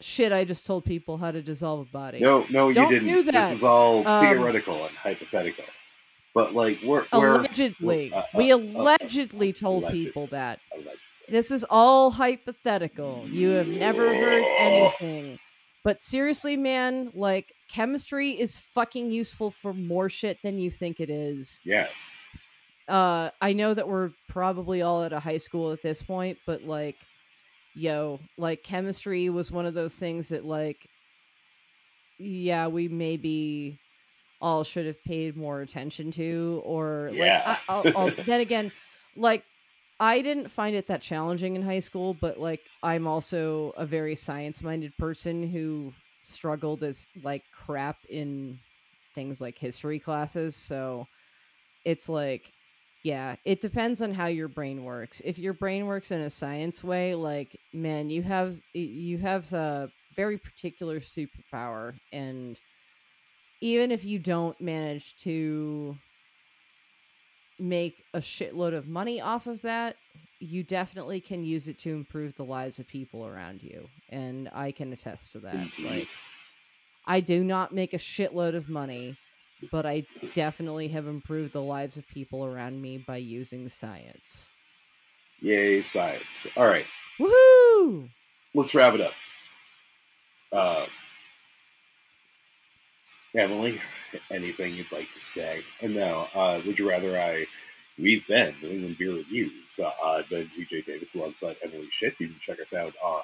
Shit, 0.00 0.32
I 0.32 0.44
just 0.44 0.66
told 0.66 0.84
people 0.84 1.16
how 1.16 1.30
to 1.30 1.40
dissolve 1.42 1.88
a 1.88 1.90
body. 1.92 2.20
No, 2.20 2.46
no, 2.50 2.68
you 2.68 2.74
Don't 2.74 2.90
didn't. 2.90 3.08
do 3.08 3.22
that. 3.24 3.48
This 3.48 3.58
is 3.58 3.64
all 3.64 4.06
Um, 4.06 4.24
theoretical 4.26 4.86
and 4.86 4.96
hypothetical. 4.96 5.64
But 6.34 6.52
like 6.54 6.80
we're 6.84 7.04
we're 7.12 7.34
allegedly. 7.36 8.12
uh, 8.12 8.18
uh, 8.18 8.24
we 8.34 8.50
uh, 8.52 8.56
allegedly 8.56 9.52
told 9.52 9.84
allegedly. 9.84 10.04
people 10.06 10.26
that. 10.28 10.58
allegedly. 10.72 10.98
This 11.28 11.50
is 11.50 11.64
all 11.68 12.10
hypothetical. 12.10 13.26
You 13.28 13.50
have 13.50 13.66
never 13.68 14.14
heard 14.14 14.42
anything. 14.58 15.38
But 15.82 16.02
seriously, 16.02 16.56
man, 16.56 17.10
like 17.14 17.52
chemistry 17.70 18.38
is 18.40 18.56
fucking 18.56 19.10
useful 19.10 19.50
for 19.50 19.74
more 19.74 20.08
shit 20.08 20.38
than 20.42 20.58
you 20.58 20.70
think 20.70 21.00
it 21.00 21.10
is. 21.10 21.60
Yeah, 21.64 21.88
Uh 22.88 23.30
I 23.40 23.52
know 23.52 23.74
that 23.74 23.86
we're 23.88 24.10
probably 24.28 24.82
all 24.82 25.02
at 25.02 25.12
a 25.12 25.20
high 25.20 25.38
school 25.38 25.72
at 25.72 25.82
this 25.82 26.02
point, 26.02 26.38
but 26.46 26.62
like 26.62 26.96
yo, 27.74 28.20
like 28.38 28.62
chemistry 28.62 29.28
was 29.30 29.50
one 29.50 29.66
of 29.66 29.74
those 29.74 29.94
things 29.96 30.28
that 30.28 30.44
like 30.44 30.78
yeah, 32.18 32.68
we 32.68 32.88
maybe 32.88 33.78
all 34.40 34.62
should 34.64 34.86
have 34.86 35.02
paid 35.04 35.36
more 35.36 35.60
attention 35.62 36.10
to 36.12 36.62
or 36.64 37.10
Yeah. 37.12 37.42
like 37.46 37.58
I, 37.68 37.72
I'll, 37.72 37.96
I'll, 38.08 38.24
then 38.24 38.40
again 38.40 38.72
like 39.16 39.44
I 40.00 40.22
didn't 40.22 40.50
find 40.50 40.74
it 40.76 40.88
that 40.88 41.02
challenging 41.02 41.56
in 41.56 41.62
high 41.62 41.80
school, 41.80 42.14
but 42.14 42.38
like 42.38 42.60
I'm 42.82 43.06
also 43.06 43.72
a 43.76 43.86
very 43.86 44.16
science 44.16 44.62
minded 44.62 44.96
person 44.98 45.48
who 45.48 45.94
struggled 46.22 46.82
as 46.82 47.06
like 47.22 47.44
crap 47.52 47.98
in 48.08 48.60
things 49.14 49.40
like 49.40 49.58
history 49.58 50.00
classes. 50.00 50.56
So 50.56 51.06
it's 51.84 52.08
like 52.08 52.52
Yeah, 53.04 53.36
it 53.44 53.60
depends 53.60 54.02
on 54.02 54.14
how 54.14 54.26
your 54.26 54.48
brain 54.48 54.84
works. 54.84 55.20
If 55.24 55.38
your 55.38 55.54
brain 55.54 55.86
works 55.86 56.10
in 56.12 56.20
a 56.22 56.30
science 56.30 56.82
way, 56.84 57.14
like 57.14 57.60
man, 57.72 58.10
you 58.10 58.22
have 58.22 58.58
you 58.74 59.18
have 59.18 59.52
a 59.52 59.90
very 60.16 60.38
particular 60.38 61.00
superpower 61.00 61.98
and 62.12 62.60
even 63.60 63.90
if 63.90 64.04
you 64.04 64.18
don't 64.18 64.60
manage 64.60 65.16
to 65.22 65.96
make 67.58 68.04
a 68.14 68.18
shitload 68.18 68.74
of 68.74 68.88
money 68.88 69.20
off 69.20 69.46
of 69.46 69.62
that, 69.62 69.96
you 70.40 70.62
definitely 70.62 71.20
can 71.20 71.44
use 71.44 71.68
it 71.68 71.78
to 71.80 71.90
improve 71.90 72.34
the 72.36 72.44
lives 72.44 72.78
of 72.78 72.86
people 72.86 73.24
around 73.26 73.62
you. 73.62 73.88
And 74.10 74.48
I 74.52 74.72
can 74.72 74.92
attest 74.92 75.32
to 75.32 75.40
that. 75.40 75.54
Indeed. 75.54 75.86
Like 75.86 76.08
I 77.06 77.20
do 77.20 77.44
not 77.44 77.72
make 77.74 77.92
a 77.92 77.98
shitload 77.98 78.56
of 78.56 78.68
money, 78.68 79.16
but 79.70 79.86
I 79.86 80.04
definitely 80.32 80.88
have 80.88 81.06
improved 81.06 81.52
the 81.52 81.62
lives 81.62 81.96
of 81.96 82.08
people 82.08 82.44
around 82.44 82.80
me 82.80 82.98
by 82.98 83.18
using 83.18 83.68
science. 83.68 84.46
Yay, 85.40 85.82
science. 85.82 86.46
All 86.56 86.66
right, 86.66 86.86
Woohoo! 87.20 88.08
let's 88.54 88.74
wrap 88.74 88.94
it 88.94 89.00
up. 89.02 89.12
Uh, 90.52 90.86
Emily, 93.36 93.80
anything 94.30 94.74
you'd 94.74 94.92
like 94.92 95.12
to 95.12 95.20
say? 95.20 95.62
And 95.80 95.94
now, 95.94 96.28
uh, 96.34 96.60
would 96.66 96.78
you 96.78 96.88
rather 96.88 97.18
I? 97.18 97.46
We've 97.98 98.26
been 98.26 98.54
New 98.60 98.70
England 98.70 98.98
Beer 98.98 99.12
Reviews. 99.12 99.78
Uh, 99.78 99.90
I've 100.04 100.28
been 100.28 100.48
TJ 100.48 100.86
Davis 100.86 101.14
alongside 101.14 101.56
Emily 101.62 101.88
Shit. 101.90 102.14
You 102.18 102.28
can 102.28 102.38
check 102.40 102.60
us 102.60 102.74
out 102.74 102.92
on 103.02 103.22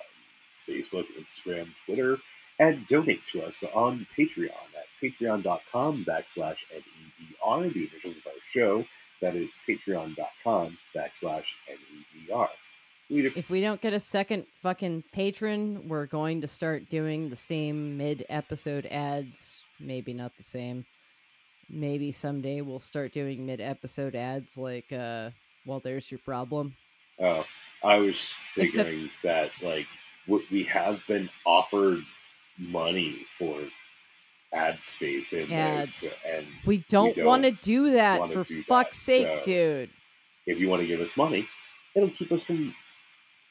Facebook, 0.68 1.06
Instagram, 1.18 1.68
Twitter, 1.84 2.18
and 2.58 2.86
donate 2.86 3.24
to 3.26 3.42
us 3.42 3.64
on 3.74 4.06
Patreon 4.16 4.50
at 4.50 4.86
patreon.com 5.02 6.04
backslash 6.04 6.58
NEBR, 6.72 7.72
the 7.72 7.88
initials 7.90 8.16
of 8.16 8.26
our 8.26 8.32
show. 8.50 8.84
That 9.20 9.34
is 9.34 9.58
patreon.com 9.68 10.78
backslash 10.94 11.46
NEBR. 11.68 12.48
If 13.12 13.50
we 13.50 13.60
don't 13.60 13.80
get 13.80 13.92
a 13.92 13.98
second 13.98 14.46
fucking 14.62 15.02
patron, 15.12 15.88
we're 15.88 16.06
going 16.06 16.40
to 16.42 16.48
start 16.48 16.88
doing 16.90 17.28
the 17.28 17.34
same 17.34 17.96
mid 17.96 18.24
episode 18.28 18.86
ads. 18.86 19.64
Maybe 19.80 20.12
not 20.12 20.36
the 20.36 20.42
same. 20.42 20.84
Maybe 21.68 22.12
someday 22.12 22.60
we'll 22.60 22.80
start 22.80 23.12
doing 23.12 23.46
mid 23.46 23.60
episode 23.60 24.14
ads 24.14 24.56
like, 24.56 24.92
uh, 24.92 25.30
well, 25.66 25.80
there's 25.82 26.10
your 26.10 26.18
problem. 26.24 26.74
Oh, 27.20 27.44
I 27.82 27.98
was 27.98 28.38
Except- 28.56 28.88
figuring 28.88 29.10
that 29.22 29.50
like 29.62 29.86
we 30.50 30.62
have 30.64 31.00
been 31.08 31.28
offered 31.46 32.00
money 32.58 33.26
for 33.38 33.60
ad 34.52 34.84
space 34.84 35.32
in 35.32 35.48
this, 35.48 36.04
and 36.26 36.46
We 36.66 36.78
don't, 36.88 37.14
don't 37.16 37.24
want 37.24 37.42
to 37.44 37.52
do 37.52 37.92
that 37.92 38.18
for 38.32 38.44
do 38.44 38.56
that, 38.56 38.66
fuck's 38.66 38.98
sake, 38.98 39.26
so- 39.26 39.42
dude. 39.44 39.90
if 40.46 40.58
you 40.58 40.68
want 40.68 40.82
to 40.82 40.86
give 40.86 41.00
us 41.00 41.16
money, 41.16 41.48
it'll 41.94 42.10
keep 42.10 42.32
us 42.32 42.44
from 42.44 42.74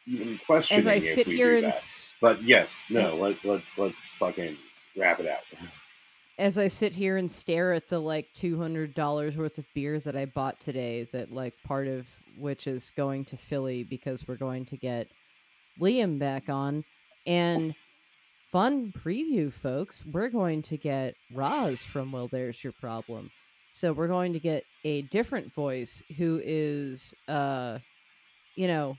even 0.05 0.39
questioning 0.45 0.81
As 0.81 0.87
I 0.87 0.93
if 0.95 1.03
sit 1.03 1.27
we 1.27 1.35
here 1.37 1.59
do 1.59 1.65
and 1.65 1.73
that. 1.73 2.11
But 2.21 2.43
yes, 2.43 2.85
no, 2.89 3.15
let, 3.15 3.43
let's 3.45 3.77
let's 3.77 4.09
fucking 4.13 4.57
wrap 4.97 5.19
it 5.19 5.27
out. 5.27 5.39
as 6.39 6.57
I 6.57 6.69
sit 6.69 6.93
here 6.95 7.17
and 7.17 7.29
stare 7.29 7.73
at 7.73 7.89
the 7.89 7.99
like 7.99 8.27
two 8.33 8.57
hundred 8.57 8.95
dollars 8.95 9.35
worth 9.35 9.57
of 9.57 9.65
beer 9.75 9.99
that 9.99 10.15
I 10.15 10.25
bought 10.25 10.59
today, 10.61 11.07
that 11.11 11.31
like 11.31 11.53
part 11.65 11.87
of 11.87 12.07
which 12.37 12.65
is 12.65 12.91
going 12.95 13.25
to 13.25 13.37
Philly 13.37 13.83
because 13.83 14.27
we're 14.27 14.37
going 14.37 14.65
to 14.67 14.77
get 14.77 15.07
Liam 15.79 16.17
back 16.17 16.47
on, 16.47 16.85
and 17.27 17.75
fun 18.51 18.93
preview, 19.03 19.51
folks. 19.51 20.03
We're 20.11 20.29
going 20.29 20.61
to 20.63 20.77
get 20.77 21.15
Roz 21.35 21.83
from 21.83 22.11
Well, 22.13 22.29
There's 22.29 22.63
Your 22.63 22.73
Problem. 22.73 23.29
So 23.71 23.91
we're 23.91 24.07
going 24.07 24.33
to 24.33 24.39
get 24.39 24.63
a 24.83 25.03
different 25.03 25.53
voice 25.53 26.01
who 26.17 26.41
is, 26.43 27.13
uh, 27.27 27.77
you 28.55 28.67
know, 28.67 28.97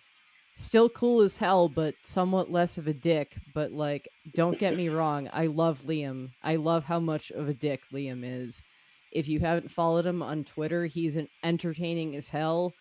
still 0.55 0.89
cool 0.89 1.23
as 1.23 1.37
hell, 1.37 1.69
but 1.69 1.95
somewhat 2.03 2.51
less 2.51 2.79
of 2.79 2.87
a 2.87 2.95
dick. 2.95 3.37
But 3.55 3.73
like, 3.73 4.09
don't 4.35 4.59
get 4.59 4.77
me 4.77 4.89
wrong, 4.89 5.29
I 5.33 5.47
love 5.47 5.81
Liam. 5.87 6.31
I 6.43 6.57
love 6.57 6.85
how 6.85 7.01
much 7.01 7.31
of 7.31 7.49
a 7.49 7.55
dick 7.55 7.81
Liam 7.93 8.23
is. 8.25 8.63
If 9.13 9.29
you 9.29 9.41
haven't 9.41 9.71
followed 9.71 10.07
him 10.07 10.23
on 10.23 10.45
Twitter, 10.45 10.87
he's 10.87 11.17
an 11.17 11.29
entertaining 11.43 12.15
as 12.15 12.29
hell, 12.29 12.73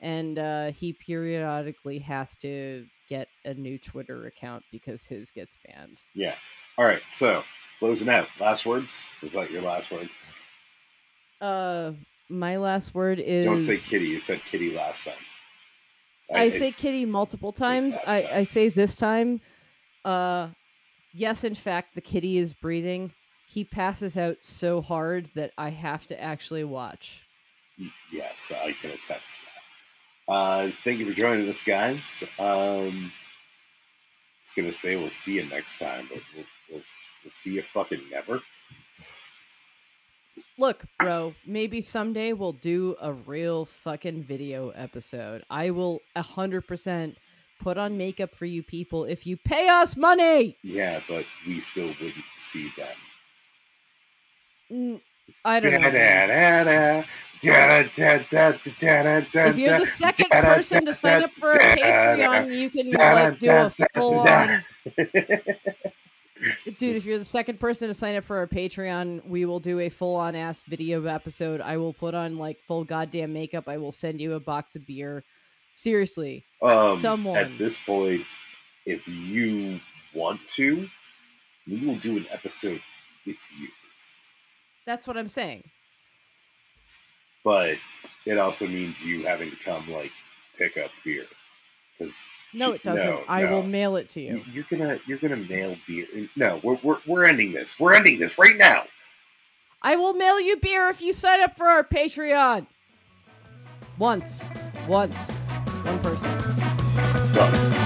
and 0.00 0.38
uh, 0.38 0.72
he 0.72 0.92
periodically 0.92 2.00
has 2.00 2.36
to 2.38 2.86
get 3.08 3.28
a 3.44 3.54
new 3.54 3.78
Twitter 3.78 4.26
account 4.26 4.64
because 4.72 5.04
his 5.04 5.30
gets 5.30 5.54
banned. 5.64 6.00
Yeah. 6.14 6.34
All 6.76 6.84
right. 6.84 7.02
So 7.10 7.42
closing 7.78 8.08
out. 8.08 8.26
Last 8.40 8.66
words. 8.66 9.06
Was 9.22 9.32
that 9.34 9.50
your 9.50 9.62
last 9.62 9.90
word? 9.92 10.08
Uh, 11.40 11.92
my 12.28 12.56
last 12.56 12.94
word 12.94 13.20
is 13.20 13.44
Don't 13.44 13.62
say 13.62 13.76
kitty. 13.76 14.06
You 14.06 14.20
said 14.20 14.42
kitty 14.44 14.74
last 14.74 15.04
time. 15.04 15.14
I, 16.34 16.48
say 16.48 16.72
kitty 16.72 17.04
multiple 17.04 17.52
times. 17.52 17.96
I. 18.06 18.28
I 18.32 18.42
say 18.44 18.68
this 18.68 18.96
time, 18.96 19.40
uh, 20.04 20.48
yes, 21.12 21.44
in 21.44 21.54
fact, 21.54 21.94
the 21.94 22.00
kitty 22.00 22.38
is 22.38 22.52
breathing. 22.52 23.12
He 23.48 23.64
passes 23.64 24.16
out 24.16 24.38
so 24.40 24.80
hard 24.82 25.30
that 25.34 25.52
I 25.56 25.70
have 25.70 26.06
to 26.06 26.20
actually 26.20 26.64
watch. 26.64 27.22
Yes, 28.12 28.52
I 28.54 28.72
can 28.80 28.90
attest 28.90 29.28
to 29.28 29.32
that. 30.26 30.32
Uh, 30.32 30.70
thank 30.82 30.98
you 30.98 31.06
for 31.06 31.18
joining 31.18 31.48
us, 31.48 31.62
guys. 31.62 32.22
Um, 32.38 33.12
I 33.12 34.42
was 34.42 34.50
gonna 34.56 34.72
say 34.72 34.96
we'll 34.96 35.10
see 35.10 35.34
you 35.34 35.46
next 35.46 35.78
time, 35.78 36.08
but 36.08 36.22
we'll, 36.34 36.44
we'll, 36.70 36.82
we'll 37.22 37.30
see 37.30 37.52
you 37.52 37.62
fucking 37.62 38.02
never. 38.10 38.40
Look, 40.58 40.84
bro, 40.98 41.34
maybe 41.46 41.80
someday 41.80 42.32
we'll 42.32 42.52
do 42.52 42.96
a 43.00 43.12
real 43.12 43.66
fucking 43.66 44.24
video 44.24 44.70
episode. 44.70 45.44
I 45.50 45.70
will 45.70 46.00
100% 46.16 47.16
put 47.60 47.78
on 47.78 47.96
makeup 47.98 48.34
for 48.34 48.46
you 48.46 48.62
people 48.62 49.04
if 49.04 49.26
you 49.26 49.36
pay 49.36 49.68
us 49.68 49.96
money. 49.96 50.56
Yeah, 50.62 51.00
but 51.08 51.24
we 51.46 51.60
still 51.60 51.88
wouldn't 51.88 52.14
see 52.36 52.70
them. 52.76 52.96
Mm, 54.70 55.00
I 55.44 55.60
don't 55.60 55.72
know. 55.72 55.78
If 57.42 59.58
you're 59.58 59.78
the 59.78 59.86
second 59.86 60.30
person 60.30 60.86
to 60.86 60.94
sign 60.94 61.24
up 61.24 61.36
for 61.36 61.50
a 61.50 61.58
Patreon, 61.58 62.54
you 62.56 62.70
can 62.70 62.86
like 62.88 63.38
do 63.38 63.50
a 63.50 63.72
full 63.94 64.20
on 64.20 64.64
Dude, 66.78 66.96
if 66.96 67.04
you're 67.04 67.18
the 67.18 67.24
second 67.24 67.60
person 67.60 67.88
to 67.88 67.94
sign 67.94 68.16
up 68.16 68.24
for 68.24 68.36
our 68.36 68.46
Patreon, 68.46 69.24
we 69.26 69.44
will 69.44 69.60
do 69.60 69.80
a 69.80 69.88
full 69.88 70.16
on 70.16 70.34
ass 70.34 70.62
video 70.62 71.04
episode. 71.04 71.60
I 71.60 71.76
will 71.76 71.92
put 71.92 72.14
on 72.14 72.38
like 72.38 72.60
full 72.66 72.84
goddamn 72.84 73.32
makeup. 73.32 73.68
I 73.68 73.76
will 73.76 73.92
send 73.92 74.20
you 74.20 74.34
a 74.34 74.40
box 74.40 74.76
of 74.76 74.86
beer. 74.86 75.24
Seriously. 75.72 76.44
Um, 76.62 76.98
Someone. 77.00 77.38
At 77.38 77.58
this 77.58 77.78
point, 77.80 78.22
if 78.86 79.06
you 79.06 79.80
want 80.14 80.40
to, 80.56 80.88
we 81.66 81.86
will 81.86 81.96
do 81.96 82.16
an 82.16 82.26
episode 82.30 82.80
with 83.26 83.36
you. 83.58 83.68
That's 84.86 85.06
what 85.06 85.16
I'm 85.16 85.28
saying. 85.28 85.64
But 87.44 87.76
it 88.24 88.38
also 88.38 88.66
means 88.66 89.02
you 89.02 89.24
having 89.24 89.50
to 89.50 89.56
come 89.56 89.90
like 89.90 90.12
pick 90.58 90.76
up 90.76 90.90
beer. 91.04 91.26
Because 91.98 92.30
No, 92.52 92.72
it 92.72 92.82
doesn't. 92.82 93.20
I 93.28 93.44
will 93.50 93.62
mail 93.62 93.96
it 93.96 94.08
to 94.10 94.20
you. 94.20 94.42
You're 94.52 94.66
gonna 94.70 94.98
you're 95.06 95.18
gonna 95.18 95.36
mail 95.36 95.76
beer. 95.86 96.06
No, 96.36 96.60
we're, 96.62 96.78
we're 96.82 96.98
we're 97.06 97.24
ending 97.24 97.52
this. 97.52 97.78
We're 97.80 97.94
ending 97.94 98.18
this 98.18 98.38
right 98.38 98.56
now. 98.56 98.84
I 99.82 99.96
will 99.96 100.14
mail 100.14 100.40
you 100.40 100.56
beer 100.56 100.88
if 100.88 101.00
you 101.00 101.12
sign 101.12 101.40
up 101.40 101.56
for 101.56 101.66
our 101.66 101.84
Patreon. 101.84 102.66
Once. 103.98 104.44
Once. 104.88 105.30
One 105.30 105.98
person. 106.00 107.32
Done. 107.32 107.85